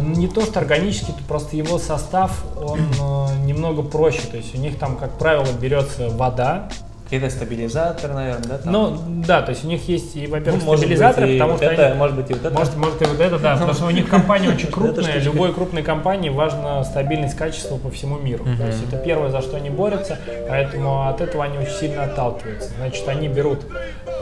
не 0.00 0.28
то, 0.28 0.40
что 0.42 0.60
органический, 0.60 1.12
то 1.12 1.22
просто 1.28 1.56
его 1.56 1.78
состав, 1.78 2.42
он 2.56 2.80
э, 2.80 3.44
немного 3.44 3.82
проще. 3.82 4.22
То 4.30 4.38
есть 4.38 4.54
у 4.54 4.58
них 4.58 4.78
там, 4.78 4.96
как 4.96 5.18
правило, 5.18 5.46
берется 5.60 6.08
вода. 6.08 6.68
Какие-то 7.12 7.36
стабилизаторы, 7.36 8.14
наверное, 8.14 8.48
да? 8.48 8.56
там? 8.56 8.72
Ну, 8.72 8.96
да, 9.26 9.42
то 9.42 9.50
есть 9.50 9.66
у 9.66 9.68
них 9.68 9.86
есть, 9.86 10.16
и, 10.16 10.26
Ну, 10.26 10.32
во-первых, 10.32 10.62
может 10.64 10.80
стабилизаторы, 10.80 11.26
быть, 11.26 11.38
потому 11.38 11.56
что 11.58 11.66
это, 11.66 11.86
они- 11.88 11.98
может 11.98 12.16
быть, 12.16 12.30
и 12.30 12.32
вот 12.32 12.42
это. 12.46 12.54
Может, 12.58 12.76
может 12.78 13.02
и 13.02 13.04
вот 13.04 13.20
это, 13.20 13.38
да, 13.38 13.52
потому 13.52 13.74
что 13.74 13.84
у 13.84 13.90
них 13.90 14.08
компания 14.08 14.48
очень 14.54 14.70
крупная, 14.70 15.18
любой 15.18 15.52
крупной 15.52 15.82
компании 15.82 16.30
важна 16.30 16.82
стабильность 16.84 17.36
качества 17.36 17.76
по 17.76 17.90
всему 17.90 18.16
миру. 18.16 18.46
То 18.56 18.66
есть 18.66 18.82
это 18.88 18.96
первое, 18.96 19.28
за 19.28 19.42
что 19.42 19.58
они 19.58 19.68
борются, 19.68 20.18
поэтому 20.48 21.06
от 21.06 21.20
этого 21.20 21.44
они 21.44 21.58
очень 21.58 21.74
сильно 21.74 22.04
отталкиваются. 22.04 22.70
Значит, 22.78 23.06
они 23.06 23.28
берут 23.28 23.60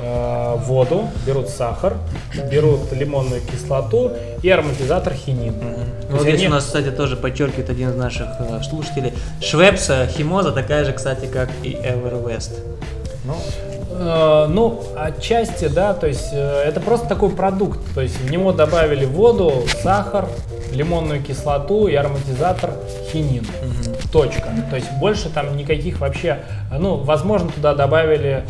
э, 0.03 0.57
воду, 0.67 1.09
берут 1.27 1.49
сахар, 1.49 1.95
берут 2.51 2.93
лимонную 2.93 3.41
кислоту 3.43 4.13
и 4.43 4.49
ароматизатор 4.51 5.13
хинин. 5.15 5.55
Ну, 5.61 5.69
есть 5.71 6.11
вот 6.11 6.23
здесь 6.23 6.35
они- 6.41 6.47
у 6.49 6.51
нас, 6.51 6.65
кстати, 6.65 6.91
тоже 6.91 7.17
подчеркивает 7.17 7.71
один 7.71 7.91
из 7.91 7.97
наших 7.97 8.27
э, 8.41 8.63
слушателей. 8.63 9.13
Швепса 9.41 10.07
химоза 10.07 10.53
такая 10.53 10.85
же, 10.85 10.93
кстати, 10.93 11.27
как 11.27 11.49
и 11.63 11.73
Everwest. 11.75 12.51
Ну, 13.25 13.35
Э, 14.03 14.47
Ну, 14.49 14.83
отчасти, 14.97 15.69
да, 15.69 15.93
то 15.93 16.07
есть 16.07 16.31
э, 16.33 16.63
это 16.65 16.81
просто 16.81 17.07
такой 17.07 17.29
продукт, 17.29 17.81
то 17.95 18.01
есть 18.01 18.19
в 18.19 18.31
него 18.31 18.51
добавили 18.53 19.05
воду, 19.05 19.53
сахар, 19.83 20.27
лимонную 20.73 21.23
кислоту 21.23 21.87
и 21.87 21.95
ароматизатор 21.97 22.71
хинин. 23.13 23.45
Точка. 24.11 24.49
То 24.71 24.77
есть 24.77 24.91
больше 24.93 25.29
там 25.29 25.55
никаких 25.57 26.01
вообще, 26.01 26.39
ну, 26.79 26.97
возможно, 26.97 27.51
туда 27.51 27.75
добавили 27.75 28.45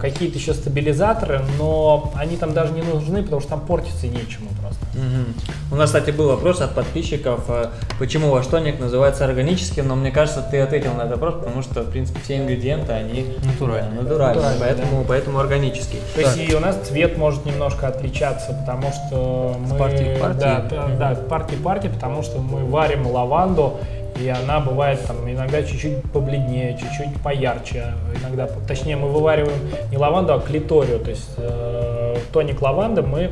какие-то 0.00 0.38
еще 0.38 0.54
стабилизаторы, 0.54 1.42
но 1.58 2.12
они 2.14 2.36
там 2.36 2.52
даже 2.52 2.72
не 2.72 2.82
нужны, 2.82 3.22
потому 3.22 3.40
что 3.40 3.50
там 3.50 3.60
портиться 3.60 4.06
нечему 4.06 4.48
просто. 4.60 4.84
Мгм. 4.94 5.34
У 5.72 5.76
нас, 5.76 5.90
кстати, 5.90 6.10
был 6.10 6.28
вопрос 6.28 6.60
от 6.60 6.74
подписчиков, 6.74 7.44
э, 7.48 7.66
почему 7.98 8.30
ваш 8.30 8.46
тоник 8.46 8.80
называется 8.80 9.24
органическим, 9.24 9.86
но 9.86 9.96
мне 9.96 10.10
кажется, 10.10 10.42
ты 10.42 10.60
ответил 10.60 10.94
на 10.94 11.02
этот 11.02 11.20
вопрос, 11.20 11.44
потому 11.44 11.62
что, 11.62 11.82
в 11.82 11.90
принципе, 11.90 12.20
все 12.24 12.38
ингредиенты, 12.38 12.92
они 12.92 13.26
Натуральные. 13.44 13.90
да, 13.90 14.02
натуральные, 14.02 14.34
Натуральные, 14.34 14.60
поэтому, 14.60 15.04
поэтому 15.04 15.38
органический. 15.38 16.00
То 16.14 16.20
есть 16.20 16.38
и 16.38 16.54
у 16.54 16.60
нас 16.60 16.76
цвет 16.76 17.16
может 17.16 17.44
немножко 17.44 17.88
отличаться, 17.88 18.52
потому 18.52 18.92
что 18.92 19.56
мы... 19.58 19.78
партии 19.78 20.16
к 20.16 20.20
партии. 20.20 20.40
Да, 20.40 20.66
да, 20.70 20.88
да, 20.98 21.08
от 21.10 21.28
партии 21.28 21.54
к 21.54 21.62
партии, 21.62 21.88
потому 21.88 22.22
что 22.22 22.38
мы 22.38 22.64
варим 22.64 23.06
лаванду, 23.06 23.78
и 24.20 24.28
она 24.28 24.60
бывает 24.60 25.00
там 25.06 25.16
иногда 25.30 25.62
чуть-чуть 25.62 26.02
побледнее, 26.12 26.76
чуть-чуть 26.78 27.20
поярче. 27.22 27.94
Иногда, 28.20 28.46
точнее, 28.68 28.96
мы 28.96 29.08
вывариваем 29.08 29.58
не 29.90 29.96
лаванду, 29.96 30.34
а 30.34 30.40
клиторию. 30.40 31.00
То 31.00 31.10
есть 31.10 31.30
э, 31.38 32.16
тоник 32.32 32.60
лаванды 32.60 33.02
мы 33.02 33.30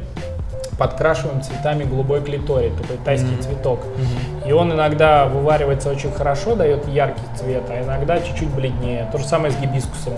подкрашиваем 0.79 1.43
цветами 1.43 1.85
голубой 1.85 2.23
клиторий, 2.23 2.71
такой 2.71 2.97
тайский 3.05 3.37
цветок. 3.43 3.81
И 4.47 4.53
он 4.53 4.73
иногда 4.73 5.27
вываривается 5.27 5.91
очень 5.91 6.13
хорошо, 6.13 6.55
дает 6.55 6.87
яркий 6.89 7.21
цвет, 7.37 7.65
а 7.69 7.83
иногда 7.83 8.21
чуть-чуть 8.21 8.49
бледнее. 8.49 9.09
То 9.13 9.19
же 9.19 9.25
самое 9.25 9.53
с 9.53 9.57
гибискусом. 9.57 10.15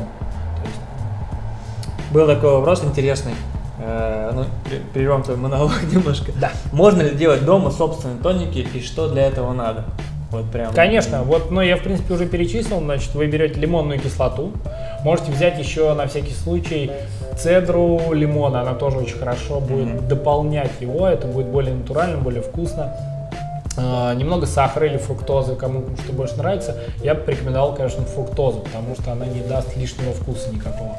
Есть 0.65 2.13
Был 2.13 2.27
такой 2.27 2.53
вопрос 2.53 2.85
интересный. 2.85 3.33
Э, 3.83 4.31
ну, 4.35 4.43
пре- 4.67 4.83
прервем 4.93 5.23
твой 5.23 5.37
монолог 5.39 5.73
немножко. 5.93 6.31
Да. 6.39 6.51
Можно 6.73 7.03
ли 7.03 7.17
делать 7.17 7.45
дома 7.45 7.71
собственные 7.71 8.19
тоники 8.19 8.59
и 8.59 8.83
что 8.83 9.09
для 9.09 9.27
этого 9.27 9.53
надо? 9.53 9.85
Вот 10.31 10.51
прям. 10.51 10.73
Конечно, 10.73 11.23
вот, 11.23 11.51
но 11.51 11.63
я 11.63 11.77
в 11.77 11.83
принципе 11.83 12.15
уже 12.15 12.27
перечислил, 12.27 12.79
значит, 12.79 13.15
вы 13.15 13.27
берете 13.27 13.59
лимонную 13.59 13.99
кислоту, 13.99 14.53
можете 15.03 15.33
взять 15.33 15.59
еще 15.59 15.93
на 15.95 16.07
всякий 16.07 16.33
случай 16.33 16.91
цедру 17.37 18.13
лимона, 18.13 18.61
она 18.61 18.75
тоже 18.75 18.99
очень 18.99 19.17
хорошо 19.17 19.61
будет 19.61 20.07
дополнять 20.07 20.71
его, 20.81 21.07
это 21.07 21.27
будет 21.27 21.47
более 21.47 21.75
натурально, 21.75 22.19
более 22.19 22.43
вкусно. 22.43 22.95
А, 23.77 24.15
немного 24.15 24.47
сахара 24.47 24.87
или 24.87 24.99
фруктозы, 24.99 25.55
кому 25.57 25.85
что 26.05 26.13
больше 26.13 26.37
нравится, 26.37 26.77
я 27.03 27.15
бы 27.15 27.23
порекомендовал, 27.23 27.75
конечно, 27.75 28.05
фруктозу, 28.05 28.61
потому 28.61 28.95
что 28.95 29.13
она 29.13 29.27
не 29.27 29.41
даст 29.41 29.77
лишнего 29.77 30.13
вкуса 30.13 30.53
никакого. 30.53 30.97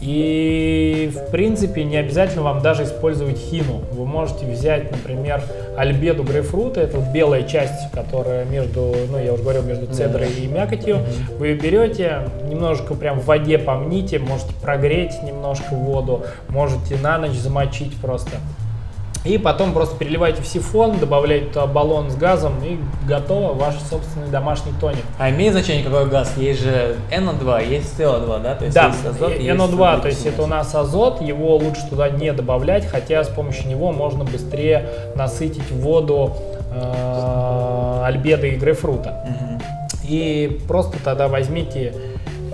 И, 0.00 1.10
в 1.12 1.30
принципе, 1.30 1.82
не 1.82 1.96
обязательно 1.96 2.42
вам 2.42 2.62
даже 2.62 2.84
использовать 2.84 3.36
хину. 3.36 3.82
Вы 3.92 4.06
можете 4.06 4.46
взять, 4.46 4.90
например, 4.92 5.42
альбеду 5.76 6.22
грейпфрута, 6.22 6.80
это 6.80 6.98
вот 6.98 7.12
белая 7.12 7.42
часть, 7.42 7.90
которая 7.92 8.44
между, 8.44 8.94
ну, 9.10 9.18
я 9.18 9.32
уже 9.32 9.42
говорил, 9.42 9.62
между 9.62 9.86
цедрой 9.86 10.30
и 10.30 10.46
мякотью. 10.46 10.98
Вы 11.38 11.48
ее 11.48 11.54
берете, 11.56 12.28
немножко 12.48 12.94
прям 12.94 13.18
в 13.18 13.26
воде 13.26 13.58
помните, 13.58 14.18
можете 14.20 14.54
прогреть 14.62 15.20
немножко 15.24 15.74
воду, 15.74 16.22
можете 16.48 16.96
на 16.96 17.18
ночь 17.18 17.32
замочить 17.32 17.96
просто. 17.96 18.38
И 19.24 19.36
потом 19.36 19.72
просто 19.72 19.96
переливаете 19.96 20.42
в 20.42 20.46
сифон, 20.46 20.98
добавляете 20.98 21.46
туда 21.46 21.66
баллон 21.66 22.10
с 22.10 22.14
газом 22.14 22.54
и 22.64 22.78
готово 23.06 23.52
ваш 23.52 23.74
собственный 23.90 24.28
домашний 24.28 24.72
тоник. 24.80 25.04
А 25.18 25.28
имеет 25.30 25.52
значение 25.52 25.84
какой 25.84 26.06
газ? 26.08 26.32
Есть 26.36 26.62
же 26.62 26.96
NO2, 27.10 27.68
есть 27.68 27.98
CO2, 27.98 28.42
да? 28.42 28.54
То 28.54 28.64
есть 28.64 28.74
Да, 28.74 28.86
есть 28.86 29.04
азот, 29.04 29.32
и- 29.32 29.42
есть 29.42 29.48
NO2, 29.60 30.00
то 30.00 30.08
есть 30.08 30.24
это 30.24 30.42
у 30.42 30.46
нас 30.46 30.74
азот, 30.74 31.20
его 31.20 31.56
лучше 31.56 31.86
туда 31.90 32.08
не 32.08 32.32
добавлять, 32.32 32.86
хотя 32.86 33.24
с 33.24 33.28
помощью 33.28 33.68
него 33.68 33.92
можно 33.92 34.24
быстрее 34.24 34.88
насытить 35.14 35.70
воду 35.72 36.34
э, 36.70 38.02
альбедо 38.04 38.46
и 38.46 38.56
грейпфрута. 38.56 39.24
Мгм. 39.26 39.62
И 40.04 40.60
просто 40.68 40.96
тогда 41.02 41.28
возьмите 41.28 41.92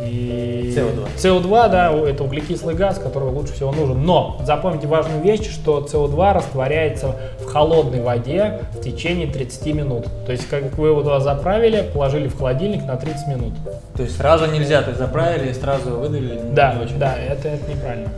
и 0.06 0.74
CO2. 0.76 1.06
CO2, 1.16 1.70
да, 1.70 1.92
это 1.92 2.24
углекислый 2.24 2.74
газ, 2.74 2.98
который 2.98 3.28
лучше 3.30 3.52
всего 3.54 3.72
нужен. 3.72 4.04
Но 4.04 4.40
запомните 4.44 4.86
важную 4.86 5.22
вещь, 5.22 5.50
что 5.50 5.80
CO2 5.80 6.32
растворяется 6.34 7.16
в 7.40 7.46
холодной 7.46 8.00
воде 8.02 8.60
в 8.74 8.80
течение 8.80 9.26
30 9.26 9.66
минут. 9.74 10.06
То 10.26 10.32
есть, 10.32 10.48
как 10.48 10.76
вы 10.78 10.88
его 10.88 11.02
туда 11.02 11.20
заправили, 11.20 11.88
положили 11.92 12.28
в 12.28 12.36
холодильник 12.36 12.84
на 12.84 12.96
30 12.96 13.28
минут. 13.28 13.52
То 13.96 14.02
есть 14.02 14.16
сразу 14.16 14.46
нельзя, 14.46 14.82
то 14.82 14.88
есть 14.90 14.98
заправили 15.00 15.50
и 15.50 15.54
сразу 15.54 15.90
выдавили? 15.90 16.34
не- 16.34 16.52
Да, 16.54 16.74
не 16.74 16.84
очень. 16.84 16.98
да, 16.98 17.14
это, 17.16 17.48
это 17.48 17.70
неправильно. 17.70 18.08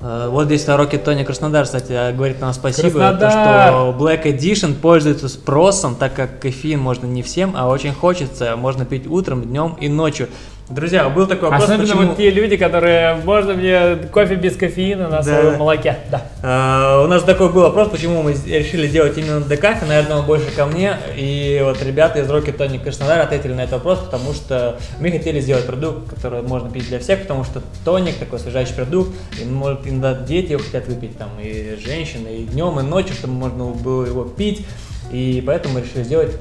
Э, 0.00 0.28
Вот 0.30 0.46
здесь 0.46 0.66
Rocket 0.66 1.04
Tonic 1.04 1.24
Краснодар, 1.24 1.64
кстати, 1.64 1.92
э, 1.92 2.12
говорит 2.12 2.40
нам 2.40 2.52
спасибо, 2.52 2.90
Краснодар! 2.98 3.70
то, 3.72 3.92
что 3.94 4.04
Black 4.04 4.24
Edition 4.24 4.74
пользуется 4.74 5.28
спросом, 5.28 5.94
так 5.94 6.14
как 6.14 6.40
кофеин 6.40 6.80
можно 6.80 7.06
не 7.06 7.22
всем, 7.22 7.54
а 7.56 7.68
очень 7.68 7.92
хочется, 7.92 8.56
можно 8.56 8.84
пить 8.84 9.06
утром, 9.06 9.42
днем 9.42 9.76
и 9.80 9.88
ночью. 9.88 10.28
Друзья, 10.68 11.08
был 11.08 11.26
такой 11.26 11.50
вопрос, 11.50 11.64
Особенно 11.64 11.82
почему... 11.86 12.06
вот 12.08 12.16
те 12.16 12.30
люди, 12.30 12.56
которые, 12.56 13.16
можно 13.16 13.52
мне 13.54 13.96
кофе 14.10 14.36
без 14.36 14.56
кофеина 14.56 15.08
на 15.08 15.18
Да. 15.18 15.22
своем 15.22 15.58
молоке. 15.58 15.96
Да. 16.10 16.22
Э, 16.42 17.04
у 17.04 17.08
нас 17.08 17.24
такой 17.24 17.52
был 17.52 17.62
вопрос, 17.62 17.88
почему 17.88 18.22
мы 18.22 18.32
решили 18.32 18.86
делать 18.86 19.18
именно 19.18 19.40
декафе, 19.40 19.84
наверное, 19.86 20.18
он 20.18 20.24
больше 20.26 20.50
ко 20.54 20.64
мне. 20.66 20.96
И 21.16 21.60
вот 21.64 21.82
ребята 21.82 22.20
из 22.20 22.30
Rocket 22.30 22.56
Tonic 22.56 22.84
Краснодар 22.84 23.20
ответили 23.20 23.52
на 23.52 23.62
этот 23.62 23.74
вопрос, 23.74 23.98
потому 23.98 24.32
что 24.32 24.78
мы 25.00 25.10
хотели 25.10 25.40
сделать 25.40 25.66
продукт, 25.66 26.08
который 26.08 26.42
можно 26.42 26.70
пить 26.70 26.88
для 26.88 27.00
всех, 27.00 27.22
потому 27.22 27.44
что 27.44 27.60
тоник 27.84 28.16
такой 28.16 28.38
освежающий 28.38 28.74
продукт, 28.74 29.10
и 29.40 29.44
может 29.44 29.86
иногда 29.86 30.14
дети 30.14 30.52
его 30.52 30.62
хотят 30.62 30.86
выпить, 30.86 31.18
там, 31.18 31.28
и 31.40 31.76
женщины, 31.84 32.28
и 32.36 32.44
днем, 32.44 32.78
и 32.78 32.82
ночью, 32.82 33.14
чтобы 33.14 33.34
можно 33.34 33.64
было 33.64 34.06
его 34.06 34.24
пить. 34.24 34.64
И 35.10 35.42
поэтому 35.46 35.74
мы 35.74 35.80
решили 35.82 36.04
сделать 36.04 36.36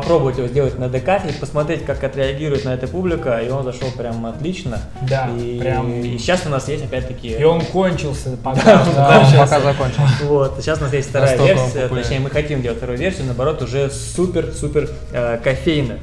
попробовать 0.00 0.38
его 0.38 0.48
сделать 0.48 0.78
на 0.78 0.88
декафе 0.88 1.30
и 1.30 1.32
посмотреть, 1.32 1.84
как 1.84 2.02
отреагирует 2.02 2.64
на 2.64 2.74
это 2.74 2.88
публика, 2.88 3.38
и 3.38 3.48
он 3.48 3.62
зашел 3.64 3.90
прям 3.92 4.26
отлично. 4.26 4.80
Да, 5.02 5.28
и, 5.38 5.58
прям. 5.60 6.02
и 6.02 6.18
сейчас 6.18 6.42
у 6.46 6.48
нас 6.48 6.68
есть 6.68 6.84
опять-таки 6.84 7.28
И 7.28 7.44
он 7.44 7.60
кончился 7.60 8.36
пока. 8.36 8.62
Да, 8.64 8.84
Да. 8.94 9.20
он 9.20 9.38
пока 9.38 9.60
закончился. 9.60 10.24
вот, 10.24 10.56
сейчас 10.60 10.80
у 10.80 10.82
нас 10.82 10.92
есть 10.92 11.10
вторая 11.10 11.36
Настолько 11.36 11.60
версия, 11.60 11.88
точнее 11.88 12.20
мы 12.20 12.30
хотим 12.30 12.60
делать 12.62 12.78
вторую 12.78 12.98
версию, 12.98 13.26
наоборот, 13.26 13.62
уже 13.62 13.90
супер-супер 13.90 14.90
э, 15.12 15.38
кофейно. 15.42 15.98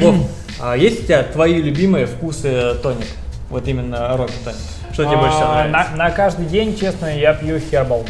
Вов, 0.00 0.16
а 0.60 0.76
есть 0.76 1.02
у 1.02 1.06
тебя 1.06 1.22
твои 1.24 1.60
любимые 1.60 2.06
вкусы 2.06 2.74
тоник? 2.82 3.06
Вот 3.50 3.68
именно 3.68 4.16
роки 4.16 4.32
тоник. 4.44 4.56
Что 4.92 5.04
тебе 5.04 5.16
больше 5.16 5.34
всего 5.36 5.48
А, 5.50 5.64
нравится? 5.66 5.90
На, 5.92 6.04
на 6.04 6.10
каждый 6.10 6.46
день, 6.46 6.78
честно, 6.78 7.06
я 7.18 7.34
пью 7.34 7.58
хербал. 7.58 8.04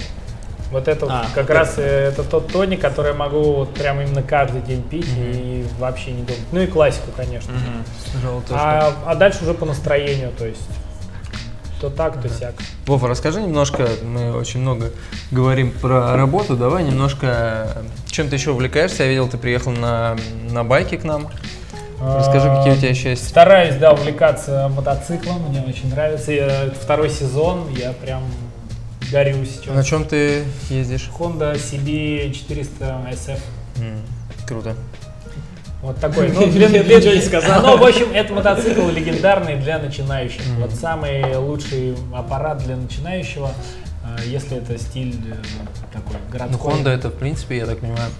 Вот 0.72 0.88
это 0.88 1.06
А, 1.08 1.26
как 1.34 1.48
вот 1.48 1.54
раз 1.54 1.74
э, 1.76 2.08
это 2.08 2.24
тот 2.24 2.48
тоник, 2.50 2.80
который 2.80 3.08
я 3.12 3.14
могу 3.14 3.52
вот 3.52 3.74
прям 3.74 4.00
именно 4.00 4.22
каждый 4.22 4.62
день 4.62 4.82
пить 4.82 5.06
и 5.16 5.66
вообще 5.78 6.12
не 6.12 6.22
думать. 6.22 6.42
Ну 6.50 6.60
и 6.60 6.66
классику, 6.66 7.10
конечно. 7.14 7.52
Желтушка. 8.22 8.56
А, 8.58 8.94
а 9.06 9.14
дальше 9.14 9.42
уже 9.42 9.52
по 9.54 9.66
настроению, 9.66 10.32
то 10.36 10.46
есть 10.46 10.62
то 11.80 11.90
так, 11.90 12.22
то 12.22 12.28
сяк. 12.28 12.54
Вова, 12.86 13.08
расскажи 13.08 13.42
немножко, 13.42 13.88
мы 14.04 14.32
очень 14.36 14.60
много 14.60 14.92
говорим 15.32 15.72
про 15.72 16.16
работу, 16.16 16.56
давай 16.56 16.84
немножко, 16.84 17.82
чем 18.06 18.28
ты 18.28 18.36
еще 18.36 18.52
увлекаешься? 18.52 19.02
Я 19.02 19.08
видел, 19.10 19.28
ты 19.28 19.36
приехал 19.36 19.72
на, 19.72 20.16
на 20.50 20.62
байке 20.64 20.96
к 20.96 21.04
нам. 21.04 21.28
Расскажи, 22.00 22.48
какие 22.48 22.72
у 22.72 22.76
тебя 22.76 22.88
еще 22.90 23.10
есть. 23.10 23.28
Стараюсь, 23.28 23.76
да, 23.76 23.92
увлекаться 23.92 24.68
мотоциклом, 24.74 25.42
мне 25.48 25.60
очень 25.60 25.88
нравится. 25.90 26.32
Я- 26.32 26.64
это 26.66 26.74
второй 26.76 27.10
сезон, 27.10 27.68
я 27.76 27.92
прям 27.92 28.22
горю 29.12 29.44
сейчас. 29.44 29.74
На 29.74 29.84
чем 29.84 30.04
ты 30.04 30.44
ездишь? 30.70 31.10
Honda 31.18 31.54
CB 31.54 32.32
400 32.32 33.06
SF. 33.12 33.40
М, 33.78 34.00
Круто. 34.46 34.74
Вот 35.82 35.98
такой. 35.98 36.30
Ну, 36.30 36.40
я 36.46 36.68
ничего 36.68 37.14
не 37.14 37.20
сказал. 37.20 37.62
Ну, 37.62 37.76
в 37.76 37.84
общем, 37.84 38.12
это 38.12 38.32
мотоцикл 38.32 38.88
легендарный 38.88 39.56
для 39.56 39.78
начинающих. 39.78 40.42
Вот 40.58 40.72
самый 40.72 41.36
лучший 41.36 41.94
аппарат 42.14 42.58
для 42.58 42.76
начинающего, 42.76 43.52
э, 44.04 44.22
если 44.26 44.58
это 44.58 44.78
стиль 44.78 45.20
э, 45.26 45.36
такой 45.92 46.16
Ну, 46.24 46.32
городской. 46.32 46.72
Honda 46.72 46.88
это, 46.90 47.10
в 47.10 47.14
принципе, 47.14 47.58
я 47.58 47.66
так 47.66 47.80
понимаю, 47.80 48.10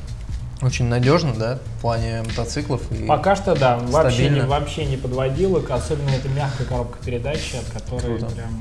очень 0.60 0.86
надежно, 0.86 1.34
да, 1.34 1.58
в 1.78 1.80
плане 1.80 2.22
мотоциклов. 2.22 2.82
И... 2.92 3.06
Пока 3.06 3.36
что, 3.36 3.54
да, 3.54 3.78
вообще 3.78 4.28
не, 4.28 4.40
вообще 4.40 4.84
не 4.84 4.96
подводил, 4.96 5.56
и 5.56 5.72
особенно 5.72 6.10
это 6.10 6.28
мягкая 6.28 6.66
коробка 6.66 6.98
передач, 7.04 7.54
от 7.54 7.82
которой 7.82 8.18
Круто. 8.18 8.26
прям 8.26 8.60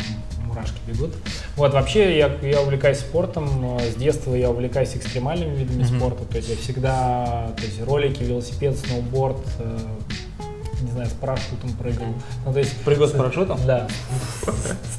мурашки 0.51 0.77
бегут. 0.87 1.11
Вот, 1.55 1.73
вообще 1.73 2.17
я, 2.17 2.31
я 2.41 2.61
увлекаюсь 2.61 2.99
спортом, 2.99 3.77
э, 3.79 3.91
с 3.91 3.95
детства 3.95 4.35
я 4.35 4.49
увлекаюсь 4.49 4.95
экстремальными 4.95 5.55
видами 5.55 5.83
Мгм. 5.83 5.97
спорта, 5.97 6.25
то 6.25 6.37
есть 6.37 6.49
я 6.49 6.55
всегда, 6.55 7.51
то 7.57 7.63
есть 7.63 7.81
ролики, 7.83 8.23
велосипед, 8.23 8.77
сноуборд, 8.77 9.37
э, 9.59 9.77
не 10.81 10.91
знаю, 10.91 11.07
с 11.09 11.13
парашютом 11.13 11.71
прыгал. 11.73 12.07
Ну, 12.45 12.53
то 12.53 12.59
есть 12.59 12.75
Прыгал 12.83 13.07
с 13.07 13.11
парашютом? 13.11 13.59
Да. 13.65 13.87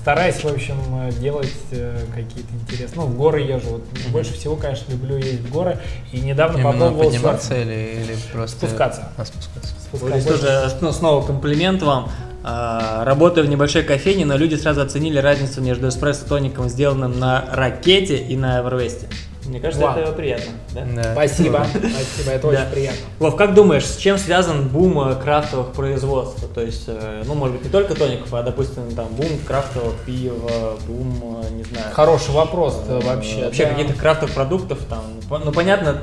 Стараюсь, 0.01 0.37
в 0.37 0.47
общем, 0.47 0.77
э, 1.09 1.13
делать 1.13 1.53
э, 1.73 2.05
какие-то 2.15 2.55
интересные. 2.55 3.05
Ну, 3.05 3.07
в 3.07 3.17
горы 3.17 3.41
езжу. 3.41 3.69
Вот 3.71 3.85
Больше 4.11 4.33
всего, 4.35 4.57
конечно, 4.57 4.93
люблю 4.93 5.17
ездить 5.17 5.41
в 5.41 5.53
горы. 5.53 5.79
И 6.13 6.21
недавно 6.21 6.59
Именно 6.59 6.73
попробовал 6.73 7.05
подниматься 7.11 7.61
или, 7.61 8.05
или 8.05 8.17
просто... 8.33 8.67
Спускаться. 8.67 9.09
А, 9.17 9.25
спускаться. 9.25 9.75
Вот 9.93 9.99
Спускаться. 9.99 10.21
здесь 10.21 10.41
тоже 10.41 10.77
ну, 10.81 10.93
снова 10.93 11.27
комплимент 11.27 11.83
вам. 11.83 12.11
А, 12.45 13.05
Работаю 13.05 13.47
в 13.47 13.51
небольшой 13.51 13.83
кофейне, 13.83 14.25
но 14.25 14.37
люди 14.37 14.55
сразу 14.55 14.81
оценили 14.81 15.19
разницу 15.19 15.61
между 15.61 15.89
эспрессо 15.89 16.27
тоником, 16.27 16.69
сделанным 16.69 17.19
на 17.19 17.45
ракете 17.53 18.17
и 18.17 18.37
на 18.37 18.61
Эвервесте. 18.61 19.07
Мне 19.53 19.61
кажется, 19.61 19.85
Вау. 19.85 19.99
это 19.99 20.13
приятно. 20.13 20.51
Да? 20.73 20.87
Да. 20.97 21.13
Спасибо. 21.13 21.67
Спасибо, 21.71 22.31
это 22.31 22.49
очень 22.49 22.71
приятно. 22.73 23.01
Вов, 23.19 23.37
как 23.37 23.53
думаешь, 23.53 23.85
с 23.85 23.99
чем 23.99 24.17
связан 24.17 24.67
бум 24.69 24.99
э, 25.11 25.15
крафтовых 25.15 25.73
производств? 25.73 26.43
То 26.55 26.63
есть, 26.63 26.85
э, 26.87 27.23
ну, 27.27 27.35
может 27.35 27.57
быть, 27.57 27.65
не 27.67 27.71
только 27.71 27.95
тоников, 27.95 28.33
а, 28.33 28.43
допустим, 28.43 28.91
там, 28.97 29.09
бум 29.09 29.27
крафтового 29.47 29.93
пива, 30.07 30.79
бум, 30.87 31.43
э, 31.45 31.51
не 31.51 31.65
знаю. 31.65 31.93
Хороший 31.93 32.31
вопрос 32.31 32.81
вообще. 32.89 33.45
Вообще 33.45 33.67
каких-то 33.67 33.93
крафтовых 33.93 34.35
продуктов 34.35 34.79
там. 34.89 35.05
Ну, 35.29 35.53
понятно, 35.53 36.01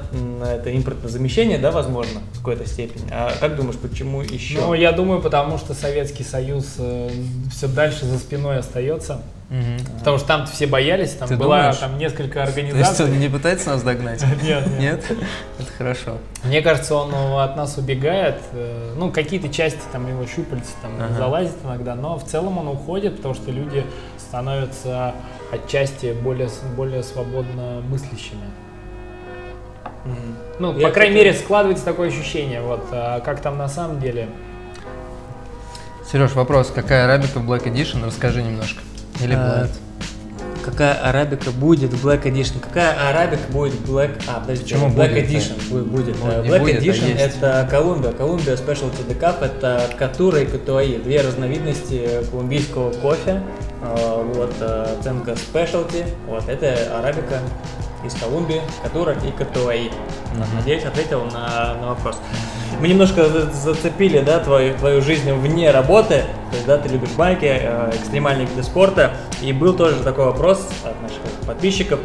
это 0.47 0.69
импортное 0.69 1.09
замещение, 1.09 1.57
да, 1.57 1.71
возможно, 1.71 2.21
в 2.33 2.37
какой-то 2.37 2.67
степени. 2.67 3.07
А 3.09 3.33
как 3.39 3.55
думаешь, 3.55 3.77
почему 3.77 4.21
еще? 4.21 4.59
Ну, 4.59 4.75
я 4.75 4.91
думаю, 4.91 5.23
потому 5.23 5.57
что 5.57 5.73
Советский 5.73 6.23
Союз 6.23 6.75
все 7.51 7.67
дальше 7.67 8.05
за 8.05 8.19
спиной 8.19 8.59
остается. 8.59 9.23
Мгм. 9.49 9.79
Потому 9.97 10.17
что 10.19 10.27
там 10.27 10.45
все 10.45 10.67
боялись, 10.67 11.11
там 11.13 11.27
Ты 11.27 11.35
была 11.35 11.57
думаешь? 11.57 11.77
там 11.77 11.97
несколько 11.97 12.33
То 12.33 12.39
есть 12.41 12.49
организаций. 12.57 13.05
он 13.05 13.19
не 13.19 13.29
пытается 13.29 13.69
нас 13.69 13.81
догнать? 13.81 14.21
Нет, 14.43 14.67
нет. 14.67 14.79
Нет? 14.79 15.05
Это 15.57 15.71
хорошо. 15.75 16.17
Мне 16.43 16.61
кажется, 16.61 16.93
он 16.93 17.11
от 17.39 17.55
нас 17.57 17.75
убегает. 17.77 18.39
э, 18.53 18.93
Ну, 18.95 19.11
какие-то 19.11 19.49
части 19.49 19.79
там 19.91 20.07
его 20.07 20.23
щупальца 20.27 20.71
там 20.83 20.91
Ага. 20.99 21.13
залазит 21.17 21.55
иногда, 21.65 21.95
но 21.95 22.17
в 22.19 22.25
целом 22.25 22.59
он 22.59 22.67
уходит, 22.67 23.15
потому 23.17 23.33
что 23.33 23.49
люди 23.51 23.83
становятся 24.19 25.15
отчасти 25.51 26.13
более, 26.13 27.01
свободно 27.01 27.81
мыслящими. 27.89 28.43
Ну, 30.59 30.77
Я, 30.77 30.87
по 30.87 30.93
крайней 30.93 31.15
мере, 31.15 31.33
складывается 31.33 31.85
такое 31.85 32.09
ощущение. 32.09 32.61
Вот, 32.61 32.85
а 32.91 33.19
как 33.21 33.41
там 33.41 33.57
на 33.57 33.67
самом 33.67 33.99
деле? 33.99 34.29
Сереж, 36.11 36.33
вопрос. 36.33 36.71
Какая 36.73 37.05
арабика 37.05 37.39
в 37.39 37.49
Black 37.49 37.65
Edition? 37.65 38.05
Расскажи 38.05 38.41
немножко. 38.43 38.81
Или 39.21 39.33
А, 39.33 39.37
Blend? 39.65 39.69
Какая 40.63 40.93
арабика 41.09 41.51
будет 41.51 41.93
в 41.93 42.05
Black 42.05 42.23
Edition? 42.23 42.59
Какая 42.61 43.09
арабика 43.09 43.41
будет 43.51 43.73
в 43.73 43.89
Black... 43.91 44.11
А, 44.27 44.39
подожди, 44.41 44.63
Почему 44.63 44.87
Black 44.89 45.09
будет, 45.09 45.29
Edition 45.29 45.71
бу- 45.71 45.83
будет. 45.83 46.15
Ну, 46.23 46.29
Э, 46.31 46.43
Black 46.43 46.59
будет, 46.59 46.75
а 46.75 46.81
Edition 46.81 47.09
есть. 47.13 47.35
это 47.37 47.67
Колумбия. 47.71 48.11
Колумбия 48.11 48.55
Specialty 48.55 49.07
Decaf 49.07 49.43
это 49.43 49.89
Катура 49.97 50.39
и 50.41 50.45
Катуаи. 50.45 50.97
Две 50.97 51.21
разновидности 51.21 52.09
колумбийского 52.29 52.91
кофе. 52.91 53.41
Э, 53.81 54.23
Вот 54.35 54.53
э, 54.59 54.95
оценка 54.99 55.31
Specialty. 55.31 56.05
Вот 56.27 56.47
это 56.47 56.99
арабика 56.99 57.39
из 58.05 58.13
Колумбии, 58.13 58.61
Катура 58.83 59.13
и 59.13 59.31
Катуаи. 59.31 59.91
Надеюсь, 60.55 60.83
ответил 60.85 61.23
на, 61.25 61.75
на 61.81 61.87
вопрос. 61.89 62.17
Мы 62.79 62.87
немножко 62.87 63.27
за- 63.27 63.51
зацепили, 63.51 64.19
да, 64.19 64.39
твою, 64.39 64.77
твою 64.77 65.01
жизнь 65.01 65.31
вне 65.31 65.71
работы. 65.71 66.23
То 66.51 66.55
есть, 66.55 66.65
да, 66.65 66.77
ты 66.77 66.89
любишь 66.89 67.09
байки, 67.17 67.45
э, 67.45 67.91
экстремальные 67.95 68.47
виды 68.47 68.63
спорта. 68.63 69.11
И 69.41 69.51
был 69.53 69.73
тоже 69.75 69.95
такой 69.97 70.25
вопрос 70.25 70.67
от 70.83 71.01
наших 71.01 71.19
подписчиков. 71.45 71.99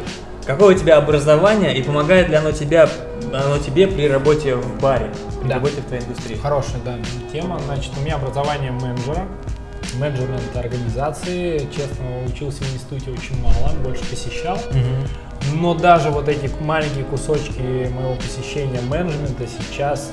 Какое 0.45 0.75
у 0.75 0.77
тебя 0.77 0.97
образование 0.97 1.75
и 1.75 1.81
помогает 1.81 2.29
ли 2.29 2.35
оно, 2.35 2.51
тебя, 2.51 2.87
оно 3.33 3.57
тебе 3.57 3.87
при 3.87 4.07
работе 4.07 4.55
в 4.55 4.79
баре, 4.79 5.09
при 5.41 5.47
Да. 5.47 5.55
работе 5.55 5.81
в 5.81 5.85
твоей 5.85 6.03
индустрии? 6.03 6.35
Хорошая, 6.35 6.77
да, 6.85 6.95
тема. 7.31 7.59
Значит, 7.65 7.93
у 7.97 8.01
меня 8.01 8.15
образование 8.15 8.71
менеджера, 8.71 9.25
менеджмент 9.99 10.55
организации. 10.55 11.59
Честно, 11.75 12.05
учился 12.27 12.63
в 12.63 12.73
институте 12.73 13.11
очень 13.11 13.41
мало, 13.41 13.71
больше 13.83 14.03
посещал. 14.09 14.57
Мгм. 14.71 15.59
Но 15.59 15.73
даже 15.73 16.09
вот 16.09 16.27
эти 16.29 16.49
маленькие 16.61 17.05
кусочки 17.05 17.89
моего 17.95 18.15
посещения 18.15 18.81
менеджмента 18.81 19.43
сейчас 19.47 20.11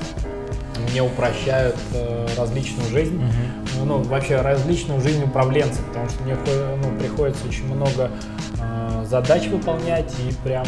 мне 0.93 1.01
упрощают 1.01 1.75
э, 1.93 2.27
различную 2.37 2.87
жизнь, 2.89 3.19
mm-hmm. 3.19 3.83
ну 3.85 4.03
вообще 4.03 4.39
различную 4.41 5.01
жизнь 5.01 5.23
управленца, 5.23 5.81
потому 5.87 6.07
что 6.07 6.23
мне 6.23 6.37
ну, 6.83 6.99
приходится 6.99 7.47
очень 7.47 7.65
много 7.65 8.11
э, 8.59 9.05
задач 9.09 9.47
выполнять 9.47 10.13
и 10.19 10.33
прям 10.43 10.65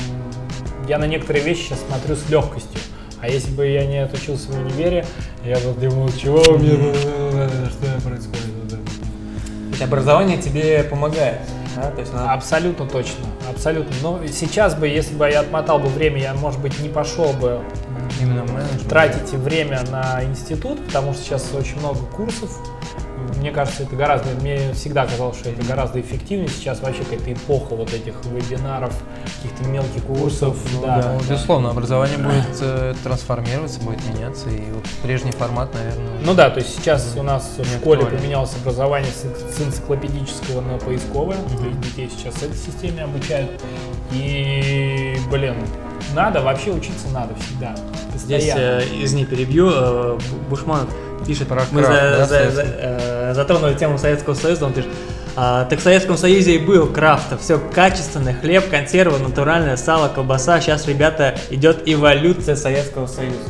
я 0.88 0.98
на 0.98 1.06
некоторые 1.06 1.46
вещи 1.46 1.68
сейчас 1.68 1.80
смотрю 1.88 2.16
с 2.16 2.28
легкостью. 2.30 2.80
А 3.22 3.28
если 3.28 3.52
бы 3.52 3.68
я 3.68 3.86
не 3.86 4.00
отучился 4.00 4.52
в 4.52 4.60
универе, 4.60 5.06
я 5.44 5.58
бы 5.58 5.80
думал, 5.80 6.10
чего 6.10 6.42
мне, 6.58 6.94
что 7.70 8.08
происходит? 8.08 8.70
То 8.70 9.70
есть 9.70 9.82
образование 9.82 10.38
тебе 10.38 10.84
помогает? 10.84 11.42
Да, 11.76 11.92
то 11.92 12.00
есть 12.00 12.14
надо... 12.14 12.32
Абсолютно 12.32 12.88
точно, 12.88 13.26
абсолютно. 13.50 13.94
Но 14.02 14.20
сейчас 14.28 14.76
бы, 14.76 14.88
если 14.88 15.16
бы 15.16 15.30
я 15.30 15.42
отмотал 15.42 15.80
бы 15.80 15.88
время, 15.88 16.22
я, 16.22 16.34
может 16.34 16.60
быть, 16.62 16.80
не 16.80 16.90
пошел 16.90 17.34
бы 17.34 17.62
именно 18.20 18.46
тратить 18.90 19.32
время 19.32 19.84
на 19.92 20.24
институт, 20.24 20.86
потому 20.86 21.14
что 21.14 21.24
сейчас 21.24 21.54
очень 21.54 21.80
много 21.80 22.00
курсов, 22.16 22.52
мне 23.38 23.52
кажется, 23.52 23.84
это 23.84 23.96
гораздо, 23.96 24.30
мне 24.42 24.74
всегда 24.74 25.06
казалось, 25.06 25.38
что 25.38 25.50
это 25.50 25.64
гораздо 25.64 26.00
эффективнее. 26.02 26.48
Сейчас 26.48 26.82
вообще 26.82 27.04
какая-то 27.04 27.34
эпоха 27.34 27.76
вот 27.76 27.94
этих 27.94 28.14
вебинаров, 28.26 28.94
каких-то 29.38 29.68
мелких 29.70 30.04
курсов. 30.04 30.58
Ну, 30.74 30.82
да, 30.82 31.02
да, 31.02 31.18
да, 31.20 31.20
безусловно, 31.30 31.70
образование 31.70 32.18
будет 32.18 32.58
э, 32.62 32.94
трансформироваться, 33.04 33.80
будет 33.82 34.00
меняться, 34.08 34.50
и 34.50 34.72
вот 34.72 34.84
прежний 35.04 35.32
формат, 35.32 35.74
наверное. 35.74 36.20
Ну 36.24 36.34
да, 36.34 36.50
то 36.50 36.60
есть 36.60 36.76
сейчас 36.76 37.16
у 37.18 37.24
нас 37.24 37.58
в 37.58 37.66
школе 37.66 38.02
актуально. 38.02 38.20
поменялось 38.20 38.56
образование 38.62 39.12
с, 39.12 39.62
энциклопедического 39.62 40.62
на 40.62 40.78
поисковое, 40.78 41.38
mm-hmm. 41.38 41.58
то 41.58 41.68
есть 41.68 41.82
детей 41.82 42.12
сейчас 42.16 42.42
этой 42.42 42.58
системе 42.58 43.04
обучают. 43.04 43.52
И, 44.12 45.18
блин, 45.30 45.56
надо, 46.14 46.42
вообще 46.42 46.72
учиться 46.72 47.08
надо 47.14 47.34
всегда. 47.36 47.76
Здесь, 48.16 48.52
э, 48.56 48.84
извини, 49.02 49.26
перебью, 49.26 49.70
э, 49.72 50.18
Бушманов 50.50 50.90
пишет, 51.26 51.48
Про 51.48 51.64
мы 51.72 51.82
крафт, 51.82 52.02
за, 52.02 52.18
да, 52.18 52.26
за, 52.26 52.52
за, 52.52 52.62
э, 52.64 53.34
затронули 53.34 53.74
тему 53.74 53.98
Советского 53.98 54.34
Союза, 54.34 54.66
он 54.66 54.74
пишет, 54.74 54.90
а, 55.36 55.66
так 55.66 55.80
в 55.80 55.82
Советском 55.82 56.18
Союзе 56.18 56.56
и 56.56 56.60
был 56.60 56.88
крафт, 56.88 57.40
все 57.42 57.60
качественное, 57.60 58.34
хлеб, 58.34 58.70
консервы, 58.70 59.20
натуральное 59.20 59.76
сало, 59.76 60.08
колбаса. 60.08 60.62
Сейчас, 60.62 60.88
ребята, 60.88 61.36
идет 61.50 61.84
эволюция 61.86 62.56
Советского 62.56 63.08
Союза. 63.08 63.50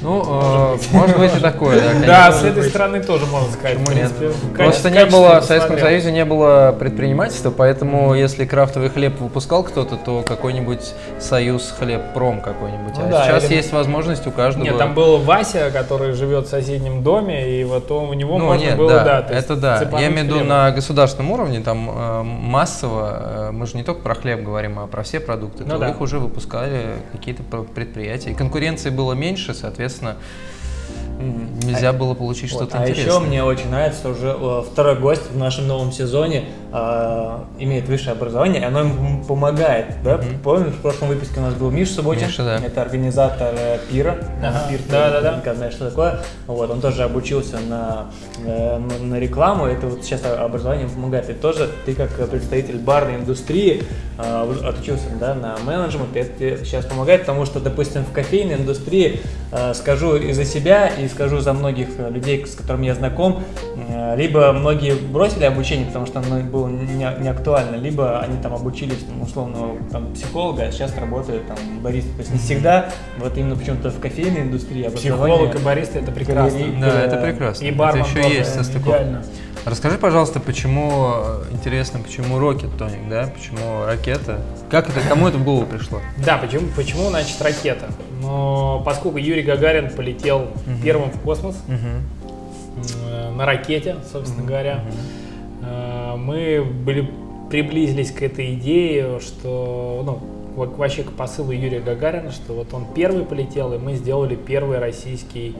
Ну, 0.00 0.24
может, 0.24 0.92
э, 0.92 0.96
может 0.96 1.18
быть 1.18 1.36
и 1.36 1.40
такое, 1.40 1.80
да. 1.80 2.06
Да, 2.06 2.32
с 2.32 2.44
этой 2.44 2.64
стороны 2.64 3.02
тоже 3.02 3.26
можно 3.26 3.52
сказать. 3.52 3.78
Нет. 3.94 4.12
Просто 4.56 4.90
не 4.90 5.04
было, 5.06 5.40
в 5.40 5.44
Советском 5.44 5.78
Союзе 5.78 6.12
не 6.12 6.24
было 6.24 6.74
предпринимательства, 6.78 7.50
поэтому 7.50 8.14
если 8.14 8.44
крафтовый 8.44 8.90
хлеб 8.90 9.18
выпускал 9.20 9.64
кто-то, 9.64 9.96
то 9.96 10.22
какой-нибудь 10.22 10.94
Союз 11.18 11.74
хлеб 11.76 12.00
пром 12.14 12.40
какой-нибудь. 12.40 12.94
Ну, 12.96 13.06
а 13.06 13.10
да, 13.10 13.24
сейчас 13.24 13.50
есть 13.50 13.72
возможность 13.72 14.26
у 14.26 14.30
каждого. 14.30 14.64
Нет, 14.64 14.78
там 14.78 14.94
был 14.94 15.18
Вася, 15.18 15.70
который 15.72 16.12
живет 16.12 16.46
в 16.46 16.50
соседнем 16.50 17.02
доме, 17.02 17.60
и 17.60 17.64
вот 17.64 17.90
у 17.90 18.12
него 18.12 18.38
ну, 18.38 18.46
можно 18.46 18.76
было, 18.76 18.90
да, 18.90 19.26
это 19.28 19.56
да. 19.56 19.88
Я 19.98 20.08
имею 20.08 20.26
в 20.26 20.28
виду 20.28 20.44
на 20.44 20.70
государственном 20.70 21.32
уровне, 21.32 21.60
там 21.60 21.90
э, 21.90 22.22
массово, 22.22 23.48
э, 23.48 23.50
мы 23.52 23.66
же 23.66 23.76
не 23.76 23.82
только 23.82 24.02
про 24.02 24.14
хлеб 24.14 24.42
говорим, 24.42 24.78
а 24.78 24.86
про 24.86 25.02
все 25.02 25.20
продукты, 25.20 25.64
ну, 25.64 25.78
то 25.78 25.88
их 25.88 26.00
уже 26.00 26.18
выпускали 26.18 26.86
какие-то 27.12 27.42
предприятия. 27.42 28.30
И 28.30 28.34
конкуренции 28.34 28.90
было 28.90 29.12
меньше, 29.12 29.54
соответственно, 29.54 29.87
соответственно, 29.88 30.16
нельзя 31.64 31.92
было 31.92 32.14
получить 32.14 32.52
вот. 32.52 32.62
что-то 32.62 32.78
а 32.78 32.88
интересное. 32.88 33.12
А 33.12 33.16
еще 33.16 33.26
мне 33.26 33.42
очень 33.42 33.70
нравится, 33.70 34.00
что 34.00 34.10
уже 34.10 34.36
э, 34.38 34.62
второй 34.70 34.96
гость 34.96 35.30
в 35.30 35.36
нашем 35.36 35.66
новом 35.66 35.90
сезоне 35.90 36.44
э, 36.72 37.38
имеет 37.58 37.88
высшее 37.88 38.12
образование, 38.12 38.62
и 38.62 38.64
оно 38.64 38.80
ему 38.80 39.24
помогает. 39.24 39.96
Да? 40.04 40.14
Mm-hmm. 40.14 40.42
Помнишь, 40.42 40.74
в 40.74 40.80
прошлом 40.80 41.08
выпуске 41.08 41.40
у 41.40 41.42
нас 41.42 41.54
был 41.54 41.70
Миша 41.70 41.94
Субботин, 41.94 42.28
Миша, 42.28 42.44
да. 42.44 42.56
это 42.58 42.82
организатор 42.82 43.54
э, 43.58 43.78
пира. 43.90 44.18
Ага. 44.42 44.66
Пир, 44.70 44.80
да, 44.88 45.20
да, 45.20 45.40
да. 45.44 45.54
знаешь, 45.54 45.74
что 45.74 45.88
такое. 45.88 46.20
Вот, 46.46 46.70
он 46.70 46.80
тоже 46.80 47.02
обучился 47.02 47.58
на, 47.58 48.06
э, 48.44 48.78
на 48.78 49.18
рекламу, 49.18 49.66
это 49.66 49.88
вот 49.88 50.04
сейчас 50.04 50.24
образование 50.24 50.86
ему 50.86 50.94
помогает. 50.94 51.28
И 51.30 51.34
тоже 51.34 51.68
ты 51.84 51.94
как 51.94 52.10
представитель 52.30 52.78
барной 52.78 53.16
индустрии 53.16 53.82
э, 53.82 54.07
отучился 54.18 55.04
да, 55.20 55.34
на 55.34 55.56
менеджмент, 55.58 56.16
и 56.16 56.18
это 56.18 56.36
тебе 56.36 56.58
сейчас 56.64 56.84
помогает, 56.84 57.20
потому 57.20 57.46
что, 57.46 57.60
допустим, 57.60 58.04
в 58.04 58.12
кофейной 58.12 58.56
индустрии, 58.56 59.20
э, 59.52 59.74
скажу 59.74 60.16
и 60.16 60.32
за 60.32 60.44
себя, 60.44 60.88
и 60.88 61.06
скажу 61.08 61.38
за 61.38 61.52
многих 61.52 61.88
людей, 62.10 62.44
с 62.44 62.54
которыми 62.54 62.86
я 62.86 62.94
знаком, 62.94 63.44
э, 63.76 64.16
либо 64.16 64.52
многие 64.52 64.94
бросили 64.94 65.44
обучение, 65.44 65.86
потому 65.86 66.06
что 66.06 66.18
оно 66.18 66.40
было 66.40 66.66
не, 66.66 67.06
не 67.20 67.28
актуально, 67.28 67.76
либо 67.76 68.18
они 68.20 68.42
там 68.42 68.54
обучились, 68.54 69.04
ну, 69.08 69.24
условно, 69.24 69.76
там, 69.92 70.12
психолога, 70.14 70.64
а 70.64 70.72
сейчас 70.72 70.96
работают 70.98 71.46
там 71.46 71.56
баристы. 71.80 72.10
То 72.12 72.20
есть 72.20 72.32
не 72.32 72.38
всегда, 72.38 72.90
вот 73.18 73.36
именно 73.38 73.54
почему-то 73.54 73.90
в 73.90 74.00
кофейной 74.00 74.42
индустрии 74.42 74.88
Психолог 74.88 75.54
и 75.54 75.58
бариста 75.58 76.00
это 76.00 76.10
прекрасно. 76.10 76.60
Да, 76.80 77.02
это 77.02 77.16
прекрасно. 77.18 77.64
И 77.64 77.70
бармен 77.70 78.04
это 78.04 78.18
еще 78.18 78.38
есть 78.38 78.54
состыковка. 78.54 79.22
Расскажи, 79.68 79.98
пожалуйста, 79.98 80.40
почему, 80.40 81.12
интересно, 81.50 82.00
почему 82.00 82.38
Rocket 82.38 82.76
Tonic, 82.78 83.08
да? 83.08 83.32
Почему 83.36 83.84
ракета? 83.84 84.40
Как 84.70 84.88
это, 84.88 85.00
кому 85.08 85.28
это 85.28 85.38
в 85.38 85.44
голову 85.44 85.66
пришло? 85.66 86.00
Да, 86.24 86.38
почему, 86.38 86.68
почему 86.74 87.08
значит, 87.10 87.40
ракета? 87.42 87.86
Но 88.22 88.82
поскольку 88.84 89.18
Юрий 89.18 89.42
Гагарин 89.42 89.90
полетел 89.90 90.42
угу. 90.42 90.82
первым 90.82 91.10
в 91.10 91.20
космос, 91.20 91.56
угу. 91.66 93.36
на 93.36 93.46
ракете, 93.46 93.96
собственно 94.12 94.42
угу. 94.42 94.48
говоря, 94.48 94.84
угу 94.86 94.96
Э, 95.62 96.14
мы 96.16 96.62
были, 96.62 97.10
приблизились 97.50 98.10
к 98.12 98.22
этой 98.22 98.54
идее, 98.54 99.20
что, 99.20 100.02
ну, 100.04 100.20
вообще 100.54 101.02
к 101.02 101.12
посылу 101.12 101.52
Юрия 101.52 101.80
Гагарина, 101.80 102.32
что 102.32 102.54
вот 102.54 102.72
он 102.74 102.86
первый 102.94 103.24
полетел, 103.24 103.72
и 103.74 103.78
мы 103.78 103.94
сделали 103.94 104.34
первый 104.34 104.78
российский 104.78 105.54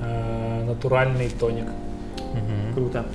э, 0.00 0.64
натуральный 0.66 1.28
тоник. 1.28 1.66
Угу. 1.66 2.74
Круто. 2.74 3.06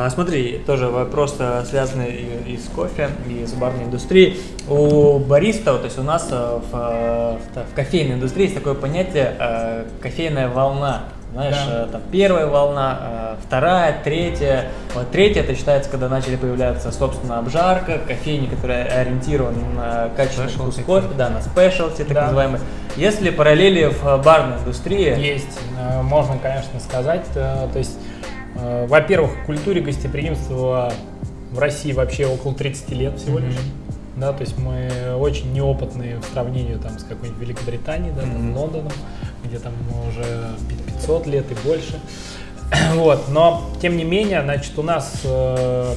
А, 0.00 0.08
смотри, 0.10 0.60
тоже 0.64 0.86
вопрос 0.86 1.38
связанный 1.68 2.12
и, 2.46 2.52
и 2.52 2.56
с 2.56 2.68
кофе, 2.68 3.08
и 3.28 3.44
с 3.44 3.52
барной 3.52 3.82
индустрией. 3.82 4.38
У 4.68 5.18
баристов, 5.18 5.80
то 5.80 5.86
есть 5.86 5.98
у 5.98 6.04
нас 6.04 6.30
в, 6.30 6.62
в, 6.70 7.38
в 7.56 7.74
кофейной 7.74 8.14
индустрии 8.14 8.44
есть 8.44 8.54
такое 8.54 8.74
понятие 8.74 9.34
э, 9.36 9.86
кофейная 10.00 10.50
волна. 10.50 11.00
Знаешь, 11.32 11.56
да. 11.66 11.86
Э, 11.86 11.88
там 11.90 12.02
первая 12.12 12.46
волна, 12.46 12.98
э, 13.00 13.34
вторая, 13.44 14.00
третья. 14.04 14.66
Вот 14.94 15.10
третья 15.10 15.40
это 15.40 15.56
считается, 15.56 15.90
когда 15.90 16.08
начали 16.08 16.36
появляться, 16.36 16.92
собственно, 16.92 17.40
обжарка, 17.40 17.98
кофейни, 17.98 18.46
которые 18.46 18.84
ориентированы 18.84 19.64
на 19.74 20.10
качественный 20.16 20.48
вкус 20.48 20.76
кофе, 20.86 21.08
да, 21.18 21.28
на 21.28 21.42
спешлти, 21.42 22.04
так 22.04 22.12
да. 22.12 22.22
называемый. 22.26 22.60
Если 22.94 23.30
параллели 23.30 23.86
в 23.86 24.22
барной 24.24 24.58
индустрии? 24.58 25.18
Есть, 25.18 25.58
э, 25.76 26.02
можно, 26.02 26.38
конечно, 26.38 26.78
сказать. 26.78 27.24
То 27.34 27.68
есть, 27.74 27.98
во-первых, 28.54 29.30
культуре 29.46 29.80
гостеприимства 29.80 30.92
в 31.50 31.58
России 31.58 31.92
вообще 31.92 32.26
около 32.26 32.54
30 32.54 32.90
лет 32.90 33.18
всего 33.18 33.38
лишь. 33.38 33.54
Mm-hmm. 33.54 33.88
Да, 34.18 34.32
то 34.32 34.40
есть 34.42 34.58
мы 34.58 35.14
очень 35.16 35.52
неопытные 35.52 36.16
в 36.18 36.24
сравнении 36.24 36.74
там, 36.74 36.98
с 36.98 37.04
какой-нибудь 37.04 37.40
Великобританией, 37.40 38.12
да, 38.12 38.22
mm-hmm. 38.22 38.54
Лондоном, 38.54 38.92
где 39.44 39.58
там 39.58 39.72
уже 40.08 40.48
500 40.98 41.26
лет 41.26 41.46
и 41.50 41.66
больше. 41.66 42.00
Вот, 42.94 43.28
но 43.28 43.64
тем 43.80 43.96
не 43.96 44.04
менее, 44.04 44.42
значит, 44.42 44.76
у 44.78 44.82
нас, 44.82 45.20
э, 45.24 45.94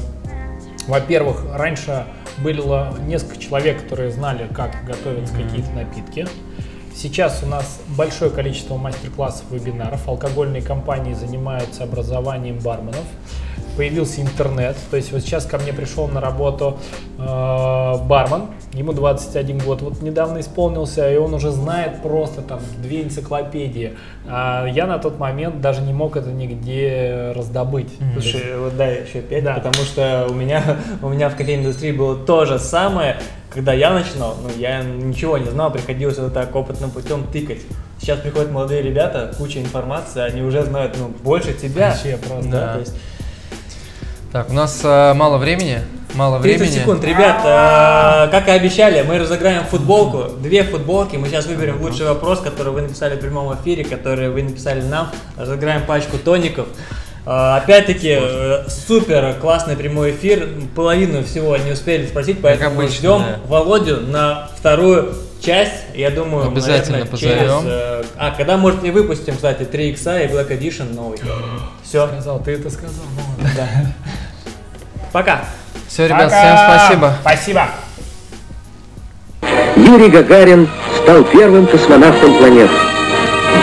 во-первых, 0.88 1.46
раньше 1.54 2.06
было 2.38 2.94
несколько 3.08 3.38
человек, 3.38 3.82
которые 3.82 4.12
знали, 4.12 4.48
как 4.54 4.86
готовятся 4.86 5.34
mm-hmm. 5.34 5.44
какие-то 5.44 5.72
напитки. 5.72 6.28
Сейчас 7.02 7.42
у 7.42 7.48
нас 7.48 7.82
большое 7.98 8.30
количество 8.30 8.78
мастер-классов, 8.78 9.46
вебинаров. 9.50 10.08
Алкогольные 10.08 10.62
компании 10.62 11.16
занимаются 11.16 11.84
образованием 11.84 12.60
барменов 12.60 13.06
появился 13.76 14.22
интернет. 14.22 14.76
То 14.92 14.98
есть 14.98 15.12
вот 15.12 15.22
сейчас 15.22 15.46
ко 15.46 15.58
мне 15.58 15.74
пришел 15.74 16.08
на 16.08 16.22
работу 16.22 16.78
э, 17.18 17.96
бармен, 18.06 18.48
ему 18.74 18.94
21 18.94 19.60
год, 19.60 19.82
вот 19.82 20.02
недавно 20.02 20.42
исполнился, 20.42 21.12
и 21.12 21.18
он 21.18 21.34
уже 21.34 21.52
знает 21.52 22.02
просто 22.04 22.44
там 22.44 22.60
две 22.84 23.02
энциклопедии. 23.02 23.98
А 24.28 24.68
я 24.68 24.86
на 24.86 25.00
тот 25.00 25.18
момент 25.18 25.62
даже 25.62 25.82
не 25.82 25.94
мог 25.94 26.18
это 26.18 26.30
нигде 26.30 27.32
раздобыть. 27.36 27.90
Слушай, 28.14 28.60
вот 28.60 28.78
дай 28.78 29.04
еще 29.04 29.22
пять, 29.22 29.44
да. 29.44 29.56
потому 29.56 29.86
что 29.86 30.28
у 30.30 30.34
меня, 30.34 30.78
у 31.02 31.10
меня 31.10 31.30
в 31.30 31.36
кофейной 31.36 31.64
индустрии 31.64 31.94
было 31.94 32.16
то 32.16 32.46
же 32.46 32.60
самое, 32.60 33.18
когда 33.54 33.74
я 33.74 33.92
начинал, 33.92 34.38
ну, 34.42 34.50
я 34.58 34.82
ничего 34.82 35.38
не 35.38 35.50
знал, 35.50 35.72
приходилось 35.72 36.18
вот 36.18 36.34
так 36.34 36.56
опытным 36.56 36.90
путем 36.90 37.26
тыкать. 37.28 37.60
Сейчас 38.00 38.20
приходят 38.20 38.50
молодые 38.50 38.82
ребята, 38.82 39.34
куча 39.38 39.60
информации, 39.60 40.22
они 40.22 40.42
уже 40.42 40.64
знают, 40.64 40.96
ну, 40.98 41.10
больше 41.24 41.54
тебя. 41.54 41.90
Вообще 41.90 42.18
просто, 42.18 42.50
да. 42.50 42.60
да. 42.60 42.74
То 42.74 42.80
есть, 42.80 42.94
так, 44.32 44.50
у 44.50 44.54
нас 44.54 44.80
э, 44.84 45.14
мало 45.14 45.38
времени. 45.38 45.80
Мало 46.14 46.42
30 46.42 46.60
времени. 46.62 46.80
секунд, 46.80 47.04
ребят, 47.04 47.42
э, 47.44 48.32
как 48.32 48.48
и 48.48 48.52
обещали, 48.52 49.02
мы 49.02 49.18
разыграем 49.20 49.66
футболку, 49.66 50.30
две 50.38 50.64
футболки. 50.64 51.18
Мы 51.18 51.28
сейчас 51.28 51.46
выберем 51.46 51.82
лучший 51.82 52.06
вопрос, 52.06 52.40
который 52.40 52.72
вы 52.72 52.82
написали 52.82 53.16
в 53.16 53.20
прямом 53.20 53.54
эфире, 53.56 53.84
который 53.84 54.30
вы 54.30 54.44
написали 54.44 54.82
нам. 54.82 55.10
Разыграем 55.38 55.86
пачку 55.86 56.18
тоников. 56.18 56.68
А, 57.26 57.58
Опять-таки, 57.58 58.18
э, 58.20 58.64
супер 58.68 59.36
классный 59.40 59.76
прямой 59.76 60.12
эфир. 60.12 60.48
Половину 60.76 61.24
всего 61.24 61.56
не 61.58 61.72
успели 61.72 62.08
спросить, 62.08 62.42
поэтому 62.42 62.80
обычно, 62.80 62.96
ждем 62.96 63.20
да. 63.20 63.40
Володю 63.48 63.98
на 64.02 64.50
вторую 64.58 65.14
часть. 65.40 65.74
Я 65.94 66.10
думаю, 66.10 66.48
Обязательно 66.48 67.00
наверное, 67.00 67.12
позовем. 67.12 67.38
через, 67.38 67.52
э, 67.66 68.04
А, 68.18 68.32
когда, 68.32 68.58
может, 68.58 68.84
и 68.84 68.90
выпустим, 68.92 69.36
кстати, 69.36 69.64
3 69.64 69.90
икса 69.92 70.20
и 70.20 70.28
Black 70.28 70.50
Edition 70.50 70.96
новый. 70.96 71.20
Все, 71.84 72.08
Сказал, 72.08 72.40
ты 72.40 72.54
это 72.54 72.70
сказал. 72.72 72.94
ну 73.38 73.44
ладно. 73.44 73.94
пока. 75.12 75.42
Все, 75.88 76.06
ребят, 76.08 76.24
Пока. 76.24 76.40
всем 76.40 76.58
спасибо. 76.58 77.14
Спасибо. 77.22 77.68
Юрий 79.76 80.10
Гагарин 80.10 80.70
стал 81.04 81.24
первым 81.26 81.68
космонавтом 81.68 82.38
планеты. 82.38 82.74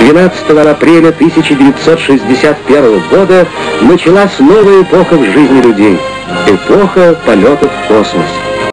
12 0.01 0.51
апреля 0.51 1.09
1961 1.09 3.03
года 3.11 3.47
началась 3.83 4.39
новая 4.39 4.83
эпоха 4.83 5.15
в 5.17 5.25
жизни 5.25 5.61
людей. 5.61 5.99
Эпоха 6.47 7.17
полетов 7.27 7.71
в 7.71 7.89
космосе. 7.89 8.48